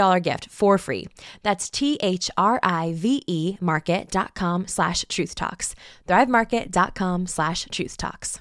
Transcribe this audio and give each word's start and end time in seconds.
$50 0.00 0.22
gift 0.22 0.48
for 0.48 0.78
free. 0.78 1.06
That's 1.42 1.70
T-H-R-I-V-E 1.70 3.58
market.com 3.60 4.66
slash 4.66 5.04
truth 5.08 5.34
talks. 5.34 5.74
Thrivemarket.com 6.08 7.26
slash 7.26 7.66
truth 7.70 7.96
talks. 7.96 8.40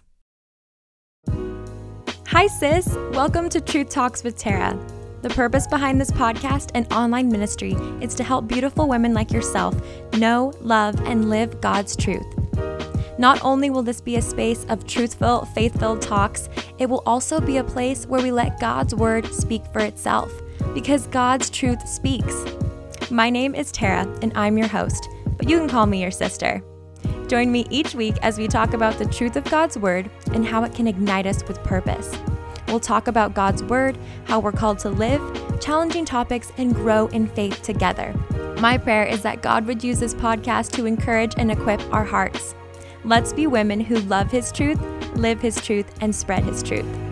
Hi, 2.28 2.48
sis. 2.48 2.88
Welcome 3.12 3.50
to 3.50 3.60
Truth 3.60 3.90
Talks 3.90 4.24
with 4.24 4.38
Tara. 4.38 4.78
The 5.24 5.30
purpose 5.30 5.68
behind 5.68 6.00
this 6.00 6.12
podcast 6.12 6.72
and 6.76 6.92
online 6.94 7.30
ministry 7.30 7.74
is 8.02 8.14
to 8.16 8.24
help 8.24 8.48
beautiful 8.48 8.88
women 8.88 9.14
like 9.14 9.32
yourself 9.32 9.76
know, 10.14 10.54
love, 10.62 11.00
and 11.08 11.30
live 11.30 11.60
God's 11.60 11.96
truth. 11.96 12.26
Not 13.18 13.44
only 13.44 13.70
will 13.70 13.84
this 13.84 14.00
be 14.00 14.16
a 14.16 14.22
space 14.22 14.66
of 14.70 14.88
truthful, 14.88 15.44
faith 15.46 15.78
filled 15.78 16.02
talks, 16.02 16.48
it 16.78 16.90
will 16.90 17.04
also 17.06 17.42
be 17.42 17.58
a 17.58 17.64
place 17.64 18.06
where 18.06 18.22
we 18.22 18.32
let 18.32 18.62
God's 18.62 18.96
word 18.96 19.26
speak 19.34 19.66
for 19.74 19.80
itself 19.80 20.32
because 20.74 21.08
God's 21.08 21.50
truth 21.50 21.88
speaks. 21.88 22.46
My 23.12 23.30
name 23.30 23.56
is 23.56 23.72
Tara, 23.72 24.08
and 24.22 24.32
I'm 24.36 24.58
your 24.58 24.68
host, 24.68 25.10
but 25.38 25.50
you 25.50 25.58
can 25.58 25.70
call 25.70 25.86
me 25.86 26.02
your 26.02 26.12
sister. 26.12 26.64
Join 27.28 27.52
me 27.52 27.66
each 27.70 27.96
week 27.96 28.16
as 28.22 28.38
we 28.38 28.48
talk 28.48 28.74
about 28.74 28.98
the 28.98 29.06
truth 29.06 29.36
of 29.36 29.44
God's 29.46 29.78
Word 29.78 30.10
and 30.34 30.46
how 30.46 30.64
it 30.64 30.74
can 30.74 30.88
ignite 30.88 31.26
us 31.26 31.48
with 31.48 31.64
purpose. 31.64 32.18
We'll 32.68 32.80
talk 32.80 33.08
about 33.08 33.34
God's 33.34 33.64
Word, 33.64 33.98
how 34.26 34.40
we're 34.40 34.52
called 34.52 34.80
to 34.80 34.90
live, 34.90 35.22
challenging 35.60 36.06
topics, 36.06 36.52
and 36.58 36.76
grow 36.76 37.08
in 37.08 37.28
faith 37.28 37.62
together. 37.64 38.14
My 38.60 38.78
prayer 38.78 39.06
is 39.06 39.22
that 39.24 39.42
God 39.42 39.66
would 39.66 39.84
use 39.84 40.00
this 40.00 40.14
podcast 40.14 40.72
to 40.72 40.86
encourage 40.86 41.34
and 41.38 41.52
equip 41.52 41.82
our 41.94 42.04
hearts. 42.04 42.54
Let's 43.04 43.34
be 43.34 43.48
women 43.48 43.80
who 43.80 44.00
love 44.02 44.30
His 44.30 44.52
truth, 44.52 44.80
live 45.16 45.42
His 45.42 45.60
truth, 45.62 45.92
and 46.02 46.14
spread 46.14 46.44
His 46.44 46.62
truth. 46.62 47.09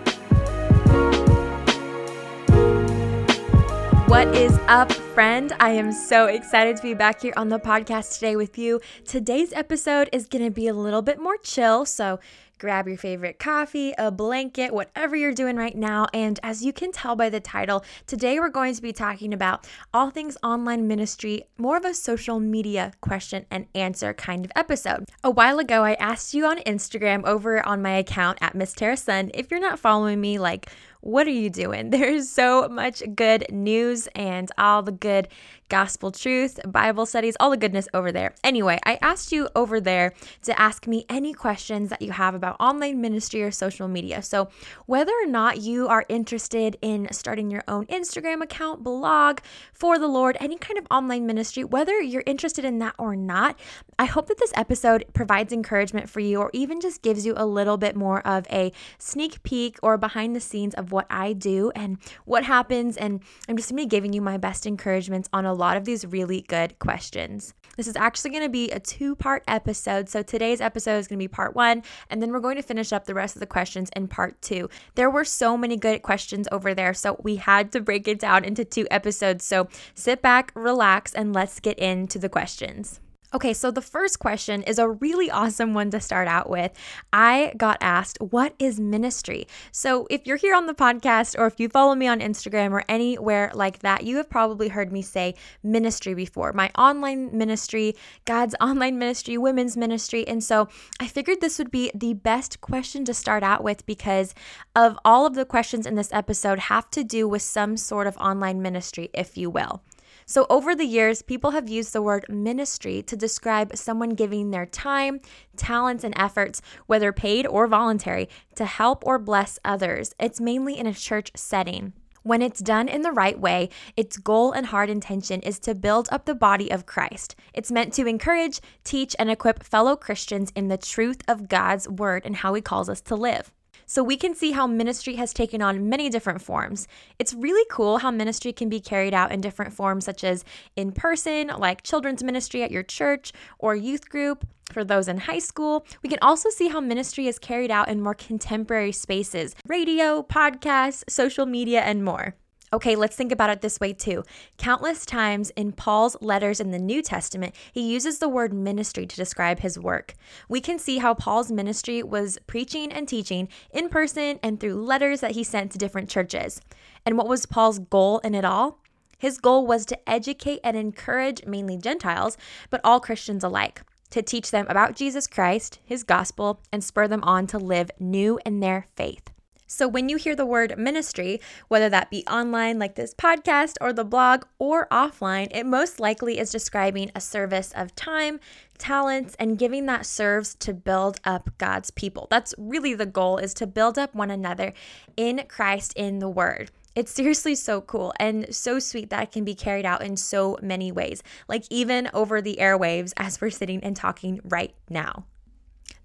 What 4.08 4.34
is 4.34 4.58
up, 4.68 4.90
friend? 4.90 5.52
I 5.60 5.72
am 5.72 5.92
so 5.92 6.28
excited 6.28 6.78
to 6.78 6.82
be 6.82 6.94
back 6.94 7.20
here 7.20 7.34
on 7.36 7.50
the 7.50 7.58
podcast 7.58 8.14
today 8.14 8.36
with 8.36 8.56
you. 8.56 8.80
Today's 9.04 9.52
episode 9.52 10.08
is 10.12 10.26
going 10.26 10.46
to 10.46 10.50
be 10.50 10.66
a 10.66 10.72
little 10.72 11.02
bit 11.02 11.20
more 11.20 11.36
chill, 11.36 11.84
so 11.84 12.18
grab 12.58 12.88
your 12.88 12.96
favorite 12.96 13.38
coffee, 13.38 13.92
a 13.98 14.10
blanket, 14.10 14.72
whatever 14.72 15.14
you're 15.14 15.34
doing 15.34 15.56
right 15.56 15.76
now. 15.76 16.06
And 16.14 16.40
as 16.42 16.64
you 16.64 16.72
can 16.72 16.90
tell 16.90 17.16
by 17.16 17.28
the 17.28 17.38
title, 17.38 17.84
today 18.06 18.40
we're 18.40 18.48
going 18.48 18.74
to 18.74 18.80
be 18.82 18.94
talking 18.94 19.34
about 19.34 19.68
all 19.92 20.08
things 20.08 20.38
online 20.42 20.88
ministry, 20.88 21.42
more 21.58 21.76
of 21.76 21.84
a 21.84 21.92
social 21.92 22.40
media 22.40 22.92
question 23.02 23.44
and 23.50 23.66
answer 23.74 24.14
kind 24.14 24.46
of 24.46 24.50
episode. 24.56 25.04
A 25.22 25.30
while 25.30 25.58
ago, 25.58 25.84
I 25.84 25.92
asked 25.94 26.32
you 26.32 26.46
on 26.46 26.60
Instagram 26.60 27.26
over 27.26 27.64
on 27.64 27.82
my 27.82 27.92
account 27.92 28.38
at 28.40 28.54
Miss 28.54 28.72
Tara 28.72 28.96
Sun 28.96 29.32
if 29.34 29.50
you're 29.50 29.60
not 29.60 29.78
following 29.78 30.18
me, 30.18 30.38
like, 30.38 30.72
what 31.00 31.26
are 31.26 31.30
you 31.30 31.50
doing? 31.50 31.90
There's 31.90 32.28
so 32.28 32.68
much 32.68 33.02
good 33.14 33.46
news 33.50 34.08
and 34.14 34.50
all 34.58 34.82
the 34.82 34.92
good 34.92 35.28
gospel 35.68 36.10
truth, 36.10 36.58
Bible 36.66 37.06
studies, 37.06 37.36
all 37.40 37.50
the 37.50 37.56
goodness 37.56 37.88
over 37.92 38.10
there. 38.12 38.34
Anyway, 38.42 38.78
I 38.84 38.98
asked 39.02 39.32
you 39.32 39.48
over 39.54 39.80
there 39.80 40.12
to 40.42 40.58
ask 40.60 40.86
me 40.86 41.04
any 41.08 41.32
questions 41.32 41.90
that 41.90 42.02
you 42.02 42.12
have 42.12 42.34
about 42.34 42.56
online 42.58 43.00
ministry 43.00 43.42
or 43.42 43.50
social 43.50 43.88
media. 43.88 44.22
So, 44.22 44.48
whether 44.86 45.12
or 45.12 45.26
not 45.26 45.60
you 45.60 45.88
are 45.88 46.04
interested 46.08 46.76
in 46.82 47.08
starting 47.12 47.50
your 47.50 47.64
own 47.68 47.86
Instagram 47.86 48.42
account, 48.42 48.82
blog 48.82 49.40
for 49.72 49.98
the 49.98 50.08
Lord, 50.08 50.36
any 50.40 50.56
kind 50.56 50.78
of 50.78 50.86
online 50.90 51.26
ministry, 51.26 51.64
whether 51.64 52.00
you're 52.00 52.22
interested 52.26 52.64
in 52.64 52.78
that 52.78 52.94
or 52.98 53.14
not, 53.16 53.58
I 53.98 54.06
hope 54.06 54.28
that 54.28 54.38
this 54.38 54.52
episode 54.54 55.04
provides 55.12 55.52
encouragement 55.52 56.08
for 56.08 56.20
you 56.20 56.38
or 56.40 56.50
even 56.52 56.80
just 56.80 57.02
gives 57.02 57.26
you 57.26 57.34
a 57.36 57.46
little 57.46 57.76
bit 57.76 57.96
more 57.96 58.26
of 58.26 58.46
a 58.50 58.72
sneak 58.98 59.42
peek 59.42 59.78
or 59.82 59.98
behind 59.98 60.34
the 60.34 60.40
scenes 60.40 60.74
of 60.74 60.92
what 60.92 61.06
I 61.10 61.32
do 61.32 61.70
and 61.74 61.98
what 62.24 62.44
happens. 62.44 62.96
And 62.96 63.20
I'm 63.48 63.56
just 63.56 63.68
gonna 63.68 63.82
be 63.82 63.86
giving 63.86 64.12
you 64.12 64.22
my 64.22 64.36
best 64.36 64.66
encouragements 64.66 65.28
on 65.32 65.44
a 65.44 65.57
lot 65.58 65.76
of 65.76 65.84
these 65.84 66.06
really 66.06 66.42
good 66.42 66.78
questions. 66.78 67.54
This 67.76 67.86
is 67.86 67.96
actually 67.96 68.30
going 68.30 68.42
to 68.42 68.48
be 68.48 68.70
a 68.70 68.80
two 68.80 69.14
part 69.14 69.44
episode. 69.46 70.08
So 70.08 70.22
today's 70.22 70.60
episode 70.60 70.98
is 70.98 71.08
going 71.08 71.18
to 71.18 71.22
be 71.22 71.28
part 71.28 71.54
one, 71.54 71.82
and 72.10 72.20
then 72.20 72.32
we're 72.32 72.40
going 72.40 72.56
to 72.56 72.62
finish 72.62 72.92
up 72.92 73.04
the 73.04 73.14
rest 73.14 73.36
of 73.36 73.40
the 73.40 73.46
questions 73.46 73.90
in 73.94 74.08
part 74.08 74.40
two. 74.42 74.68
There 74.94 75.10
were 75.10 75.24
so 75.24 75.56
many 75.56 75.76
good 75.76 76.02
questions 76.02 76.48
over 76.50 76.74
there, 76.74 76.94
so 76.94 77.20
we 77.22 77.36
had 77.36 77.72
to 77.72 77.80
break 77.80 78.08
it 78.08 78.18
down 78.18 78.44
into 78.44 78.64
two 78.64 78.86
episodes. 78.90 79.44
So 79.44 79.68
sit 79.94 80.22
back, 80.22 80.52
relax, 80.54 81.14
and 81.14 81.32
let's 81.32 81.60
get 81.60 81.78
into 81.78 82.18
the 82.18 82.28
questions. 82.28 83.00
Okay, 83.34 83.52
so 83.52 83.70
the 83.70 83.82
first 83.82 84.20
question 84.20 84.62
is 84.62 84.78
a 84.78 84.88
really 84.88 85.30
awesome 85.30 85.74
one 85.74 85.90
to 85.90 86.00
start 86.00 86.28
out 86.28 86.48
with. 86.48 86.72
I 87.12 87.52
got 87.58 87.76
asked, 87.82 88.16
What 88.22 88.54
is 88.58 88.80
ministry? 88.80 89.46
So, 89.70 90.06
if 90.08 90.26
you're 90.26 90.38
here 90.38 90.54
on 90.54 90.64
the 90.64 90.72
podcast 90.72 91.38
or 91.38 91.46
if 91.46 91.60
you 91.60 91.68
follow 91.68 91.94
me 91.94 92.06
on 92.06 92.20
Instagram 92.20 92.70
or 92.70 92.84
anywhere 92.88 93.50
like 93.52 93.80
that, 93.80 94.04
you 94.04 94.16
have 94.16 94.30
probably 94.30 94.68
heard 94.68 94.90
me 94.90 95.02
say 95.02 95.34
ministry 95.62 96.14
before 96.14 96.54
my 96.54 96.70
online 96.78 97.36
ministry, 97.36 97.94
God's 98.24 98.54
online 98.62 98.98
ministry, 98.98 99.36
women's 99.36 99.76
ministry. 99.76 100.26
And 100.26 100.42
so, 100.42 100.68
I 100.98 101.06
figured 101.06 101.42
this 101.42 101.58
would 101.58 101.70
be 101.70 101.90
the 101.94 102.14
best 102.14 102.62
question 102.62 103.04
to 103.04 103.12
start 103.12 103.42
out 103.42 103.62
with 103.62 103.84
because 103.84 104.34
of 104.74 104.98
all 105.04 105.26
of 105.26 105.34
the 105.34 105.44
questions 105.44 105.84
in 105.84 105.96
this 105.96 106.14
episode 106.14 106.58
have 106.60 106.90
to 106.92 107.04
do 107.04 107.28
with 107.28 107.42
some 107.42 107.76
sort 107.76 108.06
of 108.06 108.16
online 108.16 108.62
ministry, 108.62 109.10
if 109.12 109.36
you 109.36 109.50
will. 109.50 109.82
So, 110.30 110.44
over 110.50 110.74
the 110.74 110.84
years, 110.84 111.22
people 111.22 111.52
have 111.52 111.70
used 111.70 111.94
the 111.94 112.02
word 112.02 112.26
ministry 112.28 113.00
to 113.04 113.16
describe 113.16 113.74
someone 113.74 114.10
giving 114.10 114.50
their 114.50 114.66
time, 114.66 115.20
talents, 115.56 116.04
and 116.04 116.12
efforts, 116.18 116.60
whether 116.84 117.14
paid 117.14 117.46
or 117.46 117.66
voluntary, 117.66 118.28
to 118.56 118.66
help 118.66 119.06
or 119.06 119.18
bless 119.18 119.58
others. 119.64 120.14
It's 120.20 120.38
mainly 120.38 120.78
in 120.78 120.86
a 120.86 120.92
church 120.92 121.30
setting. 121.34 121.94
When 122.24 122.42
it's 122.42 122.60
done 122.60 122.88
in 122.88 123.00
the 123.00 123.10
right 123.10 123.40
way, 123.40 123.70
its 123.96 124.18
goal 124.18 124.52
and 124.52 124.66
heart 124.66 124.90
intention 124.90 125.40
is 125.40 125.58
to 125.60 125.74
build 125.74 126.10
up 126.12 126.26
the 126.26 126.34
body 126.34 126.70
of 126.70 126.84
Christ. 126.84 127.34
It's 127.54 127.72
meant 127.72 127.94
to 127.94 128.06
encourage, 128.06 128.60
teach, 128.84 129.16
and 129.18 129.30
equip 129.30 129.62
fellow 129.62 129.96
Christians 129.96 130.52
in 130.54 130.68
the 130.68 130.76
truth 130.76 131.22
of 131.26 131.48
God's 131.48 131.88
word 131.88 132.26
and 132.26 132.36
how 132.36 132.52
He 132.52 132.60
calls 132.60 132.90
us 132.90 133.00
to 133.00 133.16
live. 133.16 133.50
So 133.86 134.02
we 134.02 134.16
can 134.16 134.34
see 134.34 134.52
how 134.52 134.66
ministry 134.66 135.16
has 135.16 135.32
taken 135.32 135.62
on 135.62 135.88
many 135.88 136.10
different 136.10 136.42
forms. 136.42 136.86
It's 137.18 137.32
really 137.32 137.66
cool 137.70 137.98
how 137.98 138.10
ministry 138.10 138.52
can 138.52 138.68
be 138.68 138.80
carried 138.80 139.14
out 139.14 139.32
in 139.32 139.40
different 139.40 139.72
forms, 139.72 140.04
such 140.04 140.24
as 140.24 140.44
in 140.76 140.92
person, 140.92 141.48
like 141.48 141.82
children's 141.82 142.22
ministry 142.22 142.62
at 142.62 142.70
your 142.70 142.82
church 142.82 143.32
or 143.58 143.74
youth 143.74 144.08
group 144.08 144.46
for 144.70 144.84
those 144.84 145.08
in 145.08 145.18
high 145.18 145.38
school. 145.38 145.86
We 146.02 146.08
can 146.08 146.18
also 146.20 146.50
see 146.50 146.68
how 146.68 146.80
ministry 146.80 147.26
is 147.28 147.38
carried 147.38 147.70
out 147.70 147.88
in 147.88 148.02
more 148.02 148.14
contemporary 148.14 148.92
spaces 148.92 149.54
radio, 149.66 150.22
podcasts, 150.22 151.04
social 151.08 151.46
media, 151.46 151.80
and 151.80 152.04
more. 152.04 152.34
Okay, 152.72 152.96
let's 152.96 153.16
think 153.16 153.32
about 153.32 153.50
it 153.50 153.60
this 153.62 153.80
way 153.80 153.92
too. 153.92 154.24
Countless 154.58 155.06
times 155.06 155.50
in 155.50 155.72
Paul's 155.72 156.16
letters 156.20 156.60
in 156.60 156.70
the 156.70 156.78
New 156.78 157.02
Testament, 157.02 157.54
he 157.72 157.92
uses 157.92 158.18
the 158.18 158.28
word 158.28 158.52
ministry 158.52 159.06
to 159.06 159.16
describe 159.16 159.60
his 159.60 159.78
work. 159.78 160.14
We 160.48 160.60
can 160.60 160.78
see 160.78 160.98
how 160.98 161.14
Paul's 161.14 161.50
ministry 161.50 162.02
was 162.02 162.38
preaching 162.46 162.92
and 162.92 163.08
teaching 163.08 163.48
in 163.70 163.88
person 163.88 164.38
and 164.42 164.60
through 164.60 164.84
letters 164.84 165.20
that 165.20 165.32
he 165.32 165.44
sent 165.44 165.72
to 165.72 165.78
different 165.78 166.10
churches. 166.10 166.60
And 167.06 167.16
what 167.16 167.28
was 167.28 167.46
Paul's 167.46 167.78
goal 167.78 168.18
in 168.18 168.34
it 168.34 168.44
all? 168.44 168.80
His 169.18 169.38
goal 169.38 169.66
was 169.66 169.86
to 169.86 170.08
educate 170.08 170.60
and 170.62 170.76
encourage 170.76 171.44
mainly 171.46 171.76
Gentiles, 171.76 172.36
but 172.70 172.80
all 172.84 173.00
Christians 173.00 173.42
alike, 173.42 173.82
to 174.10 174.22
teach 174.22 174.50
them 174.50 174.66
about 174.68 174.94
Jesus 174.94 175.26
Christ, 175.26 175.80
his 175.84 176.04
gospel, 176.04 176.60
and 176.70 176.84
spur 176.84 177.08
them 177.08 177.24
on 177.24 177.46
to 177.48 177.58
live 177.58 177.90
new 177.98 178.38
in 178.44 178.60
their 178.60 178.86
faith. 178.94 179.30
So, 179.70 179.86
when 179.86 180.08
you 180.08 180.16
hear 180.16 180.34
the 180.34 180.46
word 180.46 180.78
ministry, 180.78 181.42
whether 181.68 181.90
that 181.90 182.10
be 182.10 182.24
online 182.26 182.78
like 182.78 182.94
this 182.94 183.12
podcast 183.12 183.74
or 183.82 183.92
the 183.92 184.02
blog 184.02 184.44
or 184.58 184.88
offline, 184.88 185.48
it 185.50 185.66
most 185.66 186.00
likely 186.00 186.38
is 186.38 186.50
describing 186.50 187.10
a 187.14 187.20
service 187.20 187.70
of 187.76 187.94
time, 187.94 188.40
talents, 188.78 189.36
and 189.38 189.58
giving 189.58 189.84
that 189.84 190.06
serves 190.06 190.54
to 190.54 190.72
build 190.72 191.20
up 191.22 191.50
God's 191.58 191.90
people. 191.90 192.28
That's 192.30 192.54
really 192.56 192.94
the 192.94 193.04
goal 193.04 193.36
is 193.36 193.52
to 193.54 193.66
build 193.66 193.98
up 193.98 194.14
one 194.14 194.30
another 194.30 194.72
in 195.18 195.44
Christ 195.48 195.92
in 195.96 196.18
the 196.18 196.30
word. 196.30 196.70
It's 196.94 197.12
seriously 197.12 197.54
so 197.54 197.82
cool 197.82 198.14
and 198.18 198.52
so 198.52 198.78
sweet 198.78 199.10
that 199.10 199.22
it 199.24 199.32
can 199.32 199.44
be 199.44 199.54
carried 199.54 199.84
out 199.84 200.02
in 200.02 200.16
so 200.16 200.56
many 200.62 200.90
ways, 200.90 201.22
like 201.46 201.64
even 201.68 202.08
over 202.14 202.40
the 202.40 202.56
airwaves 202.58 203.12
as 203.18 203.38
we're 203.38 203.50
sitting 203.50 203.84
and 203.84 203.94
talking 203.94 204.40
right 204.44 204.74
now. 204.88 205.26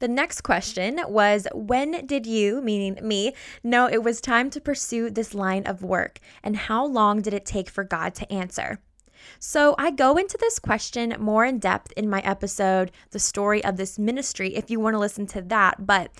The 0.04 0.10
next 0.10 0.42
question 0.42 1.00
was 1.08 1.48
When 1.54 2.06
did 2.06 2.26
you, 2.28 2.60
meaning 2.60 3.00
me, 3.02 3.34
know 3.64 3.88
it 3.88 4.04
was 4.04 4.20
time 4.20 4.50
to 4.50 4.60
pursue 4.60 5.10
this 5.10 5.34
line 5.34 5.66
of 5.66 5.82
work? 5.82 6.20
And 6.44 6.58
how 6.58 6.86
long 6.86 7.22
did 7.22 7.34
it 7.34 7.46
take 7.46 7.70
for 7.70 7.86
God 7.86 8.14
to 8.16 8.30
answer? 8.30 8.80
So, 9.40 9.76
I 9.78 9.92
go 9.92 10.18
into 10.18 10.38
this 10.38 10.60
question 10.60 11.16
more 11.20 11.46
in 11.46 11.58
depth 11.58 11.94
in 11.94 12.10
my 12.10 12.20
episode, 12.20 12.92
The 13.12 13.20
Story 13.20 13.64
of 13.64 13.78
This 13.78 13.98
Ministry, 13.98 14.54
if 14.58 14.70
you 14.70 14.78
want 14.78 14.96
to 14.96 15.00
listen 15.00 15.26
to 15.28 15.42
that. 15.44 15.86
But 15.86 16.12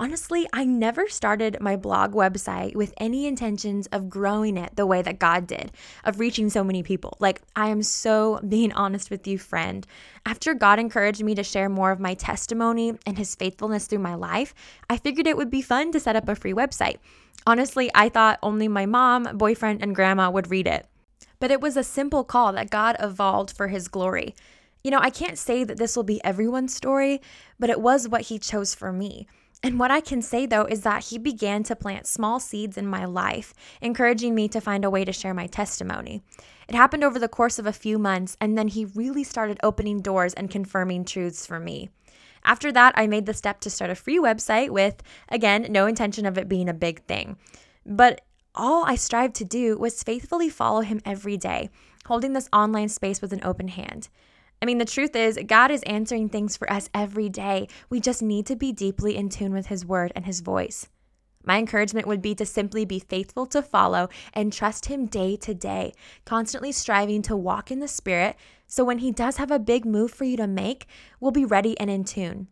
honestly, 0.00 0.48
I 0.50 0.64
never 0.64 1.08
started 1.08 1.58
my 1.60 1.76
blog 1.76 2.14
website 2.14 2.74
with 2.74 2.94
any 2.96 3.26
intentions 3.26 3.86
of 3.88 4.08
growing 4.08 4.56
it 4.56 4.74
the 4.74 4.86
way 4.86 5.02
that 5.02 5.18
God 5.18 5.46
did, 5.46 5.72
of 6.04 6.18
reaching 6.18 6.48
so 6.48 6.64
many 6.64 6.82
people. 6.82 7.18
Like, 7.20 7.42
I 7.54 7.68
am 7.68 7.82
so 7.82 8.40
being 8.48 8.72
honest 8.72 9.10
with 9.10 9.26
you, 9.26 9.36
friend. 9.38 9.86
After 10.24 10.54
God 10.54 10.78
encouraged 10.78 11.22
me 11.22 11.34
to 11.34 11.44
share 11.44 11.68
more 11.68 11.90
of 11.90 12.00
my 12.00 12.14
testimony 12.14 12.98
and 13.04 13.18
his 13.18 13.34
faithfulness 13.34 13.86
through 13.86 13.98
my 13.98 14.14
life, 14.14 14.54
I 14.88 14.96
figured 14.96 15.26
it 15.26 15.36
would 15.36 15.50
be 15.50 15.60
fun 15.60 15.92
to 15.92 16.00
set 16.00 16.16
up 16.16 16.28
a 16.30 16.34
free 16.34 16.54
website. 16.54 16.96
Honestly, 17.46 17.90
I 17.94 18.08
thought 18.08 18.38
only 18.42 18.68
my 18.68 18.86
mom, 18.86 19.36
boyfriend, 19.36 19.82
and 19.82 19.94
grandma 19.94 20.30
would 20.30 20.50
read 20.50 20.66
it. 20.66 20.86
But 21.40 21.50
it 21.50 21.60
was 21.60 21.76
a 21.76 21.84
simple 21.84 22.24
call 22.24 22.54
that 22.54 22.70
God 22.70 22.96
evolved 23.00 23.54
for 23.54 23.68
his 23.68 23.88
glory. 23.88 24.34
You 24.82 24.90
know, 24.90 24.98
I 24.98 25.10
can't 25.10 25.36
say 25.36 25.62
that 25.64 25.76
this 25.76 25.94
will 25.94 26.04
be 26.04 26.24
everyone's 26.24 26.74
story, 26.74 27.20
but 27.58 27.68
it 27.68 27.82
was 27.82 28.08
what 28.08 28.22
he 28.22 28.38
chose 28.38 28.74
for 28.74 28.92
me. 28.92 29.26
And 29.62 29.78
what 29.78 29.90
I 29.90 30.00
can 30.00 30.22
say 30.22 30.46
though 30.46 30.64
is 30.64 30.82
that 30.82 31.06
he 31.06 31.18
began 31.18 31.62
to 31.64 31.76
plant 31.76 32.06
small 32.06 32.40
seeds 32.40 32.78
in 32.78 32.86
my 32.86 33.04
life, 33.04 33.52
encouraging 33.80 34.34
me 34.34 34.48
to 34.48 34.60
find 34.60 34.84
a 34.84 34.90
way 34.90 35.04
to 35.04 35.12
share 35.12 35.34
my 35.34 35.46
testimony. 35.46 36.22
It 36.68 36.74
happened 36.74 37.04
over 37.04 37.18
the 37.18 37.28
course 37.28 37.58
of 37.58 37.66
a 37.66 37.72
few 37.72 37.98
months, 37.98 38.36
and 38.40 38.56
then 38.56 38.68
he 38.68 38.84
really 38.84 39.24
started 39.24 39.58
opening 39.62 40.00
doors 40.00 40.32
and 40.34 40.50
confirming 40.50 41.04
truths 41.04 41.46
for 41.46 41.58
me. 41.58 41.90
After 42.44 42.72
that, 42.72 42.94
I 42.96 43.06
made 43.06 43.26
the 43.26 43.34
step 43.34 43.60
to 43.60 43.70
start 43.70 43.90
a 43.90 43.94
free 43.94 44.18
website 44.18 44.70
with, 44.70 45.02
again, 45.28 45.66
no 45.68 45.86
intention 45.86 46.24
of 46.24 46.38
it 46.38 46.48
being 46.48 46.68
a 46.68 46.74
big 46.74 47.04
thing. 47.04 47.36
But 47.84 48.22
all 48.54 48.84
I 48.86 48.94
strived 48.94 49.34
to 49.36 49.44
do 49.44 49.76
was 49.78 50.02
faithfully 50.02 50.48
follow 50.48 50.80
him 50.80 51.00
every 51.04 51.36
day, 51.36 51.70
holding 52.06 52.32
this 52.32 52.48
online 52.52 52.88
space 52.88 53.20
with 53.20 53.32
an 53.32 53.42
open 53.44 53.68
hand. 53.68 54.08
I 54.62 54.66
mean, 54.66 54.78
the 54.78 54.84
truth 54.84 55.16
is, 55.16 55.38
God 55.46 55.70
is 55.70 55.82
answering 55.84 56.28
things 56.28 56.56
for 56.56 56.70
us 56.70 56.90
every 56.94 57.28
day. 57.28 57.68
We 57.88 57.98
just 57.98 58.22
need 58.22 58.44
to 58.46 58.56
be 58.56 58.72
deeply 58.72 59.16
in 59.16 59.30
tune 59.30 59.52
with 59.52 59.66
His 59.66 59.86
word 59.86 60.12
and 60.14 60.26
His 60.26 60.40
voice. 60.40 60.88
My 61.42 61.58
encouragement 61.58 62.06
would 62.06 62.20
be 62.20 62.34
to 62.34 62.44
simply 62.44 62.84
be 62.84 62.98
faithful 62.98 63.46
to 63.46 63.62
follow 63.62 64.10
and 64.34 64.52
trust 64.52 64.86
Him 64.86 65.06
day 65.06 65.36
to 65.36 65.54
day, 65.54 65.94
constantly 66.26 66.72
striving 66.72 67.22
to 67.22 67.36
walk 67.36 67.70
in 67.70 67.80
the 67.80 67.88
Spirit 67.88 68.36
so 68.66 68.84
when 68.84 68.98
He 68.98 69.10
does 69.10 69.38
have 69.38 69.50
a 69.50 69.58
big 69.58 69.84
move 69.84 70.12
for 70.12 70.24
you 70.24 70.36
to 70.36 70.46
make, 70.46 70.86
we'll 71.18 71.32
be 71.32 71.44
ready 71.44 71.78
and 71.80 71.90
in 71.90 72.04
tune. 72.04 72.46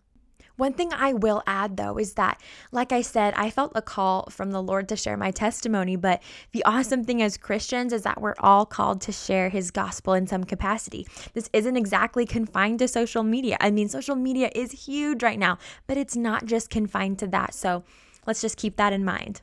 One 0.58 0.72
thing 0.72 0.92
I 0.92 1.12
will 1.12 1.44
add 1.46 1.76
though 1.76 1.98
is 1.98 2.14
that, 2.14 2.42
like 2.72 2.90
I 2.90 3.00
said, 3.00 3.32
I 3.36 3.48
felt 3.48 3.70
a 3.76 3.80
call 3.80 4.28
from 4.28 4.50
the 4.50 4.60
Lord 4.60 4.88
to 4.88 4.96
share 4.96 5.16
my 5.16 5.30
testimony. 5.30 5.94
But 5.94 6.20
the 6.50 6.64
awesome 6.64 7.04
thing 7.04 7.22
as 7.22 7.36
Christians 7.36 7.92
is 7.92 8.02
that 8.02 8.20
we're 8.20 8.34
all 8.40 8.66
called 8.66 9.00
to 9.02 9.12
share 9.12 9.50
his 9.50 9.70
gospel 9.70 10.14
in 10.14 10.26
some 10.26 10.42
capacity. 10.42 11.06
This 11.32 11.48
isn't 11.52 11.76
exactly 11.76 12.26
confined 12.26 12.80
to 12.80 12.88
social 12.88 13.22
media. 13.22 13.56
I 13.60 13.70
mean, 13.70 13.88
social 13.88 14.16
media 14.16 14.50
is 14.52 14.72
huge 14.72 15.22
right 15.22 15.38
now, 15.38 15.58
but 15.86 15.96
it's 15.96 16.16
not 16.16 16.44
just 16.44 16.70
confined 16.70 17.20
to 17.20 17.28
that. 17.28 17.54
So 17.54 17.84
let's 18.26 18.40
just 18.40 18.56
keep 18.56 18.76
that 18.78 18.92
in 18.92 19.04
mind. 19.04 19.42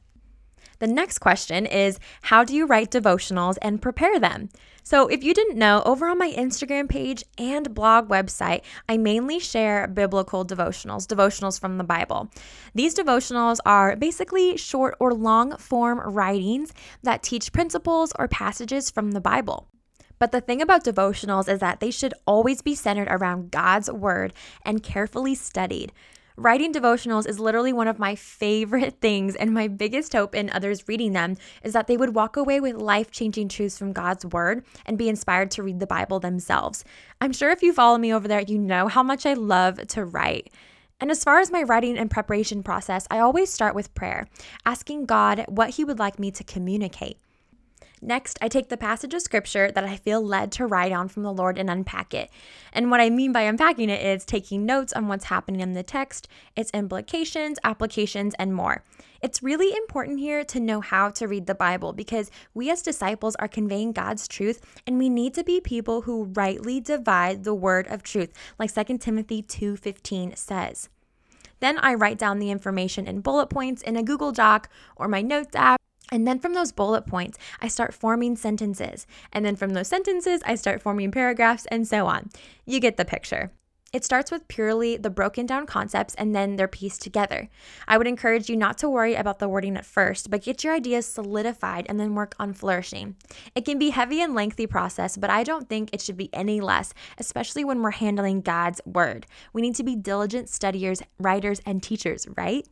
The 0.80 0.88
next 0.88 1.20
question 1.20 1.66
is 1.66 2.00
How 2.24 2.44
do 2.44 2.56
you 2.56 2.66
write 2.66 2.92
devotionals 2.92 3.58
and 3.62 3.82
prepare 3.82 4.20
them? 4.20 4.50
So, 4.84 5.08
if 5.08 5.24
you 5.24 5.34
didn't 5.34 5.58
know, 5.58 5.82
over 5.84 6.08
on 6.08 6.20
my 6.20 6.32
Instagram 6.32 6.88
page 6.88 7.24
and 7.40 7.74
blog 7.74 8.08
website, 8.08 8.62
I 8.88 8.98
mainly 8.98 9.40
share 9.40 9.88
biblical 9.88 10.46
devotionals, 10.46 11.08
devotionals 11.08 11.60
from 11.60 11.80
the 11.80 11.84
Bible. 11.84 12.30
These 12.76 12.94
devotionals 12.94 13.58
are 13.66 13.96
basically 13.96 14.58
short 14.58 14.96
or 15.00 15.12
long 15.12 15.58
form 15.58 16.00
writings 16.00 16.72
that 17.02 17.24
teach 17.24 17.52
principles 17.52 18.14
or 18.20 18.28
passages 18.28 18.92
from 18.92 19.14
the 19.14 19.22
Bible. 19.22 19.68
But 20.20 20.32
the 20.32 20.42
thing 20.42 20.62
about 20.62 20.86
devotionals 20.86 21.50
is 21.50 21.60
that 21.60 21.80
they 21.80 21.92
should 21.92 22.14
always 22.26 22.62
be 22.62 22.76
centered 22.76 23.08
around 23.10 23.52
God's 23.52 23.92
word 23.92 24.34
and 24.64 24.84
carefully 24.84 25.36
studied. 25.36 25.92
Writing 26.38 26.74
devotionals 26.74 27.26
is 27.26 27.40
literally 27.40 27.72
one 27.72 27.88
of 27.88 27.98
my 27.98 28.14
favorite 28.14 28.96
things, 29.02 29.38
and 29.38 29.54
my 29.54 29.70
biggest 29.70 30.12
hope 30.12 30.36
in 30.36 30.50
others 30.50 30.86
reading 30.86 31.14
them 31.14 31.38
is 31.64 31.72
that 31.72 31.88
they 31.88 31.96
would 31.96 32.14
walk 32.14 32.36
away 32.36 32.60
with 32.60 32.76
life 32.76 33.10
changing 33.10 33.48
truths 33.48 33.78
from 33.78 33.94
God's 33.94 34.26
Word 34.26 34.66
and 34.86 34.98
be 34.98 35.08
inspired 35.08 35.50
to 35.52 35.64
read 35.64 35.80
the 35.80 35.88
Bible 35.88 36.20
themselves. 36.20 36.84
I'm 37.22 37.32
sure 37.32 37.52
if 37.52 37.64
you 37.64 37.72
follow 37.72 37.98
me 37.98 38.14
over 38.14 38.28
there, 38.28 38.42
you 38.42 38.60
know 38.60 38.90
how 38.90 39.02
much 39.02 39.26
I 39.26 39.34
love 39.34 39.88
to 39.88 40.04
write. 40.04 40.52
And 41.00 41.10
as 41.10 41.24
far 41.24 41.40
as 41.40 41.52
my 41.52 41.64
writing 41.64 41.98
and 41.98 42.12
preparation 42.12 42.64
process, 42.64 43.08
I 43.10 43.20
always 43.20 43.50
start 43.50 43.74
with 43.74 43.96
prayer, 43.96 44.28
asking 44.66 45.06
God 45.06 45.46
what 45.48 45.72
He 45.72 45.86
would 45.86 46.00
like 46.00 46.20
me 46.20 46.32
to 46.32 46.44
communicate. 46.44 47.18
Next, 48.06 48.38
I 48.40 48.50
take 48.50 48.70
the 48.70 48.78
passage 48.78 49.16
of 49.16 49.22
scripture 49.24 49.72
that 49.72 49.84
I 49.84 49.98
feel 49.98 50.24
led 50.24 50.52
to 50.54 50.68
write 50.68 50.92
on 50.92 51.08
from 51.08 51.24
the 51.24 51.34
Lord 51.34 51.58
and 51.58 51.72
unpack 51.72 52.14
it. 52.14 52.30
And 52.72 52.92
what 52.92 53.02
I 53.02 53.10
mean 53.10 53.32
by 53.32 53.42
unpacking 53.42 53.90
it 53.90 54.06
is 54.06 54.24
taking 54.26 54.64
notes 54.64 54.94
on 54.94 55.08
what's 55.08 55.26
happening 55.26 55.60
in 55.60 55.74
the 55.74 55.82
text, 55.82 56.28
its 56.56 56.70
implications, 56.70 57.58
applications, 57.64 58.36
and 58.38 58.54
more. 58.54 58.84
It's 59.24 59.42
really 59.42 59.76
important 59.76 60.20
here 60.20 60.44
to 60.44 60.60
know 60.60 60.82
how 60.82 61.10
to 61.10 61.28
read 61.28 61.48
the 61.48 61.56
Bible 61.56 61.94
because 61.94 62.30
we 62.54 62.70
as 62.70 62.84
disciples 62.84 63.36
are 63.38 63.48
conveying 63.48 63.92
God's 63.92 64.28
truth 64.28 64.62
and 64.86 65.00
we 65.00 65.10
need 65.10 65.34
to 65.34 65.44
be 65.44 65.60
people 65.60 66.02
who 66.02 66.26
rightly 66.36 66.80
divide 66.80 67.44
the 67.44 67.56
word 67.56 67.88
of 67.88 68.04
truth, 68.04 68.32
like 68.60 68.72
2 68.72 69.00
Timothy 69.00 69.42
2:15 69.42 70.36
says. 70.38 70.90
Then 71.60 71.80
I 71.80 71.96
write 71.96 72.20
down 72.20 72.38
the 72.38 72.52
information 72.52 73.08
in 73.08 73.22
bullet 73.22 73.48
points 73.48 73.82
in 73.82 73.96
a 73.96 74.04
Google 74.04 74.32
Doc 74.32 74.70
or 74.96 75.08
my 75.08 75.24
notes 75.24 75.56
app 75.56 75.82
and 76.12 76.28
then 76.28 76.40
from 76.40 76.54
those 76.54 76.72
bullet 76.72 77.06
points, 77.06 77.38
I 77.62 77.68
start 77.68 77.94
forming 77.94 78.36
sentences. 78.36 79.08
And 79.34 79.46
then 79.46 79.56
from 79.56 79.74
those 79.74 79.88
sentences, 79.88 80.42
I 80.46 80.56
start 80.56 80.82
forming 80.82 81.12
paragraphs 81.12 81.66
and 81.68 81.88
so 81.88 82.06
on. 82.08 82.30
You 82.66 82.80
get 82.80 82.98
the 82.98 83.06
picture. 83.06 83.52
It 83.96 84.04
starts 84.04 84.30
with 84.30 84.50
purely 84.50 84.98
the 84.98 85.10
broken 85.10 85.46
down 85.46 85.66
concepts 85.66 86.16
and 86.16 86.36
then 86.36 86.58
they're 86.58 86.68
pieced 86.68 87.02
together. 87.02 87.48
I 87.88 87.98
would 87.98 88.08
encourage 88.08 88.50
you 88.50 88.58
not 88.58 88.78
to 88.80 88.90
worry 88.90 89.16
about 89.16 89.40
the 89.40 89.48
wording 89.48 89.78
at 89.78 89.86
first, 89.86 90.30
but 90.30 90.44
get 90.44 90.66
your 90.66 90.74
ideas 90.74 91.06
solidified 91.06 91.86
and 91.88 91.98
then 91.98 92.14
work 92.14 92.36
on 92.38 92.52
flourishing. 92.52 93.16
It 93.56 93.64
can 93.64 93.80
be 93.80 93.92
heavy 93.92 94.20
and 94.22 94.36
lengthy 94.36 94.68
process, 94.68 95.16
but 95.16 95.30
I 95.30 95.44
don't 95.46 95.70
think 95.70 95.92
it 95.94 96.02
should 96.02 96.18
be 96.18 96.30
any 96.34 96.60
less, 96.60 96.94
especially 97.20 97.64
when 97.64 97.82
we're 97.82 97.92
handling 97.92 98.42
God's 98.42 98.82
word. 98.86 99.28
We 99.54 99.62
need 99.62 99.76
to 99.76 99.84
be 99.84 99.96
diligent 99.96 100.50
studiers, 100.50 101.02
writers, 101.18 101.62
and 101.66 101.82
teachers, 101.82 102.28
right? 102.36 102.68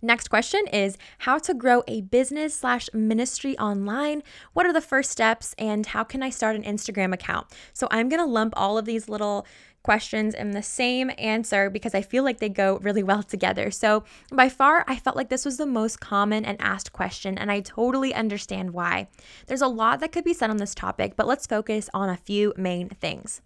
Next 0.00 0.28
question 0.28 0.66
is 0.72 0.98
how 1.18 1.38
to 1.38 1.54
grow 1.54 1.82
a 1.86 2.00
business 2.00 2.54
slash 2.54 2.88
ministry 2.92 3.56
online. 3.58 4.22
What 4.52 4.66
are 4.66 4.72
the 4.72 4.80
first 4.80 5.10
steps 5.10 5.54
and 5.58 5.86
how 5.86 6.02
can 6.04 6.22
I 6.22 6.30
start 6.30 6.56
an 6.56 6.64
Instagram 6.64 7.12
account? 7.12 7.46
So 7.72 7.86
I'm 7.90 8.08
going 8.08 8.20
to 8.20 8.26
lump 8.26 8.54
all 8.56 8.78
of 8.78 8.84
these 8.84 9.08
little 9.08 9.46
questions 9.82 10.34
in 10.34 10.52
the 10.52 10.62
same 10.62 11.10
answer 11.18 11.70
because 11.70 11.94
I 11.94 12.02
feel 12.02 12.24
like 12.24 12.38
they 12.38 12.48
go 12.48 12.78
really 12.82 13.02
well 13.02 13.22
together. 13.22 13.70
So, 13.70 14.04
by 14.30 14.48
far, 14.48 14.84
I 14.86 14.96
felt 14.96 15.16
like 15.16 15.28
this 15.28 15.44
was 15.44 15.56
the 15.56 15.66
most 15.66 16.00
common 16.00 16.44
and 16.44 16.60
asked 16.60 16.92
question, 16.92 17.36
and 17.36 17.50
I 17.50 17.60
totally 17.60 18.14
understand 18.14 18.72
why. 18.72 19.08
There's 19.46 19.62
a 19.62 19.68
lot 19.68 20.00
that 20.00 20.12
could 20.12 20.24
be 20.24 20.34
said 20.34 20.50
on 20.50 20.58
this 20.58 20.74
topic, 20.74 21.14
but 21.16 21.26
let's 21.26 21.46
focus 21.46 21.90
on 21.92 22.08
a 22.08 22.16
few 22.16 22.52
main 22.56 22.88
things. 22.88 23.40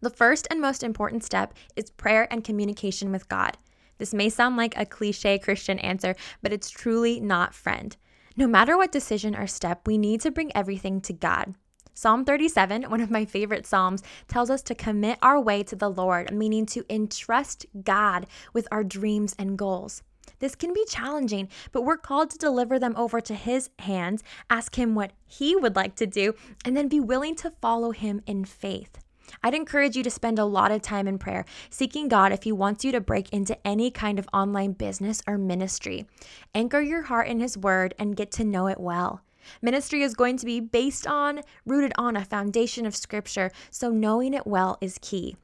The 0.00 0.10
first 0.10 0.46
and 0.50 0.60
most 0.60 0.82
important 0.82 1.24
step 1.24 1.54
is 1.74 1.90
prayer 1.90 2.26
and 2.30 2.44
communication 2.44 3.10
with 3.10 3.28
God. 3.28 3.56
This 3.98 4.14
may 4.14 4.28
sound 4.28 4.56
like 4.56 4.76
a 4.76 4.86
cliche 4.86 5.38
Christian 5.38 5.78
answer, 5.78 6.14
but 6.42 6.52
it's 6.52 6.70
truly 6.70 7.20
not, 7.20 7.54
friend. 7.54 7.96
No 8.36 8.46
matter 8.46 8.76
what 8.76 8.92
decision 8.92 9.34
or 9.34 9.46
step, 9.46 9.86
we 9.86 9.96
need 9.96 10.20
to 10.20 10.30
bring 10.30 10.54
everything 10.54 11.00
to 11.02 11.12
God. 11.12 11.54
Psalm 11.94 12.26
37, 12.26 12.82
one 12.90 13.00
of 13.00 13.10
my 13.10 13.24
favorite 13.24 13.64
Psalms, 13.64 14.02
tells 14.28 14.50
us 14.50 14.60
to 14.64 14.74
commit 14.74 15.18
our 15.22 15.40
way 15.40 15.62
to 15.62 15.74
the 15.74 15.88
Lord, 15.88 16.30
meaning 16.30 16.66
to 16.66 16.84
entrust 16.90 17.64
God 17.84 18.26
with 18.52 18.68
our 18.70 18.84
dreams 18.84 19.34
and 19.38 19.56
goals. 19.56 20.02
This 20.38 20.54
can 20.54 20.74
be 20.74 20.84
challenging, 20.86 21.48
but 21.72 21.82
we're 21.82 21.96
called 21.96 22.28
to 22.30 22.38
deliver 22.38 22.78
them 22.78 22.94
over 22.96 23.22
to 23.22 23.34
His 23.34 23.70
hands, 23.78 24.22
ask 24.50 24.76
Him 24.76 24.94
what 24.94 25.12
He 25.24 25.56
would 25.56 25.74
like 25.74 25.94
to 25.96 26.06
do, 26.06 26.34
and 26.66 26.76
then 26.76 26.88
be 26.88 27.00
willing 27.00 27.34
to 27.36 27.50
follow 27.50 27.92
Him 27.92 28.20
in 28.26 28.44
faith. 28.44 28.98
I'd 29.42 29.54
encourage 29.54 29.96
you 29.96 30.02
to 30.02 30.10
spend 30.10 30.38
a 30.38 30.44
lot 30.44 30.72
of 30.72 30.82
time 30.82 31.06
in 31.08 31.18
prayer, 31.18 31.44
seeking 31.70 32.08
God 32.08 32.32
if 32.32 32.42
He 32.42 32.52
wants 32.52 32.84
you 32.84 32.92
to 32.92 33.00
break 33.00 33.28
into 33.30 33.58
any 33.66 33.90
kind 33.90 34.18
of 34.18 34.28
online 34.32 34.72
business 34.72 35.22
or 35.26 35.38
ministry. 35.38 36.06
Anchor 36.54 36.80
your 36.80 37.02
heart 37.02 37.28
in 37.28 37.40
His 37.40 37.56
Word 37.58 37.94
and 37.98 38.16
get 38.16 38.30
to 38.32 38.44
know 38.44 38.66
it 38.66 38.80
well. 38.80 39.22
Ministry 39.62 40.02
is 40.02 40.14
going 40.14 40.36
to 40.38 40.46
be 40.46 40.60
based 40.60 41.06
on, 41.06 41.40
rooted 41.64 41.92
on 41.96 42.16
a 42.16 42.24
foundation 42.24 42.86
of 42.86 42.96
Scripture, 42.96 43.50
so 43.70 43.90
knowing 43.90 44.34
it 44.34 44.46
well 44.46 44.78
is 44.80 44.98
key. 45.00 45.36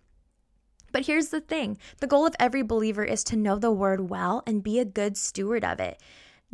But 0.93 1.07
here's 1.07 1.29
the 1.29 1.41
thing 1.41 1.79
the 2.01 2.07
goal 2.07 2.27
of 2.27 2.37
every 2.39 2.62
believer 2.62 3.05
is 3.05 3.25
to 3.25 3.37
know 3.37 3.59
the 3.59 3.73
word 3.73 4.11
well 4.11 4.43
and 4.47 4.62
be 4.62 4.79
a 4.79 4.85
good 4.85 5.17
steward 5.17 5.65
of 5.65 5.81
it. 5.81 6.01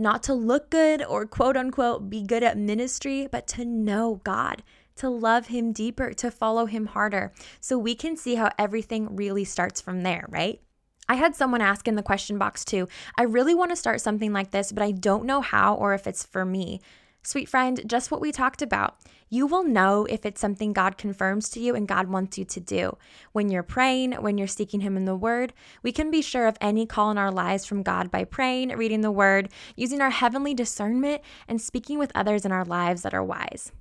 Not 0.00 0.22
to 0.24 0.34
look 0.34 0.70
good 0.70 1.04
or 1.04 1.26
quote 1.26 1.56
unquote 1.56 2.08
be 2.08 2.22
good 2.22 2.44
at 2.44 2.56
ministry, 2.56 3.26
but 3.30 3.48
to 3.48 3.64
know 3.64 4.20
God, 4.22 4.62
to 4.98 5.10
love 5.10 5.48
Him 5.48 5.72
deeper, 5.72 6.12
to 6.14 6.30
follow 6.30 6.66
Him 6.66 6.86
harder. 6.86 7.32
So 7.60 7.78
we 7.78 7.94
can 7.94 8.16
see 8.16 8.36
how 8.36 8.50
everything 8.58 9.16
really 9.16 9.44
starts 9.44 9.80
from 9.80 10.02
there, 10.02 10.26
right? 10.28 10.60
I 11.08 11.14
had 11.14 11.34
someone 11.34 11.62
ask 11.62 11.88
in 11.88 11.94
the 11.94 12.02
question 12.02 12.36
box 12.36 12.64
too 12.64 12.86
I 13.16 13.22
really 13.22 13.54
want 13.54 13.70
to 13.70 13.76
start 13.76 14.00
something 14.00 14.32
like 14.32 14.50
this, 14.50 14.72
but 14.72 14.82
I 14.82 14.92
don't 14.92 15.24
know 15.24 15.40
how 15.40 15.74
or 15.74 15.94
if 15.94 16.06
it's 16.06 16.24
for 16.24 16.44
me. 16.44 16.80
Sweet 17.22 17.48
friend, 17.48 17.82
just 17.86 18.10
what 18.10 18.20
we 18.20 18.30
talked 18.30 18.62
about. 18.62 18.96
You 19.28 19.46
will 19.46 19.64
know 19.64 20.06
if 20.08 20.24
it's 20.24 20.40
something 20.40 20.72
God 20.72 20.96
confirms 20.96 21.50
to 21.50 21.60
you 21.60 21.74
and 21.74 21.86
God 21.86 22.08
wants 22.08 22.38
you 22.38 22.44
to 22.46 22.60
do. 22.60 22.96
When 23.32 23.50
you're 23.50 23.62
praying, 23.62 24.12
when 24.12 24.38
you're 24.38 24.46
seeking 24.46 24.80
Him 24.80 24.96
in 24.96 25.04
the 25.04 25.16
Word, 25.16 25.52
we 25.82 25.92
can 25.92 26.10
be 26.10 26.22
sure 26.22 26.46
of 26.46 26.56
any 26.60 26.86
call 26.86 27.10
in 27.10 27.18
our 27.18 27.30
lives 27.30 27.66
from 27.66 27.82
God 27.82 28.10
by 28.10 28.24
praying, 28.24 28.70
reading 28.70 29.02
the 29.02 29.10
Word, 29.10 29.50
using 29.76 30.00
our 30.00 30.10
heavenly 30.10 30.54
discernment, 30.54 31.20
and 31.46 31.60
speaking 31.60 31.98
with 31.98 32.12
others 32.14 32.46
in 32.46 32.52
our 32.52 32.64
lives 32.64 33.02
that 33.02 33.12
are 33.12 33.24
wise. 33.24 33.72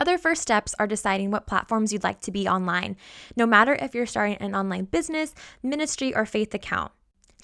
Other 0.00 0.18
first 0.18 0.42
steps 0.42 0.74
are 0.78 0.86
deciding 0.86 1.30
what 1.30 1.46
platforms 1.46 1.92
you'd 1.92 2.04
like 2.04 2.20
to 2.22 2.30
be 2.30 2.48
online, 2.48 2.96
no 3.36 3.46
matter 3.46 3.74
if 3.74 3.94
you're 3.94 4.06
starting 4.06 4.36
an 4.36 4.54
online 4.54 4.84
business, 4.84 5.34
ministry, 5.62 6.14
or 6.14 6.26
faith 6.26 6.52
account 6.54 6.92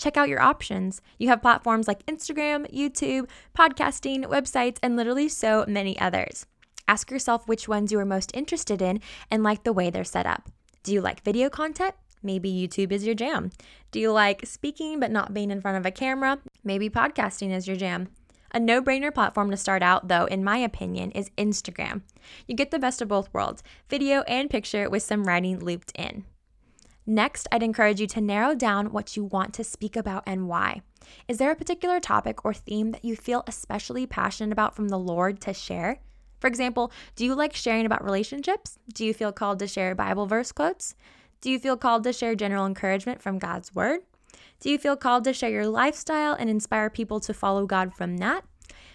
check 0.01 0.17
out 0.17 0.29
your 0.29 0.41
options. 0.41 1.03
You 1.19 1.29
have 1.29 1.43
platforms 1.43 1.87
like 1.87 2.07
Instagram, 2.07 2.73
YouTube, 2.73 3.29
podcasting, 3.57 4.25
websites, 4.25 4.79
and 4.83 4.97
literally 4.97 5.29
so 5.29 5.65
many 5.69 5.99
others. 6.01 6.47
Ask 6.89 7.11
yourself 7.11 7.47
which 7.47 7.69
ones 7.69 7.93
you 7.93 7.99
are 7.99 8.07
most 8.07 8.35
interested 8.35 8.83
in 8.83 9.01
and 9.31 9.43
like 9.43 9.63
the 9.63 9.73
way 9.73 9.91
they're 9.91 10.05
set 10.05 10.27
up. 10.27 10.49
Do 10.83 10.93
you 10.93 11.03
like 11.03 11.23
video 11.23 11.51
content? 11.51 11.95
Maybe 12.23 12.51
YouTube 12.51 12.93
is 12.93 13.05
your 13.05 13.15
jam. 13.15 13.51
Do 13.93 14.01
you 14.01 14.11
like 14.11 14.47
speaking 14.47 14.99
but 14.99 15.11
not 15.11 15.35
being 15.35 15.51
in 15.51 15.61
front 15.61 15.77
of 15.77 15.87
a 15.87 15.91
camera? 15.91 16.39
Maybe 16.65 16.91
podcasting 16.91 17.55
is 17.55 17.69
your 17.69 17.77
jam. 17.77 18.09
A 18.53 18.59
no 18.59 18.83
brainer 18.83 19.15
platform 19.15 19.51
to 19.51 19.57
start 19.57 19.83
out, 19.83 20.09
though, 20.09 20.25
in 20.25 20.43
my 20.43 20.59
opinion, 20.59 21.13
is 21.13 21.31
Instagram. 21.39 22.03
You 22.49 22.57
get 22.57 22.73
the 22.73 22.81
best 22.81 23.01
of 23.01 23.09
both 23.09 23.33
worlds 23.33 23.63
video 23.89 24.23
and 24.23 24.51
picture 24.51 24.91
with 24.91 25.05
some 25.05 25.25
writing 25.25 25.61
looped 25.61 25.93
in. 25.95 26.25
Next, 27.07 27.47
I'd 27.53 27.63
encourage 27.63 28.01
you 28.01 28.07
to 28.09 28.21
narrow 28.21 28.55
down 28.55 28.93
what 28.93 29.17
you 29.17 29.25
want 29.25 29.55
to 29.55 29.65
speak 29.65 29.97
about 29.97 30.25
and 30.27 30.49
why. 30.49 30.83
Is 31.29 31.39
there 31.39 31.51
a 31.51 31.57
particular 31.57 32.01
topic 32.01 32.45
or 32.45 32.53
theme 32.53 32.91
that 32.91 33.05
you 33.05 33.17
feel 33.17 33.45
especially 33.47 34.07
passionate 34.07 34.53
about 34.53 34.75
from 34.75 34.89
the 34.89 34.99
Lord 34.99 35.41
to 35.43 35.55
share? 35.55 36.01
For 36.41 36.47
example, 36.47 36.91
do 37.15 37.25
you 37.25 37.35
like 37.35 37.55
sharing 37.55 37.87
about 37.87 38.05
relationships? 38.05 38.79
Do 38.93 39.05
you 39.05 39.15
feel 39.15 39.33
called 39.33 39.61
to 39.61 39.69
share 39.69 39.95
Bible 39.95 40.27
verse 40.27 40.53
quotes? 40.53 40.95
Do 41.41 41.51
you 41.51 41.59
feel 41.59 41.77
called 41.77 42.05
to 42.05 42.13
share 42.13 42.35
general 42.35 42.67
encouragement 42.67 43.23
from 43.23 43.39
God's 43.39 43.75
Word? 43.75 44.01
Do 44.61 44.71
you 44.71 44.79
feel 44.79 44.97
called 44.97 45.25
to 45.25 45.33
share 45.33 45.51
your 45.51 45.67
lifestyle 45.67 46.35
and 46.35 46.51
inspire 46.51 46.91
people 46.91 47.21
to 47.21 47.35
follow 47.35 47.67
God 47.67 47.95
from 47.95 48.19
that? 48.19 48.45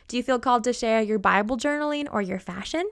Do 0.07 0.17
you 0.17 0.23
feel 0.23 0.39
called 0.39 0.63
to 0.65 0.73
share 0.73 1.01
your 1.01 1.19
Bible 1.19 1.57
journaling 1.57 2.07
or 2.11 2.21
your 2.21 2.39
fashion? 2.39 2.89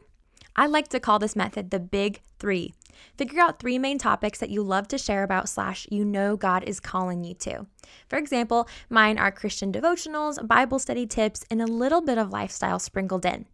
I 0.55 0.67
like 0.67 0.87
to 0.89 0.99
call 0.99 1.19
this 1.19 1.35
method 1.35 1.71
the 1.71 1.79
big 1.79 2.21
three. 2.39 2.73
Figure 3.17 3.41
out 3.41 3.59
three 3.59 3.79
main 3.79 3.97
topics 3.97 4.39
that 4.39 4.49
you 4.49 4.61
love 4.61 4.87
to 4.89 4.97
share 4.97 5.23
about, 5.23 5.49
slash, 5.49 5.87
you 5.89 6.05
know 6.05 6.37
God 6.37 6.63
is 6.63 6.79
calling 6.79 7.23
you 7.23 7.33
to. 7.35 7.65
For 8.07 8.17
example, 8.17 8.67
mine 8.89 9.17
are 9.17 9.31
Christian 9.31 9.71
devotionals, 9.71 10.45
Bible 10.47 10.79
study 10.79 11.07
tips, 11.07 11.43
and 11.49 11.61
a 11.61 11.65
little 11.67 12.01
bit 12.01 12.17
of 12.17 12.31
lifestyle 12.31 12.79
sprinkled 12.79 13.25
in. 13.25 13.45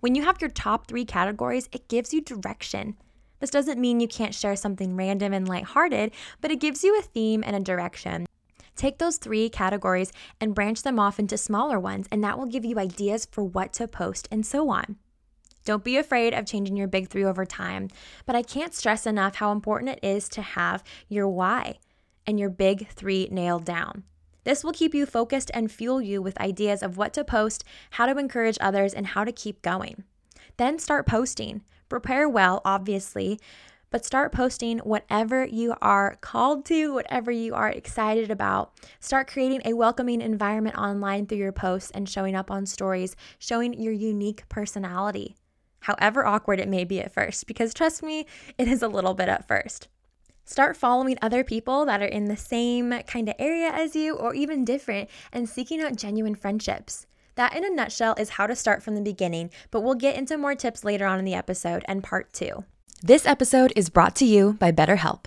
When 0.00 0.14
you 0.14 0.24
have 0.24 0.40
your 0.40 0.50
top 0.50 0.86
three 0.86 1.04
categories, 1.04 1.68
it 1.72 1.88
gives 1.88 2.14
you 2.14 2.20
direction. 2.22 2.96
This 3.38 3.50
doesn't 3.50 3.80
mean 3.80 4.00
you 4.00 4.08
can't 4.08 4.34
share 4.34 4.56
something 4.56 4.96
random 4.96 5.32
and 5.32 5.46
lighthearted, 5.46 6.12
but 6.40 6.50
it 6.50 6.60
gives 6.60 6.82
you 6.82 6.98
a 6.98 7.02
theme 7.02 7.44
and 7.46 7.54
a 7.54 7.60
direction. 7.60 8.26
Take 8.76 8.98
those 8.98 9.16
three 9.16 9.48
categories 9.48 10.12
and 10.40 10.54
branch 10.54 10.82
them 10.82 10.98
off 10.98 11.18
into 11.18 11.36
smaller 11.36 11.80
ones, 11.80 12.06
and 12.12 12.22
that 12.22 12.38
will 12.38 12.46
give 12.46 12.64
you 12.64 12.78
ideas 12.78 13.26
for 13.30 13.42
what 13.42 13.72
to 13.74 13.88
post 13.88 14.28
and 14.30 14.44
so 14.44 14.68
on. 14.68 14.96
Don't 15.64 15.82
be 15.82 15.96
afraid 15.96 16.32
of 16.32 16.46
changing 16.46 16.76
your 16.76 16.86
big 16.86 17.08
three 17.08 17.24
over 17.24 17.44
time, 17.44 17.88
but 18.24 18.36
I 18.36 18.42
can't 18.42 18.74
stress 18.74 19.04
enough 19.04 19.36
how 19.36 19.50
important 19.50 19.90
it 19.90 20.06
is 20.06 20.28
to 20.30 20.42
have 20.42 20.84
your 21.08 21.26
why 21.26 21.78
and 22.26 22.38
your 22.38 22.50
big 22.50 22.88
three 22.88 23.28
nailed 23.32 23.64
down. 23.64 24.04
This 24.44 24.62
will 24.62 24.72
keep 24.72 24.94
you 24.94 25.06
focused 25.06 25.50
and 25.54 25.72
fuel 25.72 26.00
you 26.00 26.22
with 26.22 26.40
ideas 26.40 26.82
of 26.82 26.96
what 26.96 27.12
to 27.14 27.24
post, 27.24 27.64
how 27.90 28.06
to 28.06 28.16
encourage 28.16 28.58
others, 28.60 28.94
and 28.94 29.08
how 29.08 29.24
to 29.24 29.32
keep 29.32 29.60
going. 29.60 30.04
Then 30.56 30.78
start 30.78 31.04
posting. 31.04 31.62
Prepare 31.88 32.28
well, 32.28 32.62
obviously, 32.64 33.40
but 33.90 34.04
start 34.04 34.32
posting 34.32 34.78
whatever 34.78 35.44
you 35.44 35.74
are 35.80 36.16
called 36.20 36.64
to, 36.66 36.92
whatever 36.92 37.30
you 37.30 37.54
are 37.54 37.70
excited 37.70 38.30
about. 38.30 38.72
Start 39.00 39.28
creating 39.28 39.62
a 39.64 39.74
welcoming 39.74 40.20
environment 40.20 40.76
online 40.76 41.26
through 41.26 41.38
your 41.38 41.52
posts 41.52 41.90
and 41.92 42.08
showing 42.08 42.34
up 42.34 42.50
on 42.50 42.66
stories, 42.66 43.16
showing 43.38 43.72
your 43.74 43.92
unique 43.92 44.48
personality 44.48 45.36
however 45.86 46.26
awkward 46.26 46.58
it 46.58 46.68
may 46.68 46.84
be 46.84 47.00
at 47.00 47.12
first, 47.12 47.46
because 47.46 47.72
trust 47.72 48.02
me, 48.02 48.26
it 48.58 48.66
is 48.66 48.82
a 48.82 48.88
little 48.88 49.14
bit 49.14 49.28
at 49.28 49.46
first. 49.46 49.86
Start 50.44 50.76
following 50.76 51.16
other 51.22 51.44
people 51.44 51.86
that 51.86 52.02
are 52.02 52.06
in 52.06 52.26
the 52.26 52.36
same 52.36 52.90
kind 53.06 53.28
of 53.28 53.36
area 53.38 53.68
as 53.68 53.94
you 53.94 54.16
or 54.16 54.34
even 54.34 54.64
different 54.64 55.08
and 55.32 55.48
seeking 55.48 55.80
out 55.80 55.96
genuine 55.96 56.34
friendships. 56.34 57.06
That, 57.36 57.54
in 57.54 57.64
a 57.64 57.70
nutshell, 57.70 58.14
is 58.18 58.30
how 58.30 58.46
to 58.46 58.56
start 58.56 58.82
from 58.82 58.94
the 58.94 59.00
beginning, 59.00 59.50
but 59.70 59.82
we'll 59.82 59.94
get 59.94 60.16
into 60.16 60.38
more 60.38 60.54
tips 60.54 60.84
later 60.84 61.06
on 61.06 61.18
in 61.18 61.24
the 61.24 61.34
episode 61.34 61.84
and 61.86 62.02
part 62.02 62.32
two. 62.32 62.64
This 63.06 63.24
episode 63.24 63.72
is 63.76 63.88
brought 63.88 64.16
to 64.16 64.24
you 64.24 64.54
by 64.54 64.72
BetterHelp. 64.72 65.26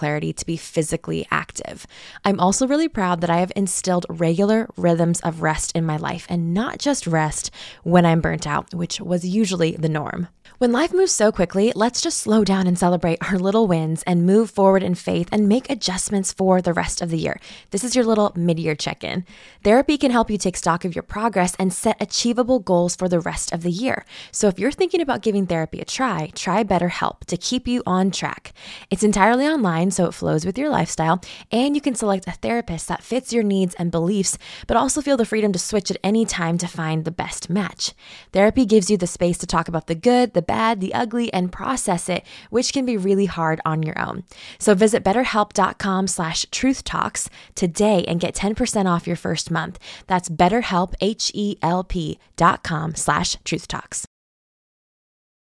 clarity 0.00 0.32
to 0.32 0.46
be 0.46 0.56
physically 0.56 1.26
active. 1.30 1.86
I'm 2.24 2.40
also 2.40 2.66
really 2.66 2.88
proud 2.88 3.20
that 3.20 3.28
I 3.28 3.40
have 3.40 3.52
instilled 3.54 4.06
regular 4.08 4.66
rhythms 4.78 5.20
of 5.20 5.42
rest 5.42 5.72
in 5.76 5.84
my 5.84 5.98
life 5.98 6.26
and 6.30 6.54
not 6.54 6.78
just 6.78 7.06
rest 7.06 7.50
when 7.82 8.06
I'm 8.06 8.22
burnt 8.22 8.46
out, 8.46 8.72
which 8.72 8.98
was 8.98 9.26
usually 9.26 9.72
the 9.72 9.90
norm. 9.90 10.28
When 10.60 10.72
life 10.72 10.92
moves 10.92 11.12
so 11.12 11.32
quickly, 11.32 11.72
let's 11.74 12.02
just 12.02 12.18
slow 12.18 12.44
down 12.44 12.66
and 12.66 12.78
celebrate 12.78 13.16
our 13.22 13.38
little 13.38 13.66
wins 13.66 14.02
and 14.02 14.26
move 14.26 14.50
forward 14.50 14.82
in 14.82 14.94
faith 14.94 15.26
and 15.32 15.48
make 15.48 15.70
adjustments 15.70 16.34
for 16.34 16.60
the 16.60 16.74
rest 16.74 17.00
of 17.00 17.08
the 17.08 17.16
year. 17.16 17.40
This 17.70 17.82
is 17.82 17.96
your 17.96 18.04
little 18.04 18.30
mid 18.36 18.58
year 18.58 18.74
check 18.74 19.02
in. 19.02 19.24
Therapy 19.64 19.96
can 19.96 20.10
help 20.10 20.30
you 20.30 20.36
take 20.36 20.58
stock 20.58 20.84
of 20.84 20.94
your 20.94 21.02
progress 21.02 21.56
and 21.58 21.72
set 21.72 21.96
achievable 21.98 22.58
goals 22.58 22.94
for 22.94 23.08
the 23.08 23.20
rest 23.20 23.54
of 23.54 23.62
the 23.62 23.70
year. 23.70 24.04
So 24.32 24.48
if 24.48 24.58
you're 24.58 24.70
thinking 24.70 25.00
about 25.00 25.22
giving 25.22 25.46
therapy 25.46 25.80
a 25.80 25.86
try, 25.86 26.30
try 26.34 26.62
BetterHelp 26.62 27.20
to 27.28 27.38
keep 27.38 27.66
you 27.66 27.82
on 27.86 28.10
track. 28.10 28.52
It's 28.90 29.02
entirely 29.02 29.46
online, 29.46 29.90
so 29.90 30.04
it 30.04 30.12
flows 30.12 30.44
with 30.44 30.58
your 30.58 30.68
lifestyle, 30.68 31.22
and 31.50 31.74
you 31.74 31.80
can 31.80 31.94
select 31.94 32.28
a 32.28 32.32
therapist 32.32 32.86
that 32.88 33.02
fits 33.02 33.32
your 33.32 33.44
needs 33.44 33.74
and 33.76 33.90
beliefs, 33.90 34.36
but 34.66 34.76
also 34.76 35.00
feel 35.00 35.16
the 35.16 35.24
freedom 35.24 35.52
to 35.52 35.58
switch 35.58 35.90
at 35.90 35.96
any 36.04 36.26
time 36.26 36.58
to 36.58 36.68
find 36.68 37.06
the 37.06 37.10
best 37.10 37.48
match. 37.48 37.94
Therapy 38.34 38.66
gives 38.66 38.90
you 38.90 38.98
the 38.98 39.06
space 39.06 39.38
to 39.38 39.46
talk 39.46 39.66
about 39.66 39.86
the 39.86 39.94
good, 39.94 40.34
the 40.34 40.49
bad, 40.50 40.80
the 40.80 40.92
ugly, 41.02 41.32
and 41.32 41.52
process 41.52 42.08
it, 42.08 42.24
which 42.50 42.72
can 42.72 42.84
be 42.84 42.96
really 42.96 43.26
hard 43.26 43.60
on 43.64 43.84
your 43.84 43.98
own. 44.06 44.24
So 44.58 44.74
visit 44.74 45.04
betterhelp.com 45.04 46.08
slash 46.08 46.44
truthtalks 46.46 47.28
today 47.54 48.04
and 48.08 48.18
get 48.18 48.34
10% 48.34 48.86
off 48.92 49.06
your 49.06 49.20
first 49.26 49.50
month. 49.50 49.78
That's 50.08 50.28
betterhelp, 50.28 50.94
H-E-L-P 51.00 52.18
dot 52.36 52.62
com 52.64 52.94
slash 52.94 53.36
truthtalks. 53.44 54.04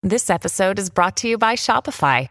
This 0.03 0.29
episode 0.29 0.79
is 0.79 0.89
brought 0.89 1.15
to 1.17 1.27
you 1.27 1.38
by 1.38 1.55
Shopify. 1.55 2.27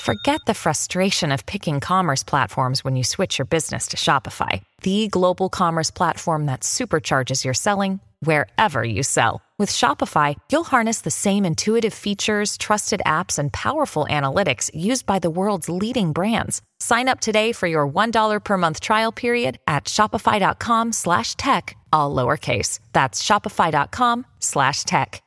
Forget 0.00 0.40
the 0.46 0.54
frustration 0.54 1.32
of 1.32 1.46
picking 1.46 1.80
commerce 1.80 2.22
platforms 2.22 2.84
when 2.84 2.96
you 2.96 3.02
switch 3.02 3.38
your 3.38 3.46
business 3.46 3.88
to 3.88 3.96
Shopify, 3.96 4.62
the 4.82 5.08
global 5.08 5.48
commerce 5.48 5.90
platform 5.90 6.46
that 6.46 6.60
supercharges 6.60 7.44
your 7.44 7.54
selling 7.54 7.98
wherever 8.20 8.84
you 8.84 9.02
sell. 9.02 9.40
With 9.58 9.70
Shopify, 9.70 10.34
you'll 10.52 10.64
harness 10.64 11.00
the 11.00 11.10
same 11.10 11.46
intuitive 11.46 11.94
features, 11.94 12.58
trusted 12.58 13.00
apps, 13.06 13.38
and 13.38 13.50
powerful 13.52 14.06
analytics 14.10 14.70
used 14.74 15.06
by 15.06 15.18
the 15.18 15.30
world's 15.30 15.70
leading 15.70 16.12
brands. 16.12 16.60
Sign 16.78 17.08
up 17.08 17.20
today 17.20 17.52
for 17.52 17.66
your 17.66 17.88
$1 17.88 18.44
per 18.44 18.56
month 18.58 18.80
trial 18.80 19.12
period 19.12 19.58
at 19.66 19.84
shopify.com 19.84 20.92
slash 20.92 21.34
tech, 21.36 21.74
all 21.90 22.14
lowercase. 22.14 22.80
That's 22.92 23.22
shopify.com 23.22 24.26
slash 24.40 24.84
tech. 24.84 25.22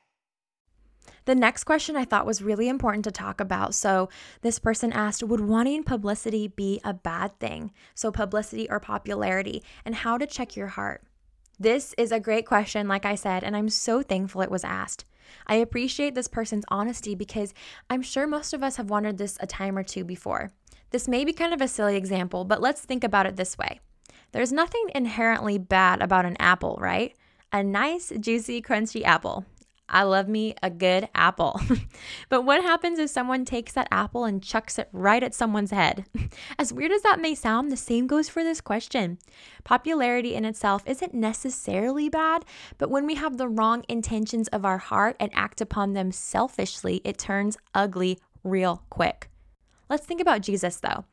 The 1.29 1.36
next 1.36 1.65
question 1.65 1.96
I 1.96 2.05
thought 2.05 2.25
was 2.25 2.41
really 2.41 2.67
important 2.67 3.03
to 3.03 3.12
talk 3.12 3.39
about. 3.39 3.75
So, 3.75 4.10
this 4.41 4.58
person 4.58 4.91
asked 4.91 5.22
Would 5.22 5.41
wanting 5.41 5.84
publicity 5.84 6.48
be 6.48 6.81
a 6.84 6.91
bad 6.91 7.39
thing? 7.39 7.72
So, 7.93 8.12
publicity 8.12 8.67
or 8.67 8.79
popularity, 8.79 9.62
and 9.86 9.93
how 9.93 10.17
to 10.17 10.25
check 10.25 10.55
your 10.55 10.69
heart. 10.69 11.03
This 11.60 11.94
is 11.98 12.13
a 12.13 12.22
great 12.22 12.46
question, 12.46 12.88
like 12.88 13.06
I 13.06 13.16
said, 13.16 13.44
and 13.44 13.54
I'm 13.54 13.68
so 13.68 14.01
thankful 14.01 14.42
it 14.42 14.50
was 14.50 14.63
asked. 14.63 15.04
I 15.46 15.56
appreciate 15.56 16.16
this 16.16 16.30
person's 16.30 16.63
honesty 16.70 17.16
because 17.16 17.54
I'm 17.89 18.01
sure 18.01 18.25
most 18.28 18.54
of 18.54 18.63
us 18.63 18.78
have 18.78 18.89
wondered 18.89 19.18
this 19.18 19.38
a 19.42 19.48
time 19.48 19.78
or 19.78 19.84
two 19.84 20.06
before. 20.06 20.51
This 20.92 21.08
may 21.08 21.25
be 21.25 21.34
kind 21.34 21.54
of 21.54 21.60
a 21.60 21.68
silly 21.68 21.98
example, 21.98 22.46
but 22.46 22.62
let's 22.62 22.82
think 22.82 23.04
about 23.04 23.25
it 23.25 23.36
this 23.36 23.58
way 23.58 23.82
there's 24.32 24.54
nothing 24.54 24.89
inherently 24.96 25.58
bad 25.58 26.01
about 26.01 26.25
an 26.25 26.38
apple, 26.39 26.78
right? 26.80 27.13
A 27.51 27.63
nice, 27.63 28.13
juicy, 28.20 28.62
crunchy 28.62 29.04
apple. 29.04 29.44
I 29.89 30.03
love 30.03 30.27
me 30.27 30.53
a 30.62 30.69
good 30.69 31.10
apple. 31.15 31.60
but 32.29 32.43
what 32.43 32.62
happens 32.62 33.00
if 33.00 33.10
someone 33.10 33.43
takes 33.43 33.74
that 33.74 33.88
apple 33.91 34.24
and 34.24 34.41
chucks 34.41 34.77
it 34.77 34.88
right 34.91 35.24
at 35.24 35.34
someone's 35.34 35.72
head? 35.72 36.05
As 36.60 36.72
weird 36.72 36.91
as 36.91 37.01
that 37.01 37.19
may 37.19 37.36
sound, 37.36 37.72
the 37.72 37.77
same 37.77 38.08
goes 38.08 38.29
for 38.29 38.43
this 38.43 38.62
question. 38.62 39.17
Popularity 39.63 40.36
in 40.36 40.46
itself 40.46 40.84
isn't 40.86 41.13
necessarily 41.13 42.08
bad, 42.08 42.46
but 42.77 42.89
when 42.89 43.05
we 43.05 43.15
have 43.15 43.38
the 43.38 43.48
wrong 43.48 43.84
intentions 43.89 44.48
of 44.50 44.63
our 44.63 44.77
heart 44.77 45.15
and 45.19 45.31
act 45.34 45.60
upon 45.60 45.93
them 45.93 46.12
selfishly, 46.12 47.01
it 47.03 47.17
turns 47.17 47.58
ugly 47.74 48.19
real 48.43 48.84
quick. 48.89 49.29
Let's 49.89 50.05
think 50.05 50.22
about 50.22 50.41
Jesus 50.41 50.77
though. 50.77 51.05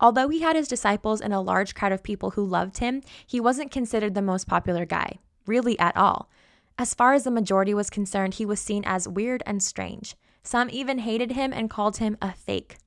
Although 0.00 0.30
he 0.30 0.40
had 0.40 0.56
his 0.56 0.66
disciples 0.66 1.20
and 1.20 1.32
a 1.32 1.40
large 1.40 1.74
crowd 1.74 1.92
of 1.92 2.02
people 2.02 2.30
who 2.30 2.44
loved 2.44 2.78
him, 2.78 3.02
he 3.24 3.38
wasn't 3.38 3.70
considered 3.70 4.14
the 4.14 4.22
most 4.22 4.48
popular 4.48 4.84
guy, 4.84 5.18
really 5.46 5.78
at 5.78 5.96
all. 5.96 6.28
As 6.78 6.94
far 6.94 7.12
as 7.12 7.24
the 7.24 7.30
majority 7.30 7.74
was 7.74 7.90
concerned, 7.90 8.34
he 8.34 8.46
was 8.46 8.60
seen 8.60 8.82
as 8.84 9.08
weird 9.08 9.42
and 9.46 9.62
strange. 9.62 10.16
Some 10.42 10.68
even 10.70 10.98
hated 10.98 11.32
him 11.32 11.52
and 11.52 11.70
called 11.70 11.98
him 11.98 12.16
a 12.20 12.32
fake. 12.32 12.78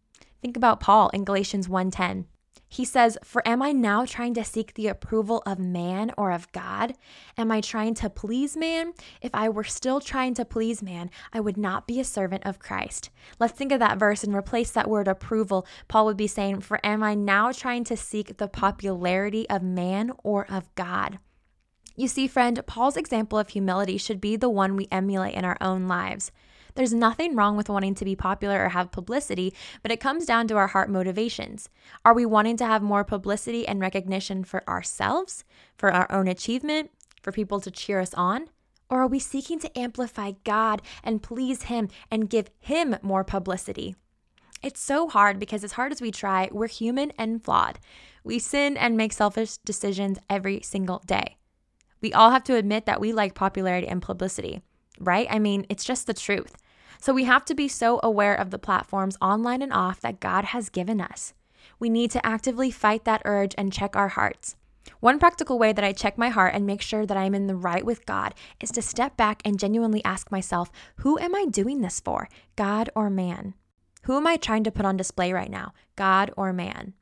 Think 0.41 0.57
about 0.57 0.79
Paul 0.79 1.09
in 1.09 1.23
Galatians 1.23 1.67
1:10. 1.67 2.25
He 2.67 2.83
says, 2.83 3.17
"For 3.23 3.47
am 3.47 3.61
I 3.61 3.71
now 3.71 4.05
trying 4.05 4.33
to 4.33 4.43
seek 4.43 4.73
the 4.73 4.87
approval 4.87 5.43
of 5.45 5.59
man 5.59 6.11
or 6.17 6.31
of 6.31 6.51
God? 6.51 6.95
Am 7.37 7.51
I 7.51 7.61
trying 7.61 7.93
to 7.95 8.09
please 8.09 8.57
man? 8.57 8.93
If 9.21 9.33
I 9.33 9.47
were 9.47 9.63
still 9.63 10.01
trying 10.01 10.33
to 10.33 10.43
please 10.43 10.81
man, 10.81 11.09
I 11.31 11.39
would 11.39 11.57
not 11.57 11.87
be 11.87 11.99
a 11.99 12.03
servant 12.03 12.43
of 12.45 12.59
Christ." 12.59 13.11
Let's 13.39 13.53
think 13.53 13.71
of 13.71 13.79
that 13.79 13.99
verse 13.99 14.23
and 14.23 14.35
replace 14.35 14.71
that 14.71 14.89
word 14.89 15.07
approval. 15.07 15.65
Paul 15.87 16.05
would 16.05 16.17
be 16.17 16.27
saying, 16.27 16.61
"For 16.61 16.83
am 16.83 17.03
I 17.03 17.13
now 17.13 17.51
trying 17.51 17.83
to 17.85 17.95
seek 17.95 18.37
the 18.37 18.49
popularity 18.49 19.47
of 19.49 19.61
man 19.61 20.11
or 20.23 20.45
of 20.51 20.73
God?" 20.75 21.19
You 21.97 22.09
see, 22.09 22.27
friend, 22.27 22.61
Paul's 22.65 22.97
example 22.97 23.39
of 23.39 23.49
humility 23.49 23.97
should 23.97 24.19
be 24.19 24.35
the 24.35 24.49
one 24.49 24.75
we 24.75 24.87
emulate 24.91 25.33
in 25.33 25.45
our 25.45 25.57
own 25.61 25.87
lives. 25.87 26.31
There's 26.75 26.93
nothing 26.93 27.37
wrong 27.37 27.55
with 27.55 27.69
wanting 27.69 27.95
to 27.95 28.05
be 28.05 28.17
popular 28.17 28.65
or 28.65 28.69
have 28.69 28.91
publicity, 28.91 29.53
but 29.81 29.91
it 29.91 30.01
comes 30.01 30.25
down 30.25 30.49
to 30.49 30.57
our 30.57 30.67
heart 30.67 30.89
motivations. 30.89 31.69
Are 32.03 32.13
we 32.13 32.25
wanting 32.25 32.57
to 32.57 32.65
have 32.65 32.81
more 32.81 33.05
publicity 33.05 33.65
and 33.65 33.79
recognition 33.79 34.43
for 34.43 34.67
ourselves, 34.69 35.45
for 35.77 35.89
our 35.89 36.11
own 36.11 36.27
achievement, 36.27 36.91
for 37.23 37.31
people 37.31 37.61
to 37.61 37.71
cheer 37.71 38.01
us 38.01 38.13
on? 38.13 38.49
Or 38.89 39.03
are 39.03 39.07
we 39.07 39.19
seeking 39.19 39.57
to 39.59 39.79
amplify 39.79 40.33
God 40.43 40.81
and 41.01 41.24
please 41.24 41.63
Him 41.63 41.87
and 42.11 42.29
give 42.29 42.50
Him 42.59 42.98
more 43.01 43.24
publicity? 43.24 43.96
It's 44.61 44.81
so 44.81 45.07
hard 45.07 45.39
because, 45.39 45.63
as 45.63 45.74
hard 45.74 45.93
as 45.93 46.01
we 46.01 46.11
try, 46.11 46.50
we're 46.51 46.67
human 46.67 47.11
and 47.17 47.41
flawed. 47.41 47.79
We 48.25 48.37
sin 48.39 48.75
and 48.75 48.98
make 48.98 49.13
selfish 49.13 49.57
decisions 49.57 50.20
every 50.29 50.59
single 50.61 51.01
day. 51.05 51.37
We 52.01 52.14
all 52.14 52.31
have 52.31 52.44
to 52.46 52.55
admit 52.55 52.86
that 52.86 53.01
we 53.01 53.12
like 53.14 53.34
popularity 53.34 53.88
and 53.88 54.01
publicity, 54.01 54.62
right? 55.00 55.27
I 55.29 55.40
mean, 55.40 55.66
it's 55.70 55.84
just 55.84 56.08
the 56.08 56.14
truth. 56.14 56.55
So 57.01 57.14
we 57.14 57.25
have 57.25 57.46
to 57.46 57.55
be 57.55 57.68
so 57.68 58.00
aware 58.03 58.36
of 58.36 58.51
the 58.51 58.60
platforms 58.60 59.18
online 59.22 59.62
and 59.62 59.74
off 59.74 60.01
that 60.01 60.20
God 60.20 60.46
has 60.46 60.70
given 60.70 61.01
us. 61.01 61.34
We 61.79 61.90
need 61.90 62.12
to 62.12 62.25
actively 62.25 62.72
fight 62.72 63.05
that 63.05 63.22
urge 63.25 63.53
and 63.58 63.74
check 63.74 63.96
our 63.96 64.10
hearts. 64.10 64.55
One 65.00 65.20
practical 65.20 65.58
way 65.58 65.74
that 65.74 65.84
I 65.84 65.94
check 65.94 66.18
my 66.18 66.29
heart 66.29 66.53
and 66.53 66.66
make 66.66 66.81
sure 66.81 67.05
that 67.05 67.18
I'm 67.18 67.36
in 67.36 67.48
the 67.48 67.55
right 67.55 67.86
with 67.86 68.05
God 68.05 68.34
is 68.62 68.72
to 68.72 68.81
step 68.81 69.18
back 69.18 69.42
and 69.44 69.60
genuinely 69.60 70.03
ask 70.05 70.31
myself, 70.31 70.72
who 70.98 71.20
am 71.20 71.36
I 71.36 71.46
doing 71.46 71.81
this 71.81 72.00
for, 72.00 72.29
God 72.55 72.90
or 72.96 73.10
man? 73.10 73.55
Who 74.03 74.16
am 74.16 74.27
I 74.27 74.38
trying 74.38 74.64
to 74.66 74.72
put 74.72 74.86
on 74.86 74.98
display 74.98 75.34
right 75.34 75.50
now, 75.50 75.74
God 75.96 76.31
or 76.38 76.53
man? 76.53 76.94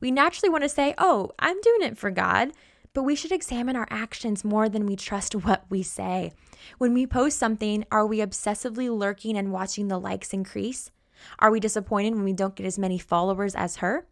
We 0.00 0.10
naturally 0.10 0.50
want 0.50 0.64
to 0.64 0.68
say, 0.68 0.94
oh, 0.98 1.30
I'm 1.38 1.60
doing 1.60 1.82
it 1.82 1.96
for 1.96 2.10
God. 2.10 2.50
But 2.92 3.04
we 3.04 3.14
should 3.14 3.30
examine 3.30 3.76
our 3.76 3.86
actions 3.88 4.44
more 4.44 4.68
than 4.68 4.84
we 4.84 4.96
trust 4.96 5.34
what 5.34 5.64
we 5.68 5.82
say. 5.82 6.32
When 6.78 6.92
we 6.92 7.06
post 7.06 7.38
something, 7.38 7.84
are 7.92 8.04
we 8.04 8.18
obsessively 8.18 8.90
lurking 8.90 9.36
and 9.36 9.52
watching 9.52 9.86
the 9.86 9.98
likes 9.98 10.32
increase? 10.32 10.90
Are 11.38 11.52
we 11.52 11.60
disappointed 11.60 12.14
when 12.14 12.24
we 12.24 12.32
don't 12.32 12.56
get 12.56 12.66
as 12.66 12.78
many 12.78 12.98
followers 12.98 13.54
as 13.54 13.76
her? 13.76 14.06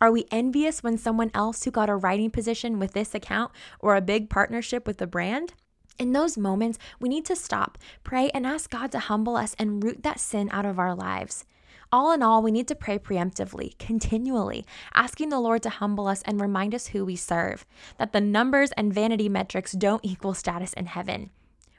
Are 0.00 0.12
we 0.12 0.26
envious 0.30 0.82
when 0.82 0.98
someone 0.98 1.30
else 1.32 1.64
who 1.64 1.70
got 1.70 1.88
a 1.88 1.96
writing 1.96 2.30
position 2.30 2.78
with 2.78 2.92
this 2.92 3.14
account 3.14 3.50
or 3.80 3.96
a 3.96 4.02
big 4.02 4.28
partnership 4.28 4.86
with 4.86 4.98
the 4.98 5.06
brand? 5.06 5.54
In 5.98 6.12
those 6.12 6.36
moments, 6.36 6.78
we 7.00 7.08
need 7.08 7.24
to 7.26 7.34
stop, 7.34 7.78
pray, 8.04 8.30
and 8.30 8.46
ask 8.46 8.70
God 8.70 8.92
to 8.92 8.98
humble 9.00 9.36
us 9.36 9.56
and 9.58 9.82
root 9.82 10.02
that 10.02 10.20
sin 10.20 10.48
out 10.52 10.66
of 10.66 10.78
our 10.78 10.94
lives. 10.94 11.44
All 11.90 12.12
in 12.12 12.22
all, 12.22 12.42
we 12.42 12.50
need 12.50 12.68
to 12.68 12.74
pray 12.74 12.98
preemptively, 12.98 13.78
continually, 13.78 14.66
asking 14.92 15.30
the 15.30 15.40
Lord 15.40 15.62
to 15.62 15.70
humble 15.70 16.06
us 16.06 16.20
and 16.26 16.38
remind 16.38 16.74
us 16.74 16.88
who 16.88 17.02
we 17.02 17.16
serve, 17.16 17.64
that 17.96 18.12
the 18.12 18.20
numbers 18.20 18.72
and 18.72 18.92
vanity 18.92 19.26
metrics 19.26 19.72
don't 19.72 20.04
equal 20.04 20.34
status 20.34 20.74
in 20.74 20.84
heaven. 20.84 21.30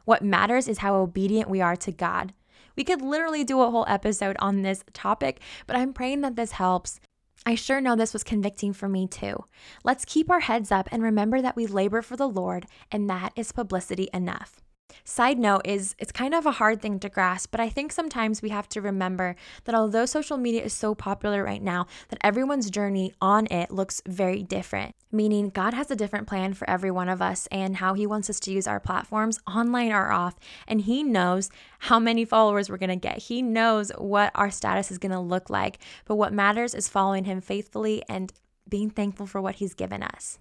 What 0.06 0.24
matters 0.24 0.68
is 0.68 0.80
how 0.80 0.96
obedient 0.96 1.48
we 1.48 1.62
are 1.62 1.76
to 1.76 1.92
God. 1.92 2.34
We 2.76 2.84
could 2.84 3.04
literally 3.04 3.44
do 3.44 3.62
a 3.62 3.70
whole 3.70 3.86
episode 3.88 4.36
on 4.40 4.64
this 4.64 4.84
topic, 4.94 5.42
but 5.68 5.76
I'm 5.76 5.94
praying 5.94 6.22
that 6.22 6.36
this 6.36 6.54
helps. 6.54 7.00
I 7.46 7.54
sure 7.54 7.80
know 7.80 7.96
this 7.96 8.14
was 8.14 8.24
convicting 8.24 8.74
for 8.74 8.90
me 8.90 9.06
too. 9.06 9.46
Let's 9.84 10.06
keep 10.06 10.32
our 10.32 10.40
heads 10.40 10.72
up 10.72 10.90
and 10.92 11.04
remember 11.04 11.40
that 11.40 11.56
we 11.56 11.68
labor 11.68 12.02
for 12.02 12.16
the 12.16 12.28
Lord, 12.28 12.66
and 12.92 13.08
that 13.12 13.32
is 13.36 13.52
publicity 13.52 14.10
enough. 14.12 14.60
Side 15.04 15.40
note 15.40 15.62
is 15.66 15.96
it's 15.98 16.12
kind 16.12 16.34
of 16.34 16.46
a 16.46 16.52
hard 16.52 16.82
thing 16.82 17.00
to 17.00 17.10
grasp, 17.10 17.52
but 17.52 17.60
I 17.60 17.70
think 17.70 17.92
sometimes 17.92 18.42
we 18.42 18.50
have 18.50 18.70
to 18.70 18.82
remember 18.82 19.36
that 19.66 19.76
although 19.76 20.06
social 20.06 20.38
media 20.38 20.64
is 20.64 20.74
so 20.74 20.96
popular 20.96 21.44
right 21.44 21.62
now, 21.62 21.88
that 22.10 22.20
everyone's 22.22 22.70
journey 22.70 23.14
on 23.22 23.48
it 23.48 23.72
looks 23.72 24.02
very 24.08 24.44
different. 24.44 24.96
Meaning 25.12 25.50
God 25.50 25.74
has 25.74 25.90
a 25.90 25.96
different 25.96 26.28
plan 26.28 26.54
for 26.54 26.70
every 26.70 26.92
one 26.92 27.10
of 27.10 27.22
us 27.22 27.48
and 27.52 27.78
how 27.78 27.94
he 27.94 28.06
wants 28.06 28.30
us 28.30 28.40
to 28.42 28.52
use 28.52 28.68
our 28.68 28.80
platforms 28.80 29.40
online 29.48 29.92
or 29.92 30.12
off, 30.12 30.38
and 30.68 30.82
he 30.82 31.04
knows 31.04 31.50
how 31.80 32.00
many 32.00 32.26
followers 32.26 32.70
we're 32.70 32.78
going 32.78 32.90
to 32.90 32.96
get. 32.96 33.18
He 33.18 33.42
knows 33.42 33.92
what 33.98 34.32
our 34.36 34.52
status 34.52 34.92
is 34.92 34.98
going 34.98 35.12
to 35.12 35.20
look 35.20 35.50
like, 35.50 35.80
but 36.06 36.16
what 36.16 36.34
matters 36.34 36.76
is 36.76 36.88
following 36.88 37.26
him 37.26 37.42
faithfully 37.42 38.04
and 38.08 38.32
being 38.68 38.90
thankful 38.90 39.26
for 39.26 39.42
what 39.42 39.56
he's 39.56 39.74
given 39.74 40.04
us. 40.04 40.38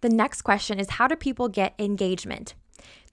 The 0.00 0.08
next 0.08 0.42
question 0.42 0.78
is 0.78 0.90
how 0.90 1.08
do 1.08 1.16
people 1.16 1.48
get 1.48 1.74
engagement? 1.78 2.54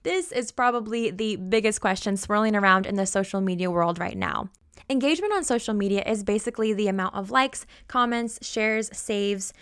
This 0.06 0.30
is 0.30 0.52
probably 0.52 1.10
the 1.10 1.34
biggest 1.34 1.80
question 1.80 2.16
swirling 2.16 2.54
around 2.54 2.86
in 2.86 2.94
the 2.94 3.06
social 3.06 3.40
media 3.40 3.72
world 3.72 3.98
right 3.98 4.16
now. 4.16 4.50
Engagement 4.88 5.32
on 5.32 5.42
social 5.42 5.74
media 5.74 6.04
is 6.06 6.22
basically 6.22 6.72
the 6.72 6.86
amount 6.86 7.16
of 7.16 7.32
likes, 7.32 7.66
comments, 7.88 8.38
shares, 8.40 8.88
saves, 8.96 9.52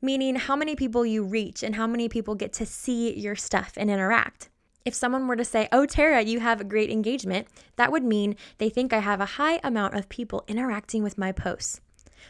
meaning 0.00 0.34
how 0.34 0.56
many 0.56 0.74
people 0.74 1.06
you 1.06 1.22
reach 1.22 1.62
and 1.62 1.76
how 1.76 1.86
many 1.86 2.08
people 2.08 2.34
get 2.34 2.52
to 2.54 2.66
see 2.66 3.16
your 3.16 3.36
stuff 3.36 3.74
and 3.76 3.88
interact. 3.88 4.48
If 4.84 4.92
someone 4.92 5.28
were 5.28 5.36
to 5.36 5.44
say, 5.44 5.68
Oh, 5.70 5.86
Tara, 5.86 6.22
you 6.22 6.40
have 6.40 6.68
great 6.68 6.90
engagement, 6.90 7.46
that 7.76 7.92
would 7.92 8.02
mean 8.02 8.34
they 8.58 8.70
think 8.70 8.92
I 8.92 8.98
have 8.98 9.20
a 9.20 9.36
high 9.38 9.60
amount 9.62 9.94
of 9.94 10.08
people 10.08 10.42
interacting 10.48 11.04
with 11.04 11.16
my 11.16 11.30
posts. 11.30 11.80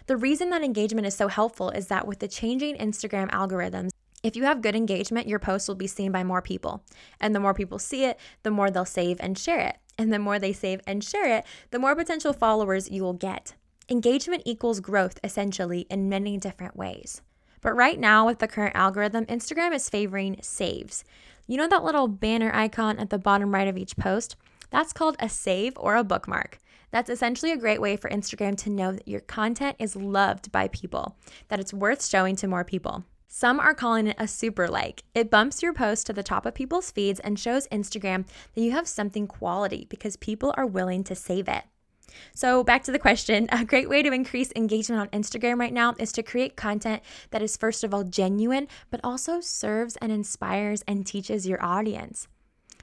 The 0.08 0.18
reason 0.18 0.50
that 0.50 0.62
engagement 0.62 1.06
is 1.06 1.16
so 1.16 1.28
helpful 1.28 1.70
is 1.70 1.86
that 1.86 2.06
with 2.06 2.18
the 2.18 2.28
changing 2.28 2.76
Instagram 2.76 3.30
algorithms, 3.30 3.92
if 4.22 4.36
you 4.36 4.44
have 4.44 4.62
good 4.62 4.76
engagement, 4.76 5.26
your 5.26 5.38
post 5.38 5.68
will 5.68 5.74
be 5.74 5.86
seen 5.86 6.12
by 6.12 6.22
more 6.22 6.42
people. 6.42 6.82
And 7.20 7.34
the 7.34 7.40
more 7.40 7.54
people 7.54 7.78
see 7.78 8.04
it, 8.04 8.18
the 8.42 8.50
more 8.50 8.70
they'll 8.70 8.84
save 8.84 9.18
and 9.20 9.36
share 9.36 9.60
it. 9.60 9.78
And 9.98 10.12
the 10.12 10.18
more 10.18 10.38
they 10.38 10.52
save 10.52 10.80
and 10.86 11.02
share 11.02 11.38
it, 11.38 11.44
the 11.70 11.78
more 11.78 11.96
potential 11.96 12.32
followers 12.32 12.90
you 12.90 13.02
will 13.02 13.12
get. 13.12 13.54
Engagement 13.88 14.42
equals 14.46 14.80
growth, 14.80 15.18
essentially, 15.24 15.86
in 15.90 16.08
many 16.08 16.38
different 16.38 16.76
ways. 16.76 17.20
But 17.60 17.74
right 17.74 17.98
now, 17.98 18.26
with 18.26 18.38
the 18.38 18.48
current 18.48 18.74
algorithm, 18.76 19.26
Instagram 19.26 19.74
is 19.74 19.90
favoring 19.90 20.38
saves. 20.40 21.04
You 21.46 21.56
know 21.56 21.68
that 21.68 21.84
little 21.84 22.08
banner 22.08 22.50
icon 22.54 22.98
at 22.98 23.10
the 23.10 23.18
bottom 23.18 23.52
right 23.52 23.68
of 23.68 23.76
each 23.76 23.96
post? 23.96 24.36
That's 24.70 24.92
called 24.92 25.16
a 25.18 25.28
save 25.28 25.74
or 25.76 25.96
a 25.96 26.04
bookmark. 26.04 26.58
That's 26.90 27.10
essentially 27.10 27.52
a 27.52 27.56
great 27.56 27.80
way 27.80 27.96
for 27.96 28.10
Instagram 28.10 28.56
to 28.58 28.70
know 28.70 28.92
that 28.92 29.08
your 29.08 29.20
content 29.20 29.76
is 29.78 29.96
loved 29.96 30.52
by 30.52 30.68
people, 30.68 31.16
that 31.48 31.60
it's 31.60 31.74
worth 31.74 32.04
showing 32.06 32.36
to 32.36 32.48
more 32.48 32.64
people. 32.64 33.04
Some 33.34 33.60
are 33.60 33.72
calling 33.72 34.08
it 34.08 34.16
a 34.18 34.28
super 34.28 34.68
like. 34.68 35.04
It 35.14 35.30
bumps 35.30 35.62
your 35.62 35.72
post 35.72 36.06
to 36.06 36.12
the 36.12 36.22
top 36.22 36.44
of 36.44 36.54
people's 36.54 36.90
feeds 36.90 37.18
and 37.18 37.40
shows 37.40 37.66
Instagram 37.68 38.26
that 38.54 38.60
you 38.60 38.72
have 38.72 38.86
something 38.86 39.26
quality 39.26 39.86
because 39.88 40.16
people 40.16 40.52
are 40.58 40.66
willing 40.66 41.02
to 41.04 41.14
save 41.14 41.48
it. 41.48 41.64
So, 42.34 42.62
back 42.62 42.82
to 42.84 42.92
the 42.92 42.98
question 42.98 43.48
a 43.50 43.64
great 43.64 43.88
way 43.88 44.02
to 44.02 44.12
increase 44.12 44.52
engagement 44.54 45.00
on 45.00 45.18
Instagram 45.18 45.58
right 45.58 45.72
now 45.72 45.94
is 45.98 46.12
to 46.12 46.22
create 46.22 46.56
content 46.56 47.00
that 47.30 47.40
is, 47.40 47.56
first 47.56 47.82
of 47.82 47.94
all, 47.94 48.04
genuine, 48.04 48.68
but 48.90 49.00
also 49.02 49.40
serves 49.40 49.96
and 49.96 50.12
inspires 50.12 50.84
and 50.86 51.06
teaches 51.06 51.48
your 51.48 51.64
audience. 51.64 52.28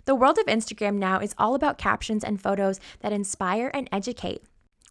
The 0.06 0.16
world 0.16 0.40
of 0.40 0.48
Instagram 0.48 0.96
now 0.96 1.20
is 1.20 1.36
all 1.38 1.54
about 1.54 1.78
captions 1.78 2.24
and 2.24 2.42
photos 2.42 2.80
that 3.02 3.14
inspire 3.14 3.70
and 3.72 3.88
educate. 3.92 4.42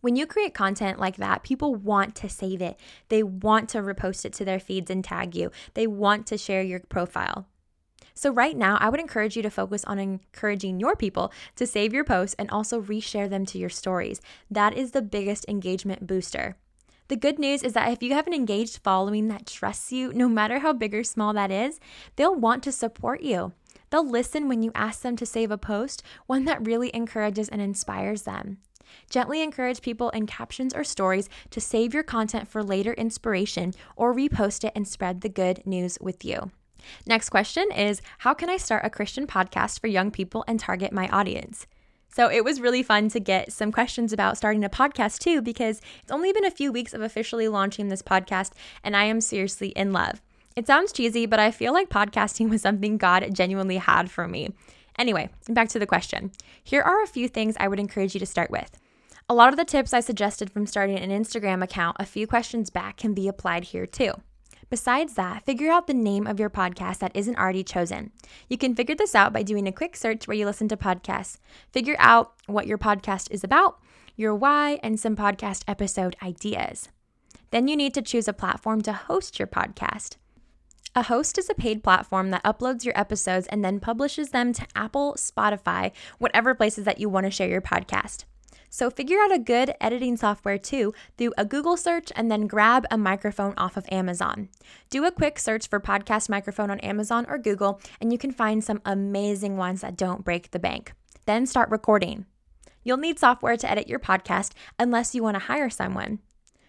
When 0.01 0.17
you 0.17 0.27
create 0.27 0.55
content 0.55 1.01
like 1.01 1.17
that, 1.17 1.43
people 1.43 1.75
want 1.75 2.15
to 2.17 2.29
save 2.29 2.63
it. 2.63 2.79
They 3.09 3.23
want 3.23 3.69
to 3.71 3.79
repost 3.79 4.25
it 4.25 4.33
to 4.35 4.45
their 4.45 4.61
feeds 4.61 4.91
and 4.91 5.03
tag 5.03 5.35
you. 5.35 5.51
They 5.75 5.87
want 5.87 6.27
to 6.29 6.39
share 6.39 6.63
your 6.63 6.81
profile. 6.81 7.47
So, 8.15 8.33
right 8.33 8.57
now, 8.57 8.79
I 8.81 8.89
would 8.89 8.99
encourage 8.99 9.37
you 9.37 9.43
to 9.43 9.51
focus 9.51 9.85
on 9.85 9.99
encouraging 9.99 10.81
your 10.81 10.97
people 10.97 11.33
to 11.55 11.67
save 11.67 11.95
your 11.95 12.05
posts 12.05 12.35
and 12.39 12.51
also 12.51 12.81
reshare 12.81 13.31
them 13.31 13.47
to 13.47 13.59
your 13.59 13.69
stories. 13.69 14.21
That 14.51 14.75
is 14.77 14.91
the 14.91 15.03
biggest 15.03 15.45
engagement 15.49 16.07
booster. 16.07 16.57
The 17.09 17.17
good 17.17 17.39
news 17.39 17.63
is 17.63 17.73
that 17.75 17.91
if 17.93 18.03
you 18.03 18.15
have 18.15 18.27
an 18.27 18.35
engaged 18.35 18.81
following 18.83 19.29
that 19.29 19.47
trusts 19.47 19.93
you, 19.93 20.13
no 20.13 20.29
matter 20.29 20.59
how 20.59 20.73
big 20.73 20.95
or 20.95 21.05
small 21.05 21.33
that 21.33 21.51
is, 21.51 21.81
they'll 22.17 22.35
want 22.35 22.63
to 22.65 22.73
support 22.73 23.23
you. 23.23 23.53
They'll 23.91 24.09
listen 24.09 24.49
when 24.49 24.63
you 24.63 24.73
ask 24.75 25.01
them 25.01 25.17
to 25.17 25.25
save 25.25 25.51
a 25.51 25.57
post, 25.57 26.03
one 26.27 26.45
that 26.45 26.67
really 26.67 26.95
encourages 26.95 27.49
and 27.49 27.63
inspires 27.63 28.23
them. 28.23 28.59
Gently 29.11 29.43
encourage 29.43 29.83
people 29.83 30.11
in 30.11 30.27
captions 30.27 30.75
or 30.75 30.85
stories 30.85 31.29
to 31.51 31.61
save 31.61 31.95
your 31.95 32.03
content 32.03 32.49
for 32.49 32.63
later 32.63 32.93
inspiration 32.95 33.75
or 33.97 34.15
repost 34.15 34.65
it 34.65 34.73
and 34.75 34.87
spread 34.87 35.21
the 35.21 35.29
good 35.29 35.67
news 35.67 35.99
with 36.01 36.25
you. 36.25 36.51
Next 37.07 37.31
question 37.31 37.71
is 37.73 38.03
How 38.19 38.35
can 38.35 38.51
I 38.51 38.57
start 38.57 38.85
a 38.85 38.91
Christian 38.91 39.27
podcast 39.27 39.81
for 39.81 39.87
young 39.87 40.11
people 40.11 40.45
and 40.47 40.59
target 40.59 40.93
my 40.93 41.09
audience? 41.09 41.67
So 42.11 42.31
it 42.31 42.43
was 42.43 42.61
really 42.61 42.83
fun 42.83 43.09
to 43.11 43.21
get 43.21 43.53
some 43.53 43.71
questions 43.71 44.13
about 44.13 44.37
starting 44.37 44.65
a 44.65 44.71
podcast 44.71 45.19
too, 45.19 45.43
because 45.43 45.81
it's 46.03 46.11
only 46.11 46.33
been 46.33 46.45
a 46.45 46.51
few 46.51 46.73
weeks 46.73 46.95
of 46.95 47.03
officially 47.03 47.49
launching 47.49 47.89
this 47.89 48.03
podcast, 48.03 48.53
and 48.83 48.97
I 48.97 49.05
am 49.05 49.21
seriously 49.21 49.69
in 49.69 49.93
love. 49.93 50.21
It 50.57 50.67
sounds 50.67 50.91
cheesy, 50.91 51.27
but 51.27 51.39
I 51.39 51.53
feel 51.53 51.73
like 51.73 51.89
podcasting 51.89 52.51
was 52.51 52.63
something 52.63 52.97
God 52.97 53.33
genuinely 53.33 53.77
had 53.77 54.11
for 54.11 54.27
me. 54.27 54.49
Anyway, 54.99 55.31
back 55.49 55.69
to 55.69 55.79
the 55.79 55.87
question. 55.87 56.33
Here 56.63 56.83
are 56.83 57.03
a 57.03 57.07
few 57.07 57.29
things 57.29 57.57
I 57.59 57.69
would 57.69 57.79
encourage 57.79 58.15
you 58.15 58.21
to 58.21 58.27
start 58.27 58.51
with. 58.51 58.79
A 59.29 59.35
lot 59.35 59.51
of 59.51 59.57
the 59.57 59.65
tips 59.65 59.93
I 59.93 60.01
suggested 60.01 60.51
from 60.51 60.67
starting 60.67 60.99
an 60.99 61.11
Instagram 61.11 61.63
account 61.63 61.99
a 62.01 62.07
few 62.07 62.27
questions 62.27 62.71
back 62.71 62.97
can 62.97 63.15
be 63.15 63.29
applied 63.29 63.65
here 63.65 63.87
too. 63.87 64.13
Besides 64.71 65.15
that, 65.15 65.47
figure 65.47 65.71
out 65.71 65.87
the 65.87 65.95
name 65.95 66.27
of 66.27 66.39
your 66.39 66.51
podcast 66.51 66.99
that 66.99 67.15
isn't 67.15 67.39
already 67.39 67.65
chosen. 67.65 68.11
You 68.49 68.59
can 68.59 68.75
figure 68.75 68.95
this 68.95 69.15
out 69.15 69.33
by 69.33 69.43
doing 69.43 69.67
a 69.67 69.73
quick 69.73 69.97
search 69.97 70.27
where 70.27 70.37
you 70.37 70.45
listen 70.45 70.69
to 70.69 70.77
podcasts. 70.77 71.39
Figure 71.73 71.97
out 71.99 72.35
what 72.47 72.67
your 72.67 72.77
podcast 72.77 73.31
is 73.31 73.45
about, 73.45 73.81
your 74.17 74.35
why, 74.35 74.79
and 74.83 74.99
some 74.99 75.17
podcast 75.17 75.63
episode 75.67 76.17
ideas. 76.23 76.89
Then 77.51 77.69
you 77.69 77.77
need 77.77 77.95
to 77.95 78.03
choose 78.03 78.29
a 78.29 78.35
platform 78.35 78.83
to 78.83 78.93
host 78.93 79.39
your 79.39 79.49
podcast. 79.49 80.17
A 80.95 81.03
host 81.03 81.39
is 81.39 81.49
a 81.49 81.55
paid 81.55 81.85
platform 81.85 82.31
that 82.31 82.43
uploads 82.43 82.85
your 82.85 82.99
episodes 82.99 83.47
and 83.47 83.65
then 83.65 83.79
publishes 83.79 84.31
them 84.31 84.53
to 84.55 84.67
Apple, 84.75 85.15
Spotify, 85.17 85.93
whatever 86.19 86.55
places 86.55 86.85
that 86.87 86.99
you 86.99 87.09
want 87.09 87.25
to 87.25 87.31
share 87.31 87.49
your 87.49 87.61
podcast. 87.61 88.25
So 88.71 88.91
figure 88.91 89.19
out 89.19 89.33
a 89.33 89.39
good 89.39 89.75
editing 89.81 90.17
software 90.17 90.59
too 90.59 90.93
through 91.17 91.33
a 91.39 91.45
Google 91.45 91.77
search 91.77 92.13
and 92.17 92.31
then 92.31 92.47
grab 92.47 92.85
a 92.91 92.99
microphone 92.99 93.55
off 93.57 93.77
of 93.77 93.87
Amazon. 93.91 94.49
Do 94.91 95.05
a 95.05 95.13
quick 95.13 95.39
search 95.39 95.69
for 95.69 95.81
podcast 95.81 96.29
microphone 96.29 96.71
on 96.71 96.81
Amazon 96.81 97.27
or 97.29 97.39
Google 97.39 97.81
and 98.01 98.13
you 98.13 98.19
can 98.19 98.33
find 98.33 98.63
some 98.63 98.83
amazing 98.85 99.57
ones 99.57 99.81
that 99.81 99.97
don't 99.97 100.25
break 100.25 100.51
the 100.51 100.59
bank. 100.59 100.93
Then 101.27 101.47
start 101.47 101.71
recording. 101.71 102.27
You'll 102.85 102.99
need 102.99 103.19
software 103.19 103.57
to 103.57 103.71
edit 103.71 103.89
your 103.89 103.99
podcast 103.99 104.53
unless 104.79 105.15
you 105.15 105.23
want 105.23 105.35
to 105.37 105.47
hire 105.47 105.71
someone. 105.71 106.21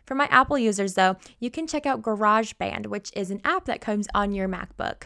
For 0.09 0.15
my 0.15 0.25
Apple 0.31 0.57
users, 0.57 0.95
though, 0.95 1.17
you 1.39 1.51
can 1.51 1.67
check 1.67 1.85
out 1.85 2.01
GarageBand, 2.01 2.87
which 2.87 3.11
is 3.15 3.29
an 3.29 3.41
app 3.43 3.65
that 3.65 3.79
comes 3.79 4.07
on 4.15 4.31
your 4.31 4.49
MacBook. 4.49 5.03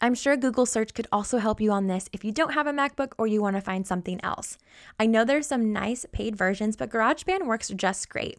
I'm 0.00 0.14
sure 0.14 0.36
Google 0.36 0.66
search 0.66 0.94
could 0.94 1.08
also 1.10 1.38
help 1.38 1.60
you 1.60 1.72
on 1.72 1.88
this 1.88 2.08
if 2.12 2.24
you 2.24 2.30
don't 2.30 2.54
have 2.54 2.68
a 2.68 2.72
MacBook 2.72 3.10
or 3.18 3.26
you 3.26 3.42
want 3.42 3.56
to 3.56 3.60
find 3.60 3.84
something 3.84 4.20
else. 4.22 4.56
I 5.00 5.06
know 5.06 5.24
there's 5.24 5.48
some 5.48 5.72
nice 5.72 6.06
paid 6.12 6.36
versions, 6.36 6.76
but 6.76 6.90
GarageBand 6.90 7.44
works 7.44 7.70
just 7.70 8.08
great. 8.08 8.38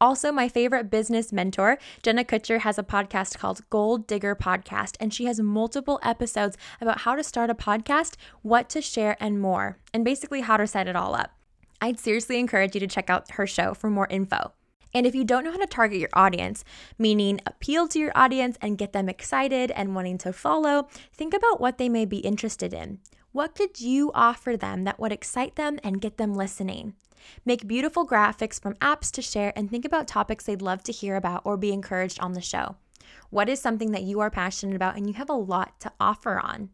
Also, 0.00 0.32
my 0.32 0.48
favorite 0.48 0.90
business 0.90 1.32
mentor, 1.32 1.78
Jenna 2.02 2.24
Kutcher, 2.24 2.62
has 2.62 2.76
a 2.76 2.82
podcast 2.82 3.38
called 3.38 3.60
Goal 3.70 3.98
Digger 3.98 4.34
Podcast, 4.34 4.96
and 4.98 5.14
she 5.14 5.26
has 5.26 5.38
multiple 5.38 6.00
episodes 6.02 6.56
about 6.80 7.02
how 7.02 7.14
to 7.14 7.22
start 7.22 7.50
a 7.50 7.54
podcast, 7.54 8.16
what 8.42 8.68
to 8.70 8.82
share, 8.82 9.16
and 9.20 9.40
more, 9.40 9.78
and 9.94 10.04
basically 10.04 10.40
how 10.40 10.56
to 10.56 10.66
set 10.66 10.88
it 10.88 10.96
all 10.96 11.14
up. 11.14 11.30
I'd 11.80 12.00
seriously 12.00 12.40
encourage 12.40 12.74
you 12.74 12.80
to 12.80 12.88
check 12.88 13.08
out 13.08 13.30
her 13.34 13.46
show 13.46 13.74
for 13.74 13.90
more 13.90 14.08
info. 14.10 14.54
And 14.92 15.06
if 15.06 15.14
you 15.14 15.24
don't 15.24 15.44
know 15.44 15.52
how 15.52 15.58
to 15.58 15.66
target 15.66 15.98
your 15.98 16.10
audience, 16.12 16.64
meaning 16.98 17.40
appeal 17.46 17.88
to 17.88 17.98
your 17.98 18.12
audience 18.14 18.58
and 18.60 18.78
get 18.78 18.92
them 18.92 19.08
excited 19.08 19.70
and 19.70 19.94
wanting 19.94 20.18
to 20.18 20.32
follow, 20.32 20.88
think 21.12 21.34
about 21.34 21.60
what 21.60 21.78
they 21.78 21.88
may 21.88 22.04
be 22.04 22.18
interested 22.18 22.74
in. 22.74 22.98
What 23.32 23.54
could 23.54 23.80
you 23.80 24.10
offer 24.14 24.56
them 24.56 24.84
that 24.84 24.98
would 24.98 25.12
excite 25.12 25.54
them 25.54 25.78
and 25.84 26.00
get 26.00 26.16
them 26.16 26.34
listening? 26.34 26.94
Make 27.44 27.68
beautiful 27.68 28.06
graphics 28.06 28.60
from 28.60 28.74
apps 28.74 29.10
to 29.12 29.22
share 29.22 29.52
and 29.54 29.70
think 29.70 29.84
about 29.84 30.08
topics 30.08 30.44
they'd 30.44 30.62
love 30.62 30.82
to 30.84 30.92
hear 30.92 31.16
about 31.16 31.42
or 31.44 31.56
be 31.56 31.72
encouraged 31.72 32.18
on 32.20 32.32
the 32.32 32.40
show. 32.40 32.76
What 33.30 33.48
is 33.48 33.60
something 33.60 33.92
that 33.92 34.02
you 34.02 34.20
are 34.20 34.30
passionate 34.30 34.74
about 34.74 34.96
and 34.96 35.06
you 35.06 35.14
have 35.14 35.30
a 35.30 35.34
lot 35.34 35.78
to 35.80 35.92
offer 36.00 36.40
on? 36.40 36.70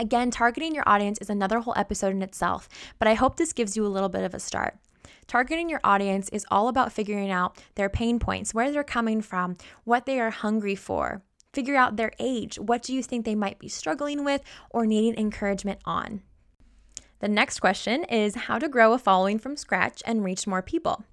Again, 0.00 0.32
targeting 0.32 0.74
your 0.74 0.88
audience 0.88 1.18
is 1.18 1.30
another 1.30 1.60
whole 1.60 1.74
episode 1.76 2.12
in 2.12 2.22
itself, 2.22 2.68
but 2.98 3.06
I 3.06 3.14
hope 3.14 3.36
this 3.36 3.52
gives 3.52 3.76
you 3.76 3.86
a 3.86 3.88
little 3.88 4.08
bit 4.08 4.24
of 4.24 4.34
a 4.34 4.40
start. 4.40 4.78
Targeting 5.26 5.68
your 5.68 5.80
audience 5.84 6.28
is 6.30 6.46
all 6.50 6.68
about 6.68 6.92
figuring 6.92 7.30
out 7.30 7.56
their 7.74 7.88
pain 7.88 8.18
points, 8.18 8.54
where 8.54 8.70
they're 8.70 8.84
coming 8.84 9.20
from, 9.20 9.56
what 9.84 10.06
they 10.06 10.20
are 10.20 10.30
hungry 10.30 10.74
for. 10.74 11.22
Figure 11.52 11.76
out 11.76 11.96
their 11.96 12.12
age. 12.18 12.58
What 12.58 12.82
do 12.82 12.92
you 12.92 13.02
think 13.02 13.24
they 13.24 13.34
might 13.34 13.58
be 13.58 13.68
struggling 13.68 14.24
with 14.24 14.42
or 14.70 14.86
needing 14.86 15.16
encouragement 15.16 15.80
on? 15.84 16.22
The 17.20 17.28
next 17.28 17.60
question 17.60 18.04
is 18.04 18.34
how 18.34 18.58
to 18.58 18.68
grow 18.68 18.92
a 18.92 18.98
following 18.98 19.38
from 19.38 19.56
scratch 19.56 20.02
and 20.04 20.24
reach 20.24 20.46
more 20.46 20.62
people. 20.62 21.04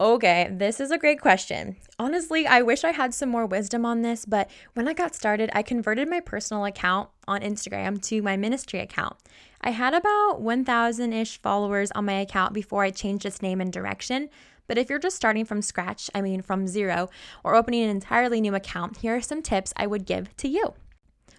Okay, 0.00 0.48
this 0.52 0.78
is 0.78 0.92
a 0.92 0.98
great 0.98 1.20
question. 1.20 1.74
Honestly, 1.98 2.46
I 2.46 2.62
wish 2.62 2.84
I 2.84 2.92
had 2.92 3.12
some 3.12 3.30
more 3.30 3.46
wisdom 3.46 3.84
on 3.84 4.02
this, 4.02 4.24
but 4.24 4.48
when 4.74 4.86
I 4.86 4.92
got 4.92 5.12
started, 5.12 5.50
I 5.52 5.62
converted 5.62 6.08
my 6.08 6.20
personal 6.20 6.64
account 6.64 7.08
on 7.26 7.40
Instagram 7.40 8.00
to 8.02 8.22
my 8.22 8.36
ministry 8.36 8.78
account. 8.78 9.16
I 9.60 9.70
had 9.70 9.94
about 9.94 10.40
1,000 10.40 11.12
ish 11.12 11.42
followers 11.42 11.90
on 11.96 12.04
my 12.04 12.20
account 12.20 12.54
before 12.54 12.84
I 12.84 12.90
changed 12.90 13.26
its 13.26 13.42
name 13.42 13.60
and 13.60 13.72
direction. 13.72 14.28
But 14.68 14.78
if 14.78 14.88
you're 14.88 15.00
just 15.00 15.16
starting 15.16 15.44
from 15.44 15.62
scratch, 15.62 16.08
I 16.14 16.20
mean 16.20 16.42
from 16.42 16.68
zero, 16.68 17.08
or 17.42 17.56
opening 17.56 17.82
an 17.82 17.90
entirely 17.90 18.40
new 18.40 18.54
account, 18.54 18.98
here 18.98 19.16
are 19.16 19.20
some 19.20 19.42
tips 19.42 19.72
I 19.76 19.88
would 19.88 20.06
give 20.06 20.36
to 20.36 20.48
you. 20.48 20.74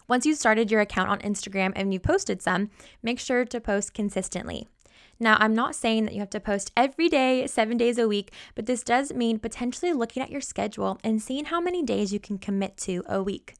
Once 0.09 0.25
you've 0.25 0.37
started 0.37 0.69
your 0.69 0.81
account 0.81 1.09
on 1.09 1.19
Instagram 1.19 1.71
and 1.77 1.93
you've 1.93 2.03
posted 2.03 2.41
some, 2.41 2.71
make 3.01 3.19
sure 3.19 3.45
to 3.45 3.61
post 3.61 3.93
consistently. 3.93 4.67
Now, 5.21 5.35
I'm 5.39 5.53
not 5.53 5.75
saying 5.75 6.05
that 6.05 6.13
you 6.13 6.21
have 6.21 6.29
to 6.29 6.39
post 6.39 6.71
every 6.77 7.09
day, 7.09 7.45
seven 7.45 7.75
days 7.75 7.97
a 7.97 8.07
week, 8.07 8.31
but 8.55 8.67
this 8.67 8.83
does 8.83 9.13
mean 9.13 9.37
potentially 9.37 9.91
looking 9.91 10.23
at 10.23 10.31
your 10.31 10.39
schedule 10.39 10.97
and 11.03 11.21
seeing 11.21 11.45
how 11.45 11.59
many 11.59 11.83
days 11.83 12.13
you 12.13 12.21
can 12.21 12.37
commit 12.37 12.77
to 12.77 13.03
a 13.05 13.21
week. 13.21 13.55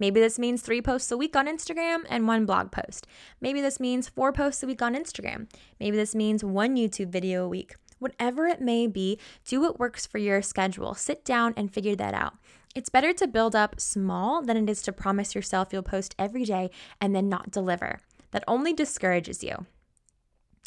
Maybe 0.00 0.20
this 0.20 0.38
means 0.40 0.60
three 0.60 0.82
posts 0.82 1.12
a 1.12 1.16
week 1.16 1.36
on 1.36 1.46
Instagram 1.46 2.04
and 2.08 2.26
one 2.26 2.46
blog 2.46 2.72
post. 2.72 3.06
Maybe 3.40 3.60
this 3.60 3.78
means 3.78 4.08
four 4.08 4.32
posts 4.32 4.62
a 4.62 4.66
week 4.66 4.82
on 4.82 4.96
Instagram. 4.96 5.48
Maybe 5.78 5.96
this 5.96 6.16
means 6.16 6.42
one 6.42 6.76
YouTube 6.76 7.10
video 7.10 7.44
a 7.44 7.48
week. 7.48 7.76
Whatever 8.00 8.46
it 8.46 8.60
may 8.60 8.86
be, 8.88 9.18
do 9.44 9.60
what 9.60 9.78
works 9.78 10.04
for 10.06 10.18
your 10.18 10.42
schedule. 10.42 10.94
Sit 10.94 11.24
down 11.24 11.54
and 11.56 11.72
figure 11.72 11.96
that 11.96 12.14
out. 12.14 12.34
It's 12.74 12.90
better 12.90 13.12
to 13.14 13.26
build 13.26 13.56
up 13.56 13.80
small 13.80 14.42
than 14.42 14.56
it 14.56 14.70
is 14.70 14.82
to 14.82 14.92
promise 14.92 15.34
yourself 15.34 15.72
you'll 15.72 15.82
post 15.82 16.14
every 16.18 16.44
day 16.44 16.70
and 17.00 17.14
then 17.14 17.28
not 17.28 17.50
deliver. 17.50 17.98
That 18.30 18.44
only 18.46 18.72
discourages 18.72 19.42
you. 19.42 19.66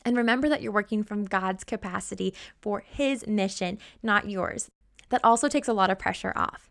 And 0.04 0.18
remember 0.18 0.50
that 0.50 0.62
you're 0.62 0.72
working 0.72 1.04
from 1.04 1.26
God's 1.26 1.64
capacity 1.64 2.34
for 2.60 2.80
His 2.80 3.26
mission, 3.28 3.78
not 4.02 4.30
yours. 4.30 4.70
That 5.10 5.24
also 5.24 5.48
takes 5.48 5.68
a 5.68 5.74
lot 5.74 5.90
of 5.90 6.00
pressure 6.00 6.34
off. 6.36 6.70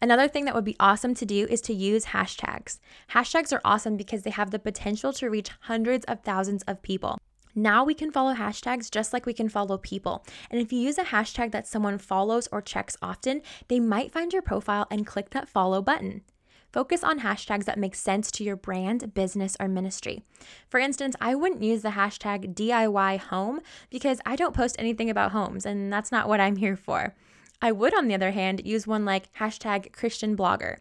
Another 0.00 0.28
thing 0.28 0.44
that 0.44 0.54
would 0.54 0.64
be 0.64 0.76
awesome 0.78 1.14
to 1.14 1.26
do 1.26 1.46
is 1.48 1.60
to 1.62 1.74
use 1.74 2.06
hashtags. 2.06 2.78
Hashtags 3.10 3.52
are 3.52 3.60
awesome 3.64 3.96
because 3.96 4.22
they 4.22 4.30
have 4.30 4.50
the 4.50 4.58
potential 4.58 5.12
to 5.14 5.30
reach 5.30 5.50
hundreds 5.62 6.04
of 6.06 6.20
thousands 6.20 6.62
of 6.64 6.82
people. 6.82 7.18
Now 7.54 7.82
we 7.82 7.94
can 7.94 8.12
follow 8.12 8.34
hashtags 8.34 8.90
just 8.90 9.12
like 9.12 9.26
we 9.26 9.32
can 9.32 9.48
follow 9.48 9.78
people. 9.78 10.24
And 10.50 10.60
if 10.60 10.72
you 10.72 10.78
use 10.78 10.98
a 10.98 11.04
hashtag 11.04 11.50
that 11.52 11.66
someone 11.66 11.98
follows 11.98 12.48
or 12.52 12.62
checks 12.62 12.96
often, 13.02 13.42
they 13.66 13.80
might 13.80 14.12
find 14.12 14.32
your 14.32 14.42
profile 14.42 14.86
and 14.90 15.06
click 15.06 15.30
that 15.30 15.48
follow 15.48 15.82
button. 15.82 16.22
Focus 16.72 17.02
on 17.02 17.20
hashtags 17.20 17.64
that 17.64 17.78
make 17.78 17.94
sense 17.94 18.30
to 18.32 18.44
your 18.44 18.56
brand, 18.56 19.14
business, 19.14 19.56
or 19.58 19.68
ministry. 19.68 20.22
For 20.68 20.78
instance, 20.78 21.16
I 21.20 21.34
wouldn't 21.34 21.62
use 21.62 21.82
the 21.82 21.90
hashtag 21.90 22.54
DIY 22.54 23.18
home 23.18 23.60
because 23.90 24.20
I 24.26 24.36
don't 24.36 24.54
post 24.54 24.76
anything 24.78 25.08
about 25.08 25.32
homes, 25.32 25.64
and 25.64 25.92
that's 25.92 26.12
not 26.12 26.28
what 26.28 26.40
I'm 26.40 26.56
here 26.56 26.76
for. 26.76 27.14
I 27.62 27.72
would, 27.72 27.96
on 27.96 28.06
the 28.06 28.14
other 28.14 28.32
hand, 28.32 28.62
use 28.64 28.86
one 28.86 29.04
like 29.04 29.32
hashtag 29.34 29.92
Christian 29.92 30.36
blogger. 30.36 30.76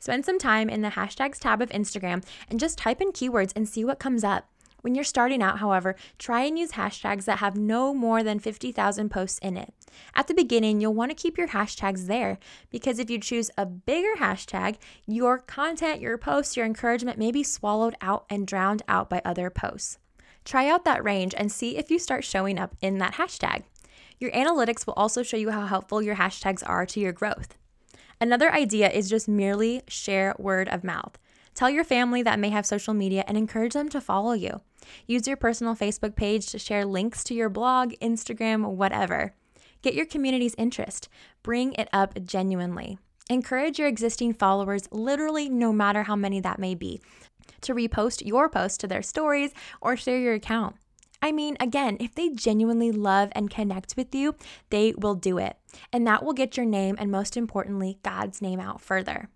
Spend 0.00 0.24
some 0.24 0.38
time 0.38 0.68
in 0.68 0.82
the 0.82 0.90
hashtags 0.90 1.38
tab 1.38 1.62
of 1.62 1.70
Instagram 1.70 2.24
and 2.48 2.60
just 2.60 2.78
type 2.78 3.00
in 3.00 3.12
keywords 3.12 3.52
and 3.56 3.68
see 3.68 3.84
what 3.84 3.98
comes 3.98 4.24
up. 4.24 4.48
When 4.82 4.94
you're 4.94 5.04
starting 5.04 5.42
out, 5.42 5.58
however, 5.58 5.96
try 6.18 6.42
and 6.44 6.58
use 6.58 6.72
hashtags 6.72 7.24
that 7.24 7.38
have 7.38 7.56
no 7.56 7.92
more 7.92 8.22
than 8.22 8.38
50,000 8.38 9.08
posts 9.10 9.38
in 9.40 9.56
it. 9.56 9.74
At 10.14 10.28
the 10.28 10.34
beginning, 10.34 10.80
you'll 10.80 10.94
want 10.94 11.10
to 11.10 11.20
keep 11.20 11.36
your 11.36 11.48
hashtags 11.48 12.06
there 12.06 12.38
because 12.70 12.98
if 12.98 13.10
you 13.10 13.18
choose 13.18 13.50
a 13.58 13.66
bigger 13.66 14.14
hashtag, 14.18 14.76
your 15.06 15.38
content, 15.38 16.00
your 16.00 16.16
posts, 16.16 16.56
your 16.56 16.66
encouragement 16.66 17.18
may 17.18 17.32
be 17.32 17.42
swallowed 17.42 17.96
out 18.00 18.24
and 18.30 18.46
drowned 18.46 18.82
out 18.88 19.10
by 19.10 19.20
other 19.24 19.50
posts. 19.50 19.98
Try 20.44 20.68
out 20.68 20.84
that 20.84 21.04
range 21.04 21.34
and 21.36 21.50
see 21.50 21.76
if 21.76 21.90
you 21.90 21.98
start 21.98 22.24
showing 22.24 22.58
up 22.58 22.76
in 22.80 22.98
that 22.98 23.14
hashtag. 23.14 23.64
Your 24.20 24.30
analytics 24.30 24.86
will 24.86 24.94
also 24.94 25.22
show 25.22 25.36
you 25.36 25.50
how 25.50 25.66
helpful 25.66 26.02
your 26.02 26.16
hashtags 26.16 26.62
are 26.66 26.86
to 26.86 27.00
your 27.00 27.12
growth. 27.12 27.56
Another 28.20 28.52
idea 28.52 28.90
is 28.90 29.10
just 29.10 29.28
merely 29.28 29.82
share 29.86 30.34
word 30.38 30.68
of 30.68 30.82
mouth. 30.82 31.18
Tell 31.54 31.70
your 31.70 31.84
family 31.84 32.22
that 32.22 32.38
may 32.38 32.50
have 32.50 32.66
social 32.66 32.94
media 32.94 33.24
and 33.26 33.36
encourage 33.36 33.72
them 33.72 33.88
to 33.90 34.00
follow 34.00 34.32
you. 34.32 34.60
Use 35.06 35.26
your 35.26 35.36
personal 35.36 35.74
Facebook 35.74 36.14
page 36.14 36.46
to 36.46 36.58
share 36.58 36.84
links 36.84 37.24
to 37.24 37.34
your 37.34 37.48
blog, 37.48 37.94
Instagram, 38.00 38.64
whatever. 38.74 39.34
Get 39.82 39.94
your 39.94 40.06
community's 40.06 40.54
interest. 40.56 41.08
Bring 41.42 41.72
it 41.74 41.88
up 41.92 42.22
genuinely. 42.24 42.98
Encourage 43.30 43.78
your 43.78 43.88
existing 43.88 44.32
followers, 44.32 44.88
literally, 44.90 45.48
no 45.48 45.72
matter 45.72 46.04
how 46.04 46.16
many 46.16 46.40
that 46.40 46.58
may 46.58 46.74
be, 46.74 47.00
to 47.60 47.74
repost 47.74 48.26
your 48.26 48.48
post 48.48 48.80
to 48.80 48.86
their 48.86 49.02
stories 49.02 49.52
or 49.82 49.96
share 49.96 50.18
your 50.18 50.34
account. 50.34 50.76
I 51.20 51.32
mean, 51.32 51.56
again, 51.58 51.96
if 52.00 52.14
they 52.14 52.30
genuinely 52.30 52.92
love 52.92 53.30
and 53.32 53.50
connect 53.50 53.96
with 53.96 54.14
you, 54.14 54.36
they 54.70 54.94
will 54.96 55.16
do 55.16 55.36
it. 55.36 55.56
And 55.92 56.06
that 56.06 56.24
will 56.24 56.32
get 56.32 56.56
your 56.56 56.64
name 56.64 56.94
and, 56.98 57.10
most 57.10 57.36
importantly, 57.36 57.98
God's 58.02 58.40
name 58.40 58.60
out 58.60 58.80
further. 58.80 59.28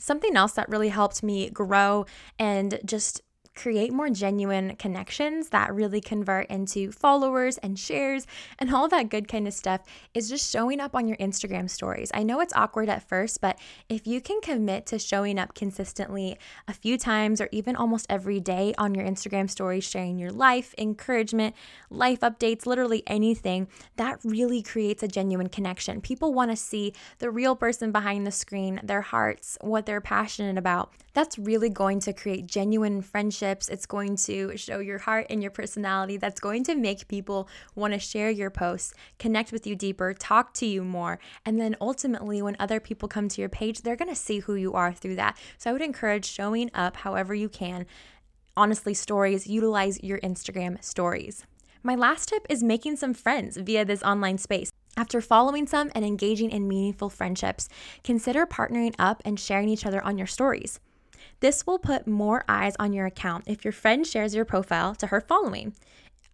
Something 0.00 0.34
else 0.34 0.52
that 0.52 0.68
really 0.70 0.88
helped 0.88 1.22
me 1.22 1.50
grow 1.50 2.06
and 2.38 2.80
just 2.86 3.20
create 3.54 3.92
more 3.92 4.08
genuine 4.08 4.76
connections 4.76 5.50
that 5.50 5.74
really 5.74 6.00
convert 6.00 6.46
into 6.48 6.92
followers 6.92 7.58
and 7.58 7.78
shares 7.78 8.26
and 8.58 8.72
all 8.72 8.88
that 8.88 9.08
good 9.08 9.28
kind 9.28 9.46
of 9.46 9.52
stuff 9.52 9.82
is 10.14 10.28
just 10.28 10.50
showing 10.50 10.80
up 10.80 10.94
on 10.94 11.08
your 11.08 11.16
Instagram 11.18 11.68
stories. 11.68 12.10
I 12.14 12.22
know 12.22 12.40
it's 12.40 12.54
awkward 12.54 12.88
at 12.88 13.06
first, 13.08 13.40
but 13.40 13.58
if 13.88 14.06
you 14.06 14.20
can 14.20 14.40
commit 14.40 14.86
to 14.86 14.98
showing 14.98 15.38
up 15.38 15.54
consistently 15.54 16.38
a 16.68 16.72
few 16.72 16.96
times 16.96 17.40
or 17.40 17.48
even 17.52 17.76
almost 17.76 18.06
every 18.08 18.40
day 18.40 18.72
on 18.78 18.94
your 18.94 19.04
Instagram 19.04 19.50
stories, 19.50 19.84
sharing 19.84 20.18
your 20.18 20.30
life, 20.30 20.74
encouragement, 20.78 21.54
life 21.90 22.20
updates, 22.20 22.66
literally 22.66 23.02
anything, 23.06 23.68
that 23.96 24.20
really 24.24 24.62
creates 24.62 25.02
a 25.02 25.08
genuine 25.08 25.48
connection. 25.48 26.00
People 26.00 26.32
want 26.32 26.50
to 26.50 26.56
see 26.56 26.94
the 27.18 27.30
real 27.30 27.56
person 27.56 27.92
behind 27.92 28.26
the 28.26 28.30
screen, 28.30 28.80
their 28.82 29.02
hearts, 29.02 29.58
what 29.60 29.86
they're 29.86 30.00
passionate 30.00 30.56
about. 30.56 30.92
That's 31.12 31.36
really 31.38 31.68
going 31.68 31.98
to 32.00 32.12
create 32.12 32.46
genuine 32.46 33.02
friendships 33.02 33.39
it's 33.42 33.86
going 33.86 34.16
to 34.16 34.56
show 34.56 34.78
your 34.78 34.98
heart 34.98 35.26
and 35.30 35.42
your 35.42 35.50
personality. 35.50 36.16
That's 36.16 36.40
going 36.40 36.64
to 36.64 36.74
make 36.74 37.08
people 37.08 37.48
want 37.74 37.94
to 37.94 37.98
share 37.98 38.30
your 38.30 38.50
posts, 38.50 38.92
connect 39.18 39.52
with 39.52 39.66
you 39.66 39.74
deeper, 39.74 40.14
talk 40.14 40.54
to 40.54 40.66
you 40.66 40.84
more. 40.84 41.18
And 41.46 41.60
then 41.60 41.76
ultimately, 41.80 42.42
when 42.42 42.56
other 42.58 42.80
people 42.80 43.08
come 43.08 43.28
to 43.28 43.40
your 43.40 43.48
page, 43.48 43.82
they're 43.82 43.96
going 43.96 44.08
to 44.08 44.14
see 44.14 44.40
who 44.40 44.54
you 44.54 44.72
are 44.74 44.92
through 44.92 45.16
that. 45.16 45.38
So 45.58 45.70
I 45.70 45.72
would 45.72 45.82
encourage 45.82 46.26
showing 46.26 46.70
up 46.74 46.98
however 46.98 47.34
you 47.34 47.48
can. 47.48 47.86
Honestly, 48.56 48.94
stories, 48.94 49.46
utilize 49.46 50.02
your 50.02 50.18
Instagram 50.20 50.82
stories. 50.84 51.46
My 51.82 51.94
last 51.94 52.28
tip 52.28 52.46
is 52.50 52.62
making 52.62 52.96
some 52.96 53.14
friends 53.14 53.56
via 53.56 53.84
this 53.84 54.02
online 54.02 54.36
space. 54.38 54.70
After 54.96 55.20
following 55.20 55.66
some 55.66 55.90
and 55.94 56.04
engaging 56.04 56.50
in 56.50 56.68
meaningful 56.68 57.08
friendships, 57.08 57.68
consider 58.04 58.44
partnering 58.44 58.94
up 58.98 59.22
and 59.24 59.40
sharing 59.40 59.68
each 59.68 59.86
other 59.86 60.02
on 60.04 60.18
your 60.18 60.26
stories. 60.26 60.80
This 61.40 61.66
will 61.66 61.78
put 61.78 62.06
more 62.06 62.44
eyes 62.48 62.74
on 62.78 62.92
your 62.92 63.06
account 63.06 63.44
if 63.46 63.64
your 63.64 63.72
friend 63.72 64.06
shares 64.06 64.34
your 64.34 64.44
profile 64.44 64.94
to 64.96 65.08
her 65.08 65.20
following. 65.20 65.74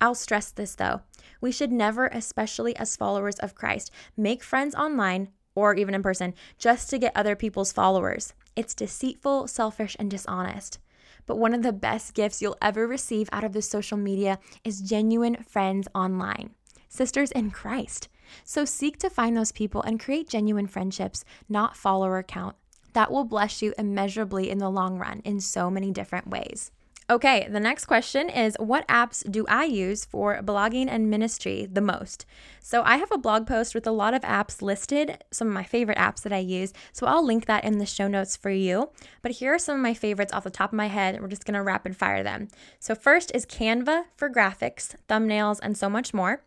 I'll 0.00 0.14
stress 0.14 0.50
this 0.50 0.74
though. 0.74 1.02
We 1.40 1.52
should 1.52 1.72
never, 1.72 2.06
especially 2.06 2.76
as 2.76 2.96
followers 2.96 3.36
of 3.36 3.54
Christ, 3.54 3.90
make 4.16 4.42
friends 4.42 4.74
online 4.74 5.28
or 5.54 5.74
even 5.74 5.94
in 5.94 6.02
person 6.02 6.34
just 6.58 6.90
to 6.90 6.98
get 6.98 7.16
other 7.16 7.34
people's 7.34 7.72
followers. 7.72 8.34
It's 8.54 8.74
deceitful, 8.74 9.48
selfish, 9.48 9.96
and 9.98 10.10
dishonest. 10.10 10.78
But 11.26 11.38
one 11.38 11.54
of 11.54 11.62
the 11.62 11.72
best 11.72 12.14
gifts 12.14 12.40
you'll 12.40 12.58
ever 12.62 12.86
receive 12.86 13.28
out 13.32 13.44
of 13.44 13.52
this 13.52 13.68
social 13.68 13.96
media 13.96 14.38
is 14.64 14.80
genuine 14.80 15.42
friends 15.48 15.88
online, 15.94 16.50
sisters 16.88 17.32
in 17.32 17.50
Christ. 17.50 18.08
So 18.44 18.64
seek 18.64 18.98
to 18.98 19.10
find 19.10 19.36
those 19.36 19.52
people 19.52 19.82
and 19.82 20.00
create 20.00 20.28
genuine 20.28 20.66
friendships, 20.66 21.24
not 21.48 21.76
follower 21.76 22.22
count 22.22 22.56
that 22.96 23.12
will 23.12 23.24
bless 23.24 23.60
you 23.60 23.74
immeasurably 23.76 24.48
in 24.48 24.56
the 24.56 24.70
long 24.70 24.98
run 24.98 25.20
in 25.22 25.38
so 25.38 25.70
many 25.70 25.90
different 25.90 26.26
ways. 26.26 26.72
Okay, 27.10 27.46
the 27.48 27.60
next 27.60 27.84
question 27.84 28.30
is 28.30 28.56
What 28.58 28.88
apps 28.88 29.30
do 29.30 29.44
I 29.50 29.64
use 29.64 30.06
for 30.06 30.40
blogging 30.42 30.88
and 30.88 31.10
ministry 31.10 31.68
the 31.70 31.82
most? 31.82 32.24
So, 32.58 32.82
I 32.82 32.96
have 32.96 33.12
a 33.12 33.18
blog 33.18 33.46
post 33.46 33.74
with 33.74 33.86
a 33.86 33.92
lot 33.92 34.14
of 34.14 34.22
apps 34.22 34.62
listed, 34.62 35.22
some 35.30 35.46
of 35.46 35.52
my 35.52 35.62
favorite 35.62 35.98
apps 35.98 36.22
that 36.22 36.32
I 36.32 36.38
use. 36.38 36.72
So, 36.94 37.06
I'll 37.06 37.24
link 37.24 37.44
that 37.44 37.64
in 37.64 37.76
the 37.76 37.84
show 37.84 38.08
notes 38.08 38.34
for 38.34 38.50
you. 38.50 38.88
But 39.20 39.32
here 39.32 39.52
are 39.52 39.58
some 39.58 39.76
of 39.76 39.82
my 39.82 39.92
favorites 39.92 40.32
off 40.32 40.44
the 40.44 40.50
top 40.50 40.72
of 40.72 40.76
my 40.76 40.88
head, 40.88 41.20
we're 41.20 41.28
just 41.28 41.44
gonna 41.44 41.62
rapid 41.62 41.96
fire 41.96 42.22
them. 42.22 42.48
So, 42.80 42.94
first 42.94 43.30
is 43.34 43.44
Canva 43.44 44.04
for 44.16 44.30
graphics, 44.30 44.94
thumbnails, 45.06 45.60
and 45.62 45.76
so 45.76 45.90
much 45.90 46.14
more. 46.14 46.42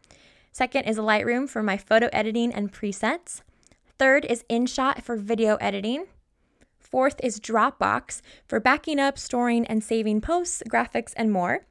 Second 0.51 0.85
is 0.85 0.97
Lightroom 0.97 1.47
for 1.47 1.61
my 1.61 1.77
photo 1.77 2.09
editing 2.11 2.51
and 2.51 2.73
presets. 2.73 3.43
Third 3.99 4.25
is 4.25 4.43
InShot 4.49 5.03
for 5.03 5.15
video 5.15 5.55
editing. 5.61 6.07
Fourth 6.91 7.21
is 7.23 7.39
Dropbox 7.39 8.21
for 8.47 8.59
backing 8.59 8.99
up, 8.99 9.19
storing, 9.19 9.63
and 9.67 9.83
saving 9.83 10.21
posts, 10.21 10.63
graphics, 10.67 11.13
and 11.15 11.31
more. 11.31 11.67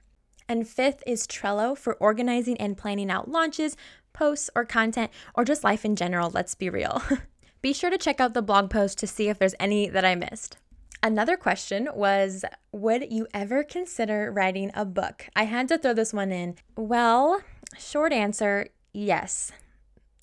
And 0.48 0.68
fifth 0.68 1.02
is 1.08 1.26
Trello 1.26 1.76
for 1.76 1.94
organizing 1.94 2.56
and 2.58 2.78
planning 2.78 3.10
out 3.10 3.28
launches, 3.28 3.76
posts, 4.12 4.48
or 4.54 4.64
content, 4.64 5.10
or 5.34 5.44
just 5.44 5.64
life 5.64 5.84
in 5.84 5.96
general, 5.96 6.30
let's 6.30 6.54
be 6.54 6.70
real. 6.70 7.02
be 7.62 7.72
sure 7.72 7.90
to 7.90 7.98
check 7.98 8.20
out 8.20 8.32
the 8.32 8.42
blog 8.42 8.70
post 8.70 8.96
to 8.98 9.08
see 9.08 9.28
if 9.28 9.40
there's 9.40 9.56
any 9.58 9.88
that 9.88 10.04
I 10.04 10.14
missed. 10.14 10.56
Another 11.02 11.36
question 11.36 11.88
was 11.94 12.44
Would 12.70 13.12
you 13.12 13.26
ever 13.34 13.64
consider 13.64 14.30
writing 14.30 14.70
a 14.72 14.84
book? 14.84 15.26
I 15.34 15.44
had 15.44 15.66
to 15.68 15.78
throw 15.78 15.94
this 15.94 16.12
one 16.12 16.30
in. 16.30 16.54
Well, 16.76 17.42
short 17.76 18.12
answer 18.12 18.68
yes. 18.92 19.50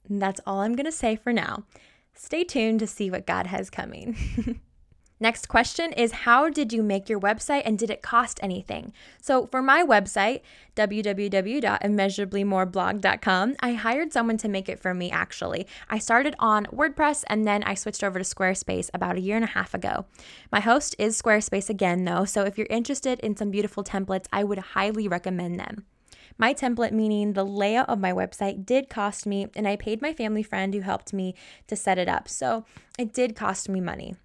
That's 0.09 0.39
all 0.47 0.61
I'm 0.61 0.75
going 0.75 0.85
to 0.85 0.91
say 0.91 1.17
for 1.17 1.33
now. 1.33 1.65
Stay 2.13 2.45
tuned 2.45 2.79
to 2.79 2.87
see 2.87 3.11
what 3.11 3.27
God 3.27 3.47
has 3.47 3.69
coming. 3.69 4.61
Next 5.19 5.47
question 5.47 5.91
is 5.93 6.11
How 6.11 6.49
did 6.49 6.71
you 6.73 6.83
make 6.83 7.07
your 7.07 7.21
website 7.21 7.61
and 7.65 7.79
did 7.79 7.89
it 7.89 8.01
cost 8.01 8.37
anything? 8.43 8.91
So, 9.21 9.47
for 9.47 9.61
my 9.61 9.81
website, 9.81 10.41
www.immeasurablymoreblog.com, 10.75 13.55
I 13.61 13.73
hired 13.73 14.11
someone 14.11 14.35
to 14.37 14.49
make 14.49 14.67
it 14.67 14.79
for 14.79 14.93
me 14.93 15.09
actually. 15.09 15.67
I 15.89 15.99
started 15.99 16.35
on 16.37 16.65
WordPress 16.65 17.23
and 17.27 17.47
then 17.47 17.63
I 17.63 17.75
switched 17.75 18.03
over 18.03 18.19
to 18.19 18.25
Squarespace 18.25 18.89
about 18.93 19.15
a 19.15 19.21
year 19.21 19.37
and 19.37 19.45
a 19.45 19.49
half 19.49 19.73
ago. 19.73 20.03
My 20.51 20.59
host 20.59 20.97
is 20.99 21.21
Squarespace 21.21 21.69
again, 21.69 22.03
though, 22.03 22.25
so 22.25 22.43
if 22.43 22.57
you're 22.57 22.67
interested 22.69 23.21
in 23.21 23.37
some 23.37 23.51
beautiful 23.51 23.85
templates, 23.85 24.25
I 24.33 24.43
would 24.43 24.59
highly 24.59 25.07
recommend 25.07 25.57
them. 25.59 25.85
My 26.37 26.53
template, 26.53 26.91
meaning 26.91 27.31
the 27.31 27.45
layout 27.45 27.87
of 27.87 27.99
my 27.99 28.11
website, 28.11 28.65
did 28.65 28.89
cost 28.89 29.25
me, 29.25 29.47
and 29.55 29.65
I 29.65 29.77
paid 29.77 30.01
my 30.01 30.11
family 30.11 30.43
friend 30.43 30.73
who 30.73 30.81
helped 30.81 31.13
me 31.13 31.35
to 31.67 31.77
set 31.77 31.97
it 31.97 32.09
up. 32.09 32.27
So 32.27 32.65
it 32.99 33.13
did 33.13 33.37
cost 33.37 33.69
me 33.69 33.79
money. 33.79 34.17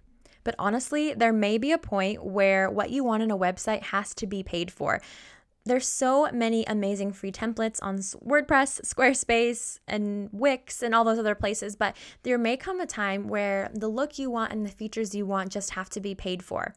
But 0.43 0.55
honestly, 0.57 1.13
there 1.13 1.33
may 1.33 1.57
be 1.57 1.71
a 1.71 1.77
point 1.77 2.23
where 2.23 2.69
what 2.69 2.89
you 2.89 3.03
want 3.03 3.23
in 3.23 3.31
a 3.31 3.37
website 3.37 3.83
has 3.83 4.13
to 4.15 4.27
be 4.27 4.43
paid 4.43 4.71
for. 4.71 5.01
There's 5.63 5.87
so 5.87 6.27
many 6.31 6.63
amazing 6.65 7.13
free 7.13 7.31
templates 7.31 7.77
on 7.83 7.97
WordPress, 7.97 8.81
Squarespace, 8.81 9.77
and 9.87 10.29
Wix, 10.31 10.81
and 10.81 10.95
all 10.95 11.03
those 11.03 11.19
other 11.19 11.35
places, 11.35 11.75
but 11.75 11.95
there 12.23 12.39
may 12.39 12.57
come 12.57 12.79
a 12.79 12.87
time 12.87 13.27
where 13.27 13.69
the 13.71 13.87
look 13.87 14.17
you 14.17 14.31
want 14.31 14.51
and 14.51 14.65
the 14.65 14.71
features 14.71 15.13
you 15.13 15.27
want 15.27 15.51
just 15.51 15.71
have 15.71 15.89
to 15.91 15.99
be 15.99 16.15
paid 16.15 16.43
for. 16.43 16.73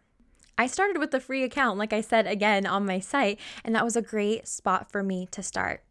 I 0.58 0.66
started 0.66 0.98
with 0.98 1.14
a 1.14 1.20
free 1.20 1.42
account, 1.42 1.78
like 1.78 1.94
I 1.94 2.02
said 2.02 2.26
again 2.26 2.66
on 2.66 2.84
my 2.84 3.00
site, 3.00 3.40
and 3.64 3.74
that 3.74 3.84
was 3.84 3.96
a 3.96 4.02
great 4.02 4.46
spot 4.46 4.92
for 4.92 5.02
me 5.02 5.28
to 5.30 5.42
start. 5.42 5.82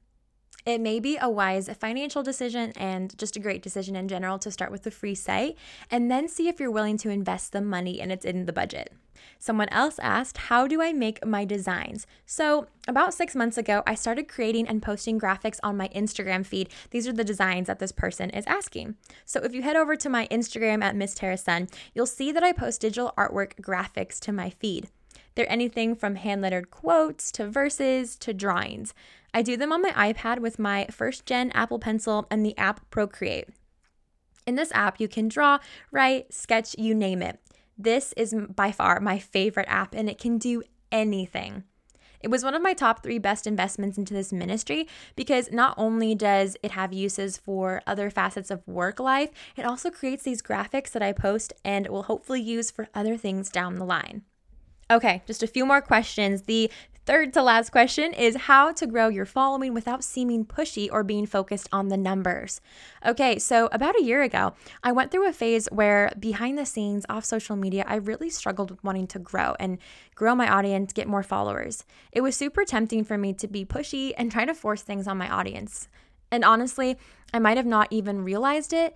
It 0.65 0.79
may 0.79 0.99
be 0.99 1.17
a 1.19 1.29
wise 1.29 1.69
financial 1.79 2.23
decision 2.23 2.71
and 2.77 3.17
just 3.17 3.35
a 3.35 3.39
great 3.39 3.61
decision 3.61 3.95
in 3.97 4.07
general 4.07 4.39
to 4.39 4.51
start 4.51 4.71
with 4.71 4.87
a 4.87 4.91
free 4.91 5.15
site 5.15 5.57
and 5.91 6.09
then 6.09 6.29
see 6.29 6.47
if 6.47 6.59
you're 6.59 6.71
willing 6.71 6.97
to 6.99 7.09
invest 7.09 7.51
the 7.51 7.61
money 7.61 7.99
and 7.99 8.11
it's 8.11 8.23
in 8.23 8.45
the 8.45 8.53
budget. 8.53 8.93
Someone 9.39 9.69
else 9.69 9.99
asked, 9.99 10.37
How 10.37 10.67
do 10.67 10.81
I 10.81 10.93
make 10.93 11.25
my 11.25 11.43
designs? 11.43 12.07
So, 12.25 12.67
about 12.87 13.13
six 13.13 13.35
months 13.35 13.57
ago, 13.57 13.83
I 13.85 13.95
started 13.95 14.27
creating 14.27 14.67
and 14.67 14.81
posting 14.81 15.19
graphics 15.19 15.59
on 15.63 15.77
my 15.77 15.89
Instagram 15.89 16.45
feed. 16.45 16.69
These 16.91 17.07
are 17.07 17.13
the 17.13 17.23
designs 17.23 17.67
that 17.67 17.79
this 17.79 17.91
person 17.91 18.29
is 18.29 18.45
asking. 18.47 18.95
So, 19.25 19.41
if 19.41 19.53
you 19.53 19.61
head 19.61 19.75
over 19.75 19.95
to 19.95 20.09
my 20.09 20.27
Instagram 20.27 20.81
at 20.81 20.95
Miss 20.95 21.13
Tara 21.13 21.37
Sun, 21.37 21.67
you'll 21.93 22.05
see 22.05 22.31
that 22.31 22.43
I 22.43 22.53
post 22.53 22.81
digital 22.81 23.13
artwork 23.17 23.55
graphics 23.61 24.19
to 24.21 24.31
my 24.31 24.49
feed. 24.49 24.89
They're 25.35 25.51
anything 25.51 25.95
from 25.95 26.15
hand 26.15 26.41
lettered 26.41 26.71
quotes 26.71 27.31
to 27.33 27.47
verses 27.47 28.15
to 28.17 28.33
drawings. 28.33 28.93
I 29.33 29.41
do 29.41 29.57
them 29.57 29.71
on 29.71 29.81
my 29.81 29.91
iPad 29.91 30.39
with 30.39 30.59
my 30.59 30.85
first 30.91 31.25
gen 31.25 31.51
Apple 31.51 31.79
Pencil 31.79 32.27
and 32.29 32.45
the 32.45 32.57
app 32.57 32.89
Procreate. 32.91 33.49
In 34.45 34.55
this 34.55 34.71
app, 34.73 34.99
you 34.99 35.07
can 35.07 35.27
draw, 35.27 35.59
write, 35.91 36.33
sketch, 36.33 36.75
you 36.77 36.93
name 36.93 37.21
it. 37.21 37.39
This 37.77 38.13
is 38.15 38.35
by 38.55 38.71
far 38.71 38.99
my 38.99 39.17
favorite 39.17 39.67
app, 39.69 39.95
and 39.95 40.09
it 40.09 40.19
can 40.19 40.37
do 40.37 40.61
anything. 40.91 41.63
It 42.19 42.29
was 42.29 42.43
one 42.43 42.55
of 42.55 42.61
my 42.61 42.73
top 42.73 43.03
three 43.03 43.17
best 43.17 43.45
investments 43.45 43.97
into 43.97 44.13
this 44.13 44.31
ministry 44.31 44.87
because 45.15 45.51
not 45.51 45.73
only 45.77 46.15
does 46.15 46.55
it 46.63 46.71
have 46.71 46.93
uses 46.93 47.37
for 47.37 47.81
other 47.85 48.09
facets 48.09 48.49
of 48.49 48.65
work 48.65 48.99
life, 48.99 49.29
it 49.57 49.65
also 49.65 49.89
creates 49.89 50.23
these 50.23 50.41
graphics 50.41 50.91
that 50.91 51.03
I 51.03 51.11
post 51.11 51.51
and 51.65 51.87
will 51.87 52.03
hopefully 52.03 52.41
use 52.41 52.71
for 52.71 52.87
other 52.93 53.17
things 53.17 53.49
down 53.49 53.75
the 53.75 53.83
line. 53.83 54.23
Okay, 54.89 55.21
just 55.25 55.43
a 55.43 55.47
few 55.47 55.65
more 55.65 55.81
questions. 55.81 56.43
The 56.43 56.71
third 57.05 57.33
to 57.33 57.41
last 57.41 57.71
question 57.71 58.13
is 58.13 58.35
how 58.35 58.71
to 58.71 58.87
grow 58.87 59.07
your 59.07 59.25
following 59.25 59.73
without 59.73 60.03
seeming 60.03 60.45
pushy 60.45 60.89
or 60.91 61.03
being 61.03 61.25
focused 61.25 61.67
on 61.71 61.89
the 61.89 61.97
numbers. 61.97 62.61
Okay, 63.05 63.39
so 63.39 63.67
about 63.71 63.99
a 63.99 64.03
year 64.03 64.21
ago, 64.21 64.53
I 64.83 64.91
went 64.91 65.11
through 65.11 65.27
a 65.27 65.33
phase 65.33 65.67
where 65.71 66.13
behind 66.19 66.57
the 66.57 66.65
scenes 66.65 67.05
off 67.09 67.25
social 67.25 67.55
media, 67.55 67.85
I 67.87 67.95
really 67.95 68.29
struggled 68.29 68.71
with 68.71 68.83
wanting 68.83 69.07
to 69.07 69.19
grow 69.19 69.55
and 69.59 69.77
grow 70.15 70.35
my 70.35 70.49
audience, 70.49 70.93
get 70.93 71.07
more 71.07 71.23
followers. 71.23 71.83
It 72.11 72.21
was 72.21 72.35
super 72.35 72.65
tempting 72.65 73.03
for 73.03 73.17
me 73.17 73.33
to 73.33 73.47
be 73.47 73.65
pushy 73.65 74.13
and 74.17 74.31
try 74.31 74.45
to 74.45 74.53
force 74.53 74.81
things 74.81 75.07
on 75.07 75.17
my 75.17 75.29
audience. 75.29 75.87
And 76.31 76.43
honestly, 76.43 76.97
I 77.33 77.39
might 77.39 77.57
have 77.57 77.65
not 77.65 77.87
even 77.91 78.23
realized 78.23 78.73
it 78.73 78.95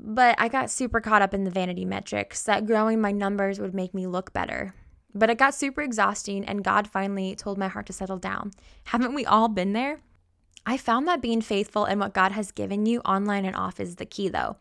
but 0.00 0.36
I 0.38 0.48
got 0.48 0.70
super 0.70 1.00
caught 1.00 1.22
up 1.22 1.34
in 1.34 1.44
the 1.44 1.50
vanity 1.50 1.84
metrics 1.84 2.44
that 2.44 2.66
growing 2.66 3.00
my 3.00 3.12
numbers 3.12 3.58
would 3.58 3.74
make 3.74 3.94
me 3.94 4.06
look 4.06 4.32
better. 4.32 4.74
But 5.18 5.30
it 5.30 5.38
got 5.38 5.54
super 5.54 5.82
exhausting, 5.82 6.44
and 6.44 6.62
God 6.62 6.86
finally 6.86 7.34
told 7.34 7.58
my 7.58 7.66
heart 7.66 7.86
to 7.86 7.92
settle 7.92 8.18
down. 8.18 8.52
Haven't 8.84 9.14
we 9.14 9.26
all 9.26 9.48
been 9.48 9.72
there? 9.72 10.00
I 10.64 10.76
found 10.76 11.08
that 11.08 11.20
being 11.20 11.40
faithful 11.40 11.86
in 11.86 11.98
what 11.98 12.14
God 12.14 12.30
has 12.32 12.52
given 12.52 12.86
you 12.86 13.00
online 13.00 13.44
and 13.44 13.56
off 13.56 13.80
is 13.80 13.96
the 13.96 14.06
key, 14.06 14.28
though. 14.28 14.58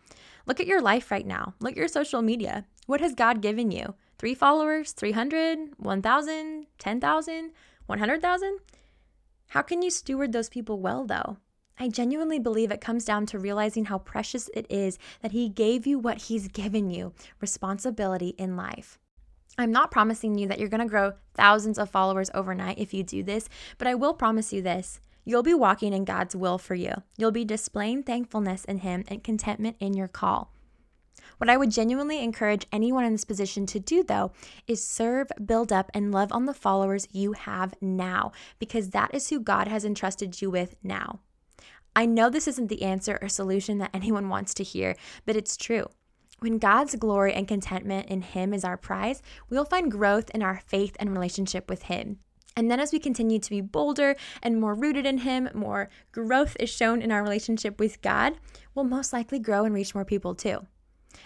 Look 0.48 0.60
at 0.60 0.66
your 0.66 0.82
life 0.82 1.12
right 1.12 1.28
now. 1.28 1.54
Look 1.60 1.74
at 1.74 1.78
your 1.78 1.88
social 1.88 2.24
media. 2.24 2.66
What 2.88 3.02
has 3.02 3.14
God 3.14 3.42
given 3.42 3.70
you? 3.70 3.94
Three 4.18 4.34
followers, 4.34 4.94
300, 4.94 5.76
1,000, 5.78 6.66
10,000, 6.80 7.52
100,000? 7.86 8.60
How 9.50 9.62
can 9.62 9.82
you 9.84 9.92
steward 9.92 10.32
those 10.32 10.50
people 10.50 10.80
well, 10.80 11.06
though? 11.06 11.38
I 11.80 11.88
genuinely 11.90 12.40
believe 12.40 12.72
it 12.72 12.82
comes 12.82 13.06
down 13.06 13.28
to 13.28 13.38
realizing 13.38 13.86
how 13.86 14.00
precious 14.00 14.50
it 14.56 14.66
is 14.72 14.98
that 15.22 15.34
He 15.34 15.50
gave 15.50 15.86
you 15.86 16.00
what 16.00 16.24
He's 16.24 16.48
given 16.48 16.90
you 16.90 17.14
responsibility 17.42 18.30
in 18.40 18.58
life. 18.58 18.98
I'm 19.60 19.72
not 19.72 19.90
promising 19.90 20.38
you 20.38 20.48
that 20.50 20.60
you're 20.60 20.70
going 20.70 20.82
to 20.82 20.88
grow 20.88 21.14
thousands 21.34 21.80
of 21.80 21.90
followers 21.90 22.30
overnight 22.36 22.78
if 22.78 22.94
you 22.94 23.02
do 23.02 23.24
this, 23.24 23.50
but 23.80 23.88
I 23.88 23.96
will 23.96 24.14
promise 24.14 24.54
you 24.54 24.62
this. 24.62 25.00
You'll 25.26 25.42
be 25.42 25.56
walking 25.56 25.94
in 25.94 26.06
God's 26.06 26.36
will 26.36 26.60
for 26.60 26.76
you. 26.76 26.94
You'll 27.18 27.32
be 27.32 27.44
displaying 27.44 28.04
thankfulness 28.04 28.66
in 28.66 28.80
Him 28.80 29.04
and 29.08 29.24
contentment 29.24 29.76
in 29.80 29.96
your 29.96 30.08
call. 30.08 30.54
What 31.40 31.50
I 31.50 31.58
would 31.58 31.72
genuinely 31.72 32.24
encourage 32.24 32.68
anyone 32.72 33.04
in 33.04 33.14
this 33.14 33.26
position 33.26 33.66
to 33.68 33.80
do, 33.80 34.04
though, 34.04 34.32
is 34.68 34.84
serve, 34.84 35.28
build 35.44 35.74
up, 35.74 35.90
and 35.92 36.12
love 36.12 36.32
on 36.32 36.46
the 36.46 36.54
followers 36.54 37.08
you 37.12 37.34
have 37.34 37.74
now, 37.82 38.34
because 38.60 38.92
that 38.92 39.12
is 39.14 39.30
who 39.30 39.40
God 39.40 39.68
has 39.68 39.84
entrusted 39.84 40.40
you 40.40 40.52
with 40.52 40.76
now. 40.84 41.20
I 41.96 42.06
know 42.06 42.30
this 42.30 42.48
isn't 42.48 42.68
the 42.68 42.84
answer 42.84 43.18
or 43.24 43.28
solution 43.28 43.80
that 43.80 43.90
anyone 43.94 44.30
wants 44.30 44.54
to 44.54 44.64
hear, 44.64 44.96
but 45.26 45.36
it's 45.36 45.58
true. 45.58 45.88
When 46.40 46.60
God's 46.60 46.96
glory 46.96 47.34
and 47.34 47.48
contentment 47.48 48.10
in 48.10 48.22
Him 48.22 48.54
is 48.54 48.64
our 48.64 48.78
prize, 48.78 49.24
we'll 49.50 49.66
find 49.66 49.92
growth 49.92 50.30
in 50.36 50.44
our 50.44 50.62
faith 50.68 50.96
and 51.00 51.12
relationship 51.12 51.68
with 51.68 51.84
Him. 51.84 52.20
And 52.56 52.70
then, 52.70 52.80
as 52.80 52.92
we 52.92 53.00
continue 53.00 53.40
to 53.40 53.50
be 53.50 53.60
bolder 53.60 54.16
and 54.44 54.62
more 54.62 54.76
rooted 54.76 55.08
in 55.08 55.20
Him, 55.20 55.50
more 55.56 55.90
growth 56.12 56.56
is 56.60 56.70
shown 56.70 57.02
in 57.02 57.12
our 57.12 57.24
relationship 57.24 57.80
with 57.80 58.04
God, 58.04 58.38
we'll 58.76 58.86
most 58.86 59.14
likely 59.14 59.40
grow 59.40 59.66
and 59.66 59.74
reach 59.74 59.96
more 59.96 60.06
people 60.06 60.36
too. 60.36 60.68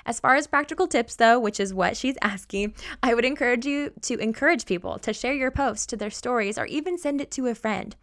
As 0.06 0.20
far 0.20 0.36
as 0.36 0.48
practical 0.48 0.88
tips, 0.88 1.15
though, 1.15 1.39
which 1.39 1.60
is 1.60 1.74
what 1.74 1.98
she's 1.98 2.17
asking, 2.22 2.74
I 3.04 3.13
would 3.13 3.26
encourage 3.26 3.65
you 3.65 3.94
to 4.02 4.17
encourage 4.17 4.65
people 4.65 5.00
to 5.00 5.13
share 5.13 5.34
your 5.34 5.52
post 5.52 5.89
to 5.89 5.98
their 5.98 6.10
stories 6.10 6.58
or 6.58 6.65
even 6.65 6.98
send 6.98 7.22
it 7.22 7.32
to 7.32 7.48
a 7.48 7.56
friend. 7.56 7.96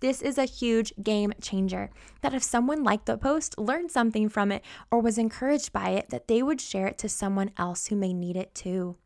This 0.00 0.22
is 0.22 0.38
a 0.38 0.44
huge 0.44 0.92
game 1.02 1.32
changer. 1.40 1.90
That 2.20 2.34
if 2.34 2.42
someone 2.42 2.84
liked 2.84 3.06
the 3.06 3.16
post, 3.16 3.58
learned 3.58 3.90
something 3.90 4.28
from 4.28 4.52
it, 4.52 4.64
or 4.90 5.00
was 5.00 5.18
encouraged 5.18 5.72
by 5.72 5.90
it, 5.90 6.10
that 6.10 6.28
they 6.28 6.42
would 6.42 6.60
share 6.60 6.86
it 6.86 6.98
to 6.98 7.08
someone 7.08 7.50
else 7.56 7.86
who 7.86 7.96
may 7.96 8.12
need 8.12 8.36
it 8.36 8.54
too. 8.54 8.96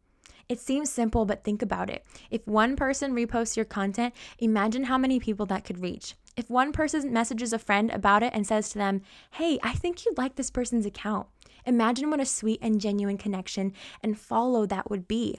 It 0.49 0.61
seems 0.61 0.91
simple, 0.91 1.27
but 1.27 1.45
think 1.45 1.61
about 1.61 1.91
it. 1.91 2.05
If 2.31 2.47
one 2.47 2.75
person 2.75 3.13
reposts 3.15 3.55
your 3.55 3.67
content, 3.67 4.15
imagine 4.39 4.85
how 4.85 4.97
many 4.97 5.21
people 5.21 5.45
that 5.47 5.65
could 5.65 5.83
reach. 5.83 6.15
If 6.39 6.49
one 6.49 6.73
person 6.73 7.13
messages 7.13 7.53
a 7.53 7.59
friend 7.59 7.91
about 7.91 8.23
it 8.23 8.33
and 8.33 8.47
says 8.47 8.71
to 8.71 8.79
them, 8.79 9.03
Hey, 9.33 9.59
I 9.63 9.73
think 9.73 10.05
you'd 10.05 10.17
like 10.17 10.37
this 10.37 10.51
person's 10.51 10.87
account, 10.87 11.27
imagine 11.69 12.11
what 12.11 12.21
a 12.21 12.27
sweet 12.27 12.59
and 12.63 12.81
genuine 12.81 13.19
connection 13.19 13.73
and 14.03 14.19
follow 14.19 14.67
that 14.67 14.91
would 14.91 15.07
be. 15.07 15.39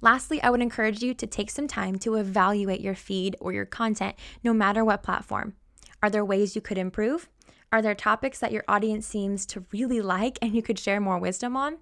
Lastly, 0.00 0.42
I 0.42 0.50
would 0.50 0.60
encourage 0.60 1.02
you 1.02 1.14
to 1.14 1.26
take 1.26 1.50
some 1.50 1.66
time 1.66 1.98
to 2.00 2.16
evaluate 2.16 2.80
your 2.80 2.94
feed 2.94 3.36
or 3.40 3.52
your 3.52 3.64
content, 3.64 4.16
no 4.44 4.52
matter 4.52 4.84
what 4.84 5.02
platform. 5.02 5.54
Are 6.02 6.10
there 6.10 6.24
ways 6.24 6.54
you 6.54 6.60
could 6.60 6.78
improve? 6.78 7.28
Are 7.72 7.82
there 7.82 7.94
topics 7.94 8.38
that 8.40 8.52
your 8.52 8.64
audience 8.68 9.06
seems 9.06 9.44
to 9.46 9.64
really 9.72 10.00
like 10.00 10.38
and 10.40 10.54
you 10.54 10.62
could 10.62 10.78
share 10.78 11.00
more 11.00 11.18
wisdom 11.18 11.56
on? 11.56 11.78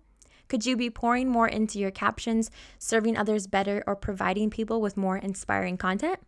Could 0.49 0.65
you 0.65 0.77
be 0.77 0.91
pouring 0.91 1.29
more 1.29 1.49
into 1.49 1.79
your 1.79 1.91
captions, 1.91 2.51
serving 2.79 3.17
others 3.17 3.47
better, 3.47 3.83
or 3.87 3.97
providing 3.97 4.51
people 4.51 4.81
with 4.81 4.97
more 4.97 5.17
inspiring 5.17 5.77
content? 5.77 6.21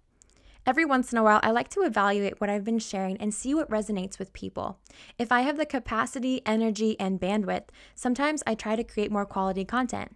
Every 0.69 0.85
once 0.85 1.13
in 1.13 1.19
a 1.19 1.23
while, 1.23 1.41
I 1.43 1.51
like 1.51 1.71
to 1.71 1.81
evaluate 1.81 2.43
what 2.43 2.51
I've 2.51 2.63
been 2.63 2.79
sharing 2.79 3.17
and 3.23 3.33
see 3.33 3.55
what 3.55 3.71
resonates 3.71 4.19
with 4.19 4.35
people. 4.35 4.79
If 5.19 5.33
I 5.33 5.41
have 5.41 5.57
the 5.57 5.65
capacity, 5.65 6.43
energy, 6.45 6.95
and 7.01 7.19
bandwidth, 7.19 7.69
sometimes 7.95 8.43
I 8.47 8.55
try 8.55 8.77
to 8.77 8.85
create 8.85 9.11
more 9.11 9.25
quality 9.25 9.65
content 9.65 10.15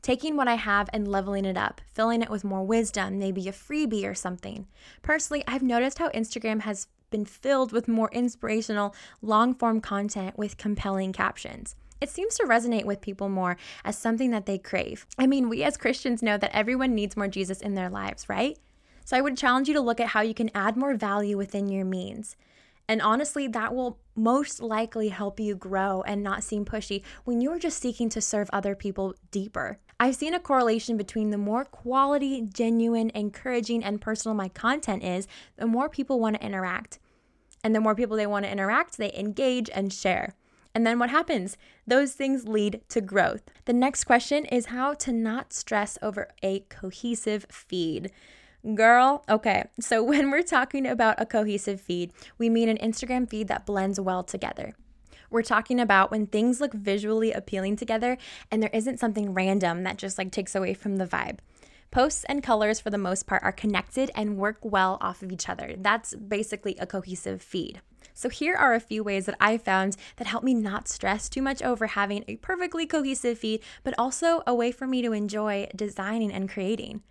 taking 0.00 0.34
what 0.34 0.48
I 0.48 0.54
have 0.54 0.88
and 0.94 1.06
leveling 1.06 1.44
it 1.44 1.58
up, 1.58 1.82
filling 1.92 2.22
it 2.22 2.30
with 2.30 2.44
more 2.44 2.64
wisdom, 2.64 3.18
maybe 3.18 3.46
a 3.46 3.52
freebie 3.52 4.06
or 4.06 4.14
something. 4.14 4.66
Personally, 5.02 5.44
I've 5.46 5.62
noticed 5.62 5.98
how 5.98 6.08
Instagram 6.12 6.62
has 6.62 6.86
been 7.10 7.26
filled 7.26 7.70
with 7.70 7.86
more 7.86 8.08
inspirational, 8.10 8.94
long 9.20 9.54
form 9.54 9.82
content 9.82 10.38
with 10.38 10.56
compelling 10.56 11.12
captions. 11.12 11.76
It 12.00 12.08
seems 12.08 12.36
to 12.36 12.44
resonate 12.44 12.86
with 12.86 13.02
people 13.02 13.28
more 13.28 13.58
as 13.84 13.98
something 13.98 14.30
that 14.30 14.46
they 14.46 14.56
crave. 14.56 15.06
I 15.18 15.26
mean, 15.26 15.50
we 15.50 15.62
as 15.62 15.76
Christians 15.76 16.22
know 16.22 16.38
that 16.38 16.56
everyone 16.56 16.94
needs 16.94 17.18
more 17.18 17.28
Jesus 17.28 17.60
in 17.60 17.74
their 17.74 17.90
lives, 17.90 18.26
right? 18.26 18.56
So 19.10 19.16
I 19.16 19.22
would 19.22 19.36
challenge 19.36 19.66
you 19.66 19.74
to 19.74 19.80
look 19.80 19.98
at 19.98 20.10
how 20.10 20.20
you 20.20 20.34
can 20.34 20.52
add 20.54 20.76
more 20.76 20.94
value 20.94 21.36
within 21.36 21.68
your 21.68 21.84
means. 21.84 22.36
And 22.88 23.02
honestly, 23.02 23.48
that 23.48 23.74
will 23.74 23.98
most 24.14 24.62
likely 24.62 25.08
help 25.08 25.40
you 25.40 25.56
grow 25.56 26.02
and 26.02 26.22
not 26.22 26.44
seem 26.44 26.64
pushy 26.64 27.02
when 27.24 27.40
you're 27.40 27.58
just 27.58 27.80
seeking 27.80 28.08
to 28.10 28.20
serve 28.20 28.48
other 28.52 28.76
people 28.76 29.16
deeper. 29.32 29.80
I've 29.98 30.14
seen 30.14 30.32
a 30.32 30.38
correlation 30.38 30.96
between 30.96 31.30
the 31.30 31.38
more 31.38 31.64
quality, 31.64 32.42
genuine, 32.42 33.10
encouraging, 33.12 33.82
and 33.82 34.00
personal 34.00 34.36
my 34.36 34.48
content 34.48 35.02
is, 35.02 35.26
the 35.56 35.66
more 35.66 35.88
people 35.88 36.20
want 36.20 36.36
to 36.36 36.46
interact. 36.46 37.00
And 37.64 37.74
the 37.74 37.80
more 37.80 37.96
people 37.96 38.16
they 38.16 38.28
want 38.28 38.44
to 38.44 38.52
interact, 38.52 38.96
they 38.96 39.12
engage 39.14 39.68
and 39.74 39.92
share. 39.92 40.36
And 40.72 40.86
then 40.86 41.00
what 41.00 41.10
happens? 41.10 41.56
Those 41.84 42.12
things 42.12 42.46
lead 42.46 42.82
to 42.90 43.00
growth. 43.00 43.42
The 43.64 43.72
next 43.72 44.04
question 44.04 44.44
is 44.44 44.66
how 44.66 44.94
to 44.94 45.12
not 45.12 45.52
stress 45.52 45.98
over 46.00 46.28
a 46.44 46.60
cohesive 46.68 47.46
feed. 47.50 48.12
Girl, 48.74 49.24
okay, 49.28 49.64
so 49.80 50.02
when 50.04 50.30
we're 50.30 50.42
talking 50.42 50.86
about 50.86 51.20
a 51.20 51.26
cohesive 51.26 51.80
feed, 51.80 52.12
we 52.38 52.50
mean 52.50 52.68
an 52.68 52.78
Instagram 52.78 53.28
feed 53.28 53.48
that 53.48 53.66
blends 53.66 53.98
well 53.98 54.22
together. 54.22 54.74
We're 55.30 55.42
talking 55.42 55.80
about 55.80 56.10
when 56.10 56.26
things 56.26 56.60
look 56.60 56.74
visually 56.74 57.32
appealing 57.32 57.76
together 57.76 58.18
and 58.50 58.62
there 58.62 58.70
isn't 58.72 58.98
something 58.98 59.32
random 59.32 59.84
that 59.84 59.96
just 59.96 60.18
like 60.18 60.32
takes 60.32 60.54
away 60.54 60.74
from 60.74 60.96
the 60.96 61.06
vibe. 61.06 61.38
Posts 61.90 62.24
and 62.24 62.42
colors, 62.42 62.78
for 62.80 62.90
the 62.90 62.98
most 62.98 63.26
part, 63.26 63.42
are 63.42 63.52
connected 63.52 64.10
and 64.14 64.36
work 64.36 64.58
well 64.62 64.98
off 65.00 65.22
of 65.22 65.32
each 65.32 65.48
other. 65.48 65.74
That's 65.76 66.14
basically 66.14 66.76
a 66.78 66.86
cohesive 66.86 67.42
feed. 67.42 67.80
So, 68.14 68.28
here 68.28 68.54
are 68.54 68.74
a 68.74 68.80
few 68.80 69.02
ways 69.02 69.26
that 69.26 69.36
I 69.40 69.56
found 69.56 69.96
that 70.16 70.26
help 70.26 70.44
me 70.44 70.54
not 70.54 70.88
stress 70.88 71.28
too 71.28 71.42
much 71.42 71.62
over 71.62 71.88
having 71.88 72.24
a 72.28 72.36
perfectly 72.36 72.86
cohesive 72.86 73.38
feed, 73.38 73.62
but 73.82 73.94
also 73.98 74.42
a 74.46 74.54
way 74.54 74.70
for 74.70 74.86
me 74.86 75.02
to 75.02 75.12
enjoy 75.12 75.68
designing 75.74 76.32
and 76.32 76.48
creating. 76.48 77.02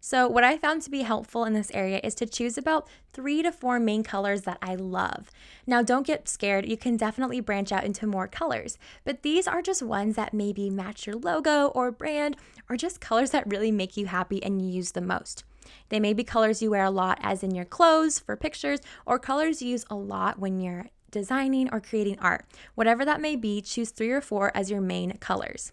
So, 0.00 0.28
what 0.28 0.44
I 0.44 0.56
found 0.56 0.82
to 0.82 0.90
be 0.90 1.02
helpful 1.02 1.44
in 1.44 1.54
this 1.54 1.72
area 1.72 2.00
is 2.04 2.14
to 2.16 2.26
choose 2.26 2.56
about 2.56 2.88
three 3.12 3.42
to 3.42 3.50
four 3.50 3.80
main 3.80 4.04
colors 4.04 4.42
that 4.42 4.58
I 4.62 4.76
love. 4.76 5.30
Now, 5.66 5.82
don't 5.82 6.06
get 6.06 6.28
scared, 6.28 6.68
you 6.68 6.76
can 6.76 6.96
definitely 6.96 7.40
branch 7.40 7.72
out 7.72 7.84
into 7.84 8.06
more 8.06 8.28
colors, 8.28 8.78
but 9.04 9.22
these 9.22 9.48
are 9.48 9.60
just 9.60 9.82
ones 9.82 10.14
that 10.14 10.32
maybe 10.32 10.70
match 10.70 11.06
your 11.06 11.16
logo 11.16 11.66
or 11.68 11.90
brand, 11.90 12.36
or 12.70 12.76
just 12.76 13.00
colors 13.00 13.32
that 13.32 13.48
really 13.48 13.72
make 13.72 13.96
you 13.96 14.06
happy 14.06 14.42
and 14.42 14.62
you 14.62 14.68
use 14.68 14.92
the 14.92 15.00
most. 15.00 15.42
They 15.88 15.98
may 15.98 16.14
be 16.14 16.24
colors 16.24 16.62
you 16.62 16.70
wear 16.70 16.84
a 16.84 16.90
lot, 16.90 17.18
as 17.20 17.42
in 17.42 17.54
your 17.54 17.64
clothes, 17.64 18.20
for 18.20 18.36
pictures, 18.36 18.80
or 19.04 19.18
colors 19.18 19.60
you 19.60 19.70
use 19.70 19.84
a 19.90 19.96
lot 19.96 20.38
when 20.38 20.60
you're 20.60 20.86
designing 21.10 21.68
or 21.72 21.80
creating 21.80 22.18
art. 22.20 22.44
Whatever 22.74 23.04
that 23.04 23.20
may 23.20 23.34
be, 23.34 23.60
choose 23.60 23.90
three 23.90 24.10
or 24.10 24.20
four 24.20 24.56
as 24.56 24.70
your 24.70 24.80
main 24.80 25.16
colors. 25.18 25.72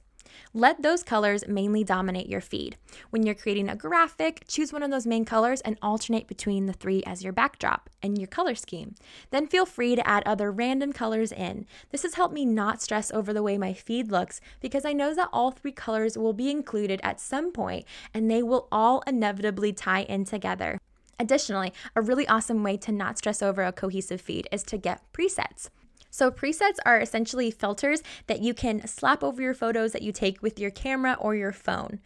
Let 0.54 0.82
those 0.82 1.04
colors 1.04 1.48
mainly 1.48 1.84
dominate 1.84 2.28
your 2.28 2.42
feed. 2.42 2.78
When 3.10 3.26
you're 3.26 3.36
creating 3.36 3.70
a 3.70 3.76
graphic, 3.76 4.46
choose 4.48 4.72
one 4.72 4.84
of 4.84 4.92
those 4.92 5.08
main 5.08 5.26
colors 5.26 5.62
and 5.62 5.78
alternate 5.82 6.28
between 6.28 6.66
the 6.66 6.74
three 6.74 7.04
as 7.06 7.24
your 7.24 7.34
backdrop 7.34 7.90
and 8.02 8.18
your 8.18 8.28
color 8.28 8.56
scheme. 8.56 8.96
Then 9.32 9.48
feel 9.48 9.66
free 9.66 9.96
to 9.96 10.08
add 10.08 10.24
other 10.26 10.52
random 10.52 10.94
colors 10.94 11.32
in. 11.32 11.66
This 11.92 12.04
has 12.04 12.16
helped 12.16 12.34
me 12.34 12.46
not 12.46 12.82
stress 12.82 13.12
over 13.12 13.34
the 13.34 13.44
way 13.44 13.58
my 13.58 13.74
feed 13.74 14.12
looks 14.12 14.42
because 14.62 14.86
I 14.86 14.94
know 14.94 15.14
that 15.14 15.30
all 15.32 15.52
three 15.52 15.72
colors 15.72 16.18
will 16.18 16.34
be 16.34 16.50
included 16.50 17.00
at 17.04 17.20
some 17.20 17.52
point 17.52 17.86
and 18.14 18.30
they 18.30 18.44
will 18.44 18.68
all 18.72 19.04
inevitably 19.08 19.74
tie 19.74 20.04
in 20.04 20.26
together. 20.26 20.80
Additionally, 21.20 21.74
a 21.96 22.02
really 22.02 22.28
awesome 22.28 22.62
way 22.64 22.78
to 22.78 22.92
not 22.92 23.18
stress 23.18 23.42
over 23.42 23.64
a 23.64 23.72
cohesive 23.72 24.20
feed 24.20 24.48
is 24.52 24.64
to 24.64 24.78
get 24.78 25.02
presets. 25.14 25.70
So, 26.16 26.32
presets 26.32 26.78
are 26.86 26.98
essentially 26.98 27.52
filters 27.52 28.02
that 28.28 28.40
you 28.40 28.54
can 28.54 28.88
slap 28.88 29.22
over 29.22 29.42
your 29.42 29.54
photos 29.54 29.92
that 29.92 30.02
you 30.02 30.14
take 30.14 30.42
with 30.42 30.58
your 30.58 30.72
camera 30.72 31.18
or 31.20 31.36
your 31.36 31.52
phone. 31.52 32.00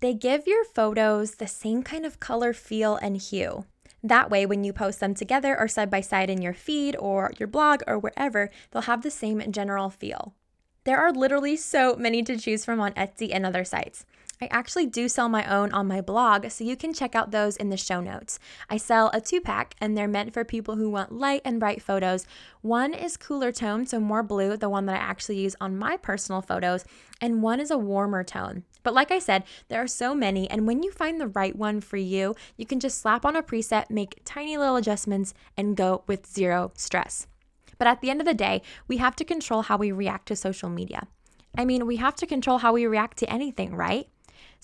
They 0.00 0.12
give 0.12 0.46
your 0.46 0.66
photos 0.66 1.36
the 1.36 1.46
same 1.46 1.82
kind 1.82 2.04
of 2.04 2.20
color, 2.20 2.52
feel, 2.52 2.96
and 2.96 3.16
hue. 3.16 3.64
That 4.02 4.28
way, 4.28 4.44
when 4.44 4.64
you 4.64 4.74
post 4.74 5.00
them 5.00 5.14
together 5.14 5.58
or 5.58 5.66
side 5.66 5.88
by 5.88 6.02
side 6.02 6.28
in 6.28 6.42
your 6.42 6.52
feed 6.52 6.94
or 6.96 7.32
your 7.38 7.46
blog 7.46 7.80
or 7.86 7.98
wherever, 7.98 8.50
they'll 8.70 8.82
have 8.82 9.00
the 9.00 9.10
same 9.10 9.40
general 9.50 9.88
feel. 9.88 10.34
There 10.84 10.98
are 10.98 11.10
literally 11.10 11.56
so 11.56 11.96
many 11.96 12.22
to 12.24 12.36
choose 12.36 12.66
from 12.66 12.80
on 12.80 12.92
Etsy 12.92 13.30
and 13.32 13.46
other 13.46 13.64
sites. 13.64 14.04
I 14.40 14.48
actually 14.50 14.86
do 14.86 15.08
sell 15.08 15.28
my 15.28 15.44
own 15.44 15.72
on 15.72 15.86
my 15.86 16.00
blog, 16.00 16.50
so 16.50 16.64
you 16.64 16.76
can 16.76 16.92
check 16.92 17.14
out 17.14 17.30
those 17.30 17.56
in 17.56 17.70
the 17.70 17.76
show 17.76 18.00
notes. 18.00 18.38
I 18.68 18.76
sell 18.76 19.10
a 19.12 19.20
two 19.20 19.40
pack, 19.40 19.74
and 19.80 19.96
they're 19.96 20.08
meant 20.08 20.34
for 20.34 20.44
people 20.44 20.76
who 20.76 20.90
want 20.90 21.12
light 21.12 21.42
and 21.44 21.60
bright 21.60 21.80
photos. 21.80 22.26
One 22.60 22.92
is 22.92 23.16
cooler 23.16 23.52
tone, 23.52 23.86
so 23.86 24.00
more 24.00 24.22
blue, 24.22 24.56
the 24.56 24.68
one 24.68 24.86
that 24.86 24.96
I 24.96 25.04
actually 25.04 25.38
use 25.38 25.56
on 25.60 25.78
my 25.78 25.96
personal 25.96 26.42
photos, 26.42 26.84
and 27.20 27.42
one 27.42 27.60
is 27.60 27.70
a 27.70 27.78
warmer 27.78 28.24
tone. 28.24 28.64
But 28.82 28.94
like 28.94 29.10
I 29.10 29.18
said, 29.18 29.44
there 29.68 29.82
are 29.82 29.86
so 29.86 30.14
many, 30.14 30.50
and 30.50 30.66
when 30.66 30.82
you 30.82 30.90
find 30.90 31.20
the 31.20 31.28
right 31.28 31.56
one 31.56 31.80
for 31.80 31.96
you, 31.96 32.34
you 32.56 32.66
can 32.66 32.80
just 32.80 33.00
slap 33.00 33.24
on 33.24 33.36
a 33.36 33.42
preset, 33.42 33.88
make 33.88 34.20
tiny 34.24 34.56
little 34.56 34.76
adjustments, 34.76 35.32
and 35.56 35.76
go 35.76 36.04
with 36.06 36.26
zero 36.26 36.72
stress. 36.76 37.26
But 37.78 37.88
at 37.88 38.00
the 38.00 38.10
end 38.10 38.20
of 38.20 38.26
the 38.26 38.34
day, 38.34 38.62
we 38.88 38.98
have 38.98 39.16
to 39.16 39.24
control 39.24 39.62
how 39.62 39.76
we 39.76 39.90
react 39.92 40.26
to 40.28 40.36
social 40.36 40.68
media. 40.68 41.06
I 41.56 41.64
mean, 41.64 41.86
we 41.86 41.96
have 41.96 42.16
to 42.16 42.26
control 42.26 42.58
how 42.58 42.72
we 42.72 42.86
react 42.86 43.16
to 43.18 43.30
anything, 43.30 43.74
right? 43.74 44.08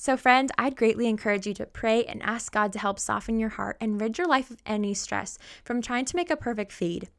So, 0.03 0.17
friend, 0.17 0.51
I'd 0.57 0.77
greatly 0.77 1.09
encourage 1.09 1.47
you 1.47 1.53
to 1.53 1.67
pray 1.67 2.05
and 2.05 2.23
ask 2.23 2.51
God 2.53 2.73
to 2.73 2.79
help 2.79 2.99
soften 2.99 3.39
your 3.39 3.51
heart 3.51 3.77
and 3.83 4.01
rid 4.01 4.17
your 4.17 4.27
life 4.27 4.51
of 4.51 4.63
any 4.65 4.95
stress 4.95 5.37
from 5.63 5.83
trying 5.83 6.07
to 6.07 6.17
make 6.17 6.31
a 6.31 6.39
perfect 6.39 6.73
feed. 6.73 7.11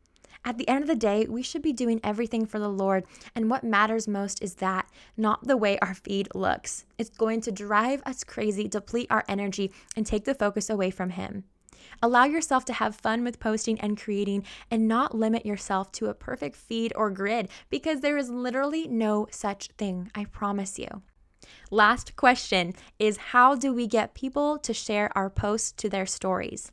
At 0.44 0.58
the 0.58 0.68
end 0.68 0.82
of 0.82 0.88
the 0.88 0.96
day, 0.96 1.28
we 1.30 1.44
should 1.44 1.62
be 1.62 1.74
doing 1.74 2.00
everything 2.04 2.48
for 2.48 2.58
the 2.58 2.68
Lord, 2.68 3.06
and 3.36 3.52
what 3.52 3.64
matters 3.64 4.08
most 4.08 4.42
is 4.42 4.56
that, 4.56 4.90
not 5.16 5.46
the 5.46 5.58
way 5.58 5.78
our 5.78 5.94
feed 5.94 6.30
looks. 6.34 6.86
It's 6.98 7.12
going 7.12 7.42
to 7.42 7.52
drive 7.52 8.02
us 8.04 8.24
crazy, 8.24 8.68
deplete 8.68 9.12
our 9.12 9.26
energy, 9.30 9.72
and 9.96 10.04
take 10.04 10.26
the 10.26 10.34
focus 10.34 10.68
away 10.68 10.90
from 10.90 11.12
Him. 11.12 11.44
Allow 12.02 12.26
yourself 12.26 12.66
to 12.66 12.74
have 12.74 12.96
fun 12.96 13.24
with 13.24 13.40
posting 13.40 13.80
and 13.80 13.96
creating 13.96 14.44
and 14.72 14.88
not 14.88 15.14
limit 15.14 15.46
yourself 15.46 15.92
to 15.92 16.08
a 16.08 16.16
perfect 16.16 16.56
feed 16.56 16.94
or 16.96 17.12
grid 17.12 17.48
because 17.70 18.02
there 18.02 18.18
is 18.18 18.32
literally 18.32 18.88
no 18.88 19.28
such 19.30 19.68
thing, 19.78 20.10
I 20.16 20.26
promise 20.26 20.80
you. 20.80 21.04
Last 21.70 22.16
question 22.16 22.74
is 23.00 23.18
how 23.18 23.56
do 23.56 23.74
we 23.74 23.88
get 23.88 24.14
people 24.14 24.58
to 24.60 24.74
share 24.74 25.16
our 25.16 25.30
posts 25.30 25.72
to 25.74 25.90
their 25.90 26.06
stories? 26.06 26.72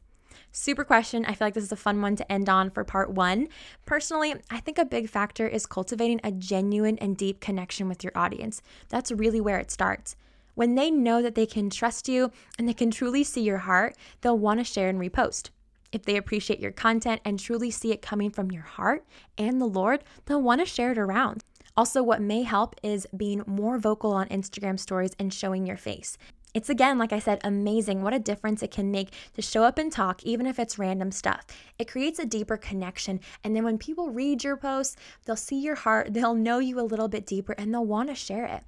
Super 0.50 0.84
question. 0.84 1.24
I 1.24 1.34
feel 1.34 1.46
like 1.46 1.54
this 1.54 1.64
is 1.64 1.72
a 1.72 1.76
fun 1.76 2.00
one 2.00 2.16
to 2.16 2.32
end 2.32 2.48
on 2.48 2.70
for 2.70 2.82
part 2.82 3.10
one. 3.10 3.48
Personally, 3.84 4.34
I 4.50 4.60
think 4.60 4.78
a 4.78 4.84
big 4.84 5.08
factor 5.08 5.46
is 5.46 5.66
cultivating 5.66 6.20
a 6.24 6.32
genuine 6.32 6.98
and 6.98 7.16
deep 7.16 7.40
connection 7.40 7.88
with 7.88 8.02
your 8.02 8.12
audience. 8.16 8.62
That's 8.88 9.12
really 9.12 9.40
where 9.40 9.58
it 9.58 9.70
starts. 9.70 10.16
When 10.54 10.74
they 10.74 10.90
know 10.90 11.22
that 11.22 11.34
they 11.34 11.46
can 11.46 11.70
trust 11.70 12.08
you 12.08 12.32
and 12.58 12.68
they 12.68 12.74
can 12.74 12.90
truly 12.90 13.22
see 13.22 13.42
your 13.42 13.58
heart, 13.58 13.94
they'll 14.20 14.38
want 14.38 14.58
to 14.58 14.64
share 14.64 14.88
and 14.88 14.98
repost. 14.98 15.50
If 15.92 16.02
they 16.02 16.16
appreciate 16.16 16.60
your 16.60 16.72
content 16.72 17.20
and 17.24 17.38
truly 17.38 17.70
see 17.70 17.92
it 17.92 18.02
coming 18.02 18.30
from 18.30 18.50
your 18.50 18.62
heart 18.62 19.04
and 19.38 19.60
the 19.60 19.66
Lord, 19.66 20.02
they'll 20.26 20.42
want 20.42 20.60
to 20.60 20.66
share 20.66 20.92
it 20.92 20.98
around. 20.98 21.44
Also, 21.78 22.02
what 22.02 22.20
may 22.20 22.42
help 22.42 22.74
is 22.82 23.06
being 23.16 23.44
more 23.46 23.78
vocal 23.78 24.10
on 24.10 24.26
Instagram 24.30 24.80
stories 24.80 25.12
and 25.16 25.32
showing 25.32 25.64
your 25.64 25.76
face. 25.76 26.18
It's 26.52 26.68
again, 26.68 26.98
like 26.98 27.12
I 27.12 27.20
said, 27.20 27.38
amazing 27.44 28.02
what 28.02 28.12
a 28.12 28.18
difference 28.18 28.64
it 28.64 28.72
can 28.72 28.90
make 28.90 29.10
to 29.34 29.42
show 29.42 29.62
up 29.62 29.78
and 29.78 29.92
talk, 29.92 30.24
even 30.24 30.44
if 30.44 30.58
it's 30.58 30.76
random 30.76 31.12
stuff. 31.12 31.46
It 31.78 31.86
creates 31.86 32.18
a 32.18 32.26
deeper 32.26 32.56
connection. 32.56 33.20
And 33.44 33.54
then 33.54 33.62
when 33.62 33.78
people 33.78 34.10
read 34.10 34.42
your 34.42 34.56
posts, 34.56 34.96
they'll 35.24 35.36
see 35.36 35.60
your 35.60 35.76
heart, 35.76 36.12
they'll 36.12 36.34
know 36.34 36.58
you 36.58 36.80
a 36.80 36.82
little 36.82 37.06
bit 37.06 37.26
deeper, 37.26 37.52
and 37.52 37.72
they'll 37.72 37.86
want 37.86 38.08
to 38.08 38.16
share 38.16 38.46
it. 38.46 38.64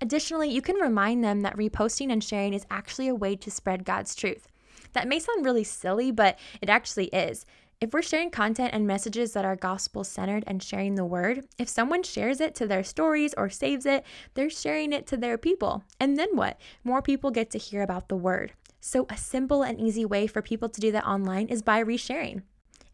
Additionally, 0.00 0.48
you 0.48 0.62
can 0.62 0.76
remind 0.76 1.22
them 1.22 1.42
that 1.42 1.58
reposting 1.58 2.10
and 2.10 2.24
sharing 2.24 2.54
is 2.54 2.64
actually 2.70 3.08
a 3.08 3.14
way 3.14 3.36
to 3.36 3.50
spread 3.50 3.84
God's 3.84 4.14
truth. 4.14 4.48
That 4.94 5.06
may 5.06 5.18
sound 5.18 5.44
really 5.44 5.64
silly, 5.64 6.10
but 6.12 6.38
it 6.62 6.70
actually 6.70 7.08
is. 7.08 7.44
If 7.80 7.92
we're 7.92 8.02
sharing 8.02 8.30
content 8.30 8.70
and 8.74 8.88
messages 8.88 9.34
that 9.34 9.44
are 9.44 9.54
gospel 9.54 10.02
centered 10.02 10.42
and 10.48 10.60
sharing 10.60 10.96
the 10.96 11.04
word, 11.04 11.46
if 11.58 11.68
someone 11.68 12.02
shares 12.02 12.40
it 12.40 12.52
to 12.56 12.66
their 12.66 12.82
stories 12.82 13.34
or 13.36 13.48
saves 13.48 13.86
it, 13.86 14.04
they're 14.34 14.50
sharing 14.50 14.92
it 14.92 15.06
to 15.06 15.16
their 15.16 15.38
people. 15.38 15.84
And 16.00 16.18
then 16.18 16.30
what? 16.34 16.60
More 16.82 17.02
people 17.02 17.30
get 17.30 17.50
to 17.50 17.58
hear 17.58 17.82
about 17.82 18.08
the 18.08 18.16
word. 18.16 18.52
So, 18.80 19.06
a 19.08 19.16
simple 19.16 19.62
and 19.62 19.78
easy 19.80 20.04
way 20.04 20.26
for 20.26 20.42
people 20.42 20.68
to 20.68 20.80
do 20.80 20.90
that 20.90 21.06
online 21.06 21.46
is 21.46 21.62
by 21.62 21.82
resharing. 21.82 22.42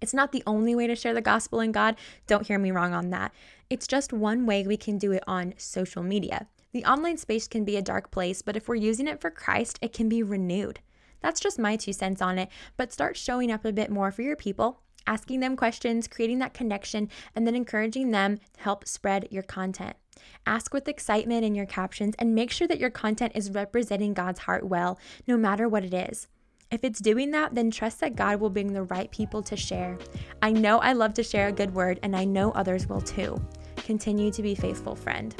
It's 0.03 0.12
not 0.12 0.32
the 0.32 0.43
only 0.47 0.74
way 0.74 0.87
to 0.87 0.95
share 0.95 1.14
the 1.14 1.22
gospel 1.22 1.61
in 1.61 1.72
God. 1.72 1.97
Don't 2.26 2.47
hear 2.47 2.59
me 2.59 2.70
wrong 2.70 2.93
on 2.93 3.09
that. 3.09 3.32
It's 3.70 3.87
just 3.87 4.12
one 4.12 4.45
way 4.45 4.66
we 4.66 4.76
can 4.76 4.99
do 4.99 5.12
it 5.12 5.24
on 5.26 5.55
social 5.57 6.03
media. 6.03 6.47
The 6.72 6.85
online 6.85 7.16
space 7.16 7.49
can 7.49 7.64
be 7.64 7.78
a 7.78 7.82
dark 7.82 8.11
place, 8.11 8.43
but 8.43 8.55
if 8.55 8.68
we're 8.68 8.74
using 8.74 9.09
it 9.09 9.22
for 9.22 9.30
Christ, 9.30 9.78
it 9.80 9.95
can 9.95 10.11
be 10.11 10.22
renewed. 10.22 10.80
That's 11.25 11.41
just 11.41 11.59
my 11.59 11.77
two 11.77 11.95
cents 11.95 12.20
on 12.20 12.39
it, 12.39 12.51
but 12.77 12.93
start 12.93 13.16
showing 13.16 13.51
up 13.51 13.64
a 13.64 13.72
bit 13.72 13.91
more 13.91 14.12
for 14.12 14.20
your 14.20 14.37
people, 14.37 14.83
asking 15.07 15.41
them 15.41 15.57
questions, 15.57 16.07
creating 16.07 16.39
that 16.41 16.53
connection, 16.53 17.09
and 17.35 17.47
then 17.47 17.55
encouraging 17.55 18.11
them 18.11 18.37
to 18.37 18.61
help 18.61 18.87
spread 18.87 19.29
your 19.31 19.43
content. 19.43 19.97
Ask 20.45 20.75
with 20.75 20.87
excitement 20.87 21.43
in 21.43 21.55
your 21.55 21.64
captions 21.64 22.14
and 22.18 22.35
make 22.35 22.51
sure 22.51 22.68
that 22.68 22.79
your 22.79 22.91
content 22.91 23.33
is 23.35 23.53
representing 23.53 24.12
God's 24.12 24.41
heart 24.41 24.66
well, 24.66 24.99
no 25.27 25.39
matter 25.39 25.66
what 25.66 25.83
it 25.83 25.95
is. 25.95 26.29
If 26.70 26.85
it's 26.85 27.01
doing 27.01 27.31
that, 27.31 27.55
then 27.55 27.70
trust 27.70 28.01
that 28.01 28.16
God 28.16 28.39
will 28.39 28.51
bring 28.51 28.75
the 28.75 28.83
right 28.83 29.11
people 29.11 29.43
to 29.45 29.57
share. 29.57 29.97
I 30.43 30.53
know 30.53 30.77
I 30.81 30.93
love 30.93 31.14
to 31.14 31.22
share 31.22 31.49
a 31.49 31.53
good 31.53 31.72
word, 31.72 32.01
and 32.03 32.14
I 32.14 32.27
know 32.27 32.51
others 32.51 32.87
will 32.87 33.01
too. 33.01 33.43
Continue 33.77 34.31
to 34.31 34.43
be 34.43 34.55
faithful, 34.55 34.95
friend. 34.95 35.35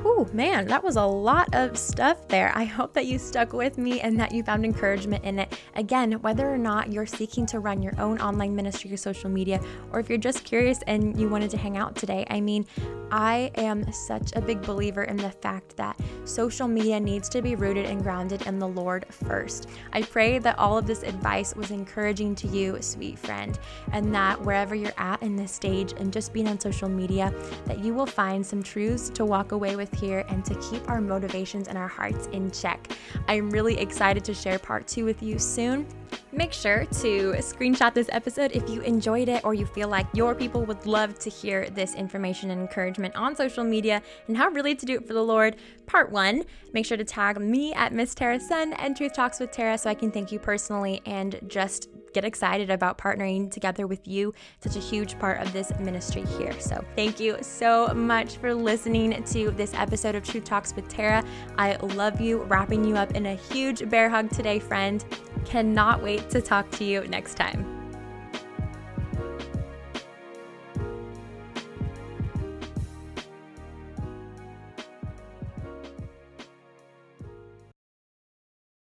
Whew, 0.00 0.28
man, 0.32 0.66
that 0.68 0.82
was 0.82 0.96
a 0.96 1.04
lot 1.04 1.54
of 1.54 1.76
stuff 1.76 2.26
there. 2.28 2.50
I 2.54 2.64
hope 2.64 2.92
that 2.94 3.06
you 3.06 3.18
stuck 3.18 3.52
with 3.52 3.78
me 3.78 4.00
and 4.00 4.18
that 4.18 4.32
you 4.32 4.42
found 4.42 4.64
encouragement 4.64 5.24
in 5.24 5.38
it. 5.38 5.58
Again, 5.76 6.12
whether 6.22 6.48
or 6.48 6.58
not 6.58 6.92
you're 6.92 7.06
seeking 7.06 7.46
to 7.46 7.60
run 7.60 7.82
your 7.82 7.98
own 8.00 8.20
online 8.20 8.56
ministry 8.56 8.92
or 8.92 8.96
social 8.96 9.30
media, 9.30 9.60
or 9.92 10.00
if 10.00 10.08
you're 10.08 10.18
just 10.18 10.44
curious 10.44 10.80
and 10.86 11.18
you 11.20 11.28
wanted 11.28 11.50
to 11.50 11.56
hang 11.56 11.76
out 11.76 11.94
today, 11.94 12.26
I 12.30 12.40
mean, 12.40 12.66
I 13.12 13.50
am 13.56 13.92
such 13.92 14.32
a 14.34 14.40
big 14.40 14.62
believer 14.62 15.02
in 15.02 15.18
the 15.18 15.30
fact 15.30 15.76
that 15.76 16.00
social 16.24 16.66
media 16.66 16.98
needs 16.98 17.28
to 17.28 17.42
be 17.42 17.56
rooted 17.56 17.84
and 17.84 18.02
grounded 18.02 18.46
in 18.46 18.58
the 18.58 18.66
Lord 18.66 19.04
first. 19.10 19.68
I 19.92 20.00
pray 20.00 20.38
that 20.38 20.58
all 20.58 20.78
of 20.78 20.86
this 20.86 21.02
advice 21.02 21.54
was 21.54 21.70
encouraging 21.70 22.34
to 22.36 22.48
you, 22.48 22.80
sweet 22.80 23.18
friend, 23.18 23.58
and 23.92 24.14
that 24.14 24.40
wherever 24.40 24.74
you're 24.74 24.94
at 24.96 25.22
in 25.22 25.36
this 25.36 25.52
stage 25.52 25.92
and 25.98 26.10
just 26.10 26.32
being 26.32 26.48
on 26.48 26.58
social 26.58 26.88
media, 26.88 27.34
that 27.66 27.80
you 27.80 27.92
will 27.92 28.06
find 28.06 28.44
some 28.44 28.62
truths 28.62 29.10
to 29.10 29.26
walk 29.26 29.52
away 29.52 29.76
with 29.76 29.81
here 29.94 30.24
and 30.28 30.44
to 30.44 30.54
keep 30.56 30.88
our 30.88 31.00
motivations 31.00 31.68
and 31.68 31.78
our 31.78 31.88
hearts 31.88 32.26
in 32.28 32.50
check. 32.50 32.92
I'm 33.28 33.50
really 33.50 33.78
excited 33.78 34.24
to 34.24 34.34
share 34.34 34.58
part 34.58 34.86
two 34.86 35.04
with 35.04 35.22
you 35.22 35.38
soon. 35.38 35.86
Make 36.34 36.52
sure 36.52 36.84
to 36.84 37.32
screenshot 37.38 37.92
this 37.92 38.08
episode 38.10 38.52
if 38.52 38.68
you 38.68 38.80
enjoyed 38.82 39.28
it 39.28 39.44
or 39.44 39.54
you 39.54 39.66
feel 39.66 39.88
like 39.88 40.06
your 40.14 40.34
people 40.34 40.64
would 40.64 40.86
love 40.86 41.18
to 41.20 41.30
hear 41.30 41.68
this 41.70 41.94
information 41.94 42.50
and 42.50 42.60
encouragement 42.60 43.14
on 43.16 43.36
social 43.36 43.64
media 43.64 44.02
and 44.28 44.36
how 44.36 44.48
really 44.48 44.74
to 44.74 44.86
do 44.86 44.94
it 44.94 45.06
for 45.06 45.12
the 45.12 45.22
Lord. 45.22 45.56
Part 45.86 46.10
one, 46.10 46.44
make 46.72 46.86
sure 46.86 46.96
to 46.96 47.04
tag 47.04 47.38
me 47.38 47.74
at 47.74 47.92
Miss 47.92 48.14
Tara 48.14 48.40
Sun 48.40 48.72
and 48.74 48.96
Truth 48.96 49.14
Talks 49.14 49.40
with 49.40 49.50
Tara 49.50 49.76
so 49.76 49.90
I 49.90 49.94
can 49.94 50.10
thank 50.10 50.32
you 50.32 50.38
personally 50.38 51.02
and 51.04 51.38
just 51.48 51.88
get 52.12 52.24
excited 52.24 52.70
about 52.70 52.98
partnering 52.98 53.50
together 53.50 53.86
with 53.86 54.06
you, 54.06 54.34
such 54.60 54.76
a 54.76 54.80
huge 54.80 55.18
part 55.18 55.40
of 55.40 55.52
this 55.52 55.72
ministry 55.78 56.22
here. 56.22 56.58
So, 56.60 56.84
thank 56.96 57.20
you 57.20 57.38
so 57.40 57.92
much 57.94 58.36
for 58.36 58.54
listening 58.54 59.22
to 59.24 59.50
this 59.50 59.74
episode 59.74 60.14
of 60.14 60.24
Truth 60.24 60.44
Talks 60.44 60.74
with 60.74 60.88
Tara. 60.88 61.24
I 61.58 61.76
love 61.76 62.20
you, 62.20 62.42
wrapping 62.44 62.84
you 62.84 62.96
up 62.96 63.12
in 63.12 63.26
a 63.26 63.34
huge 63.34 63.88
bear 63.88 64.08
hug 64.08 64.30
today, 64.30 64.58
friend. 64.58 65.04
Cannot 65.44 66.02
wait 66.02 66.30
to 66.30 66.40
talk 66.40 66.70
to 66.72 66.84
you 66.84 67.06
next 67.08 67.34
time. 67.34 67.81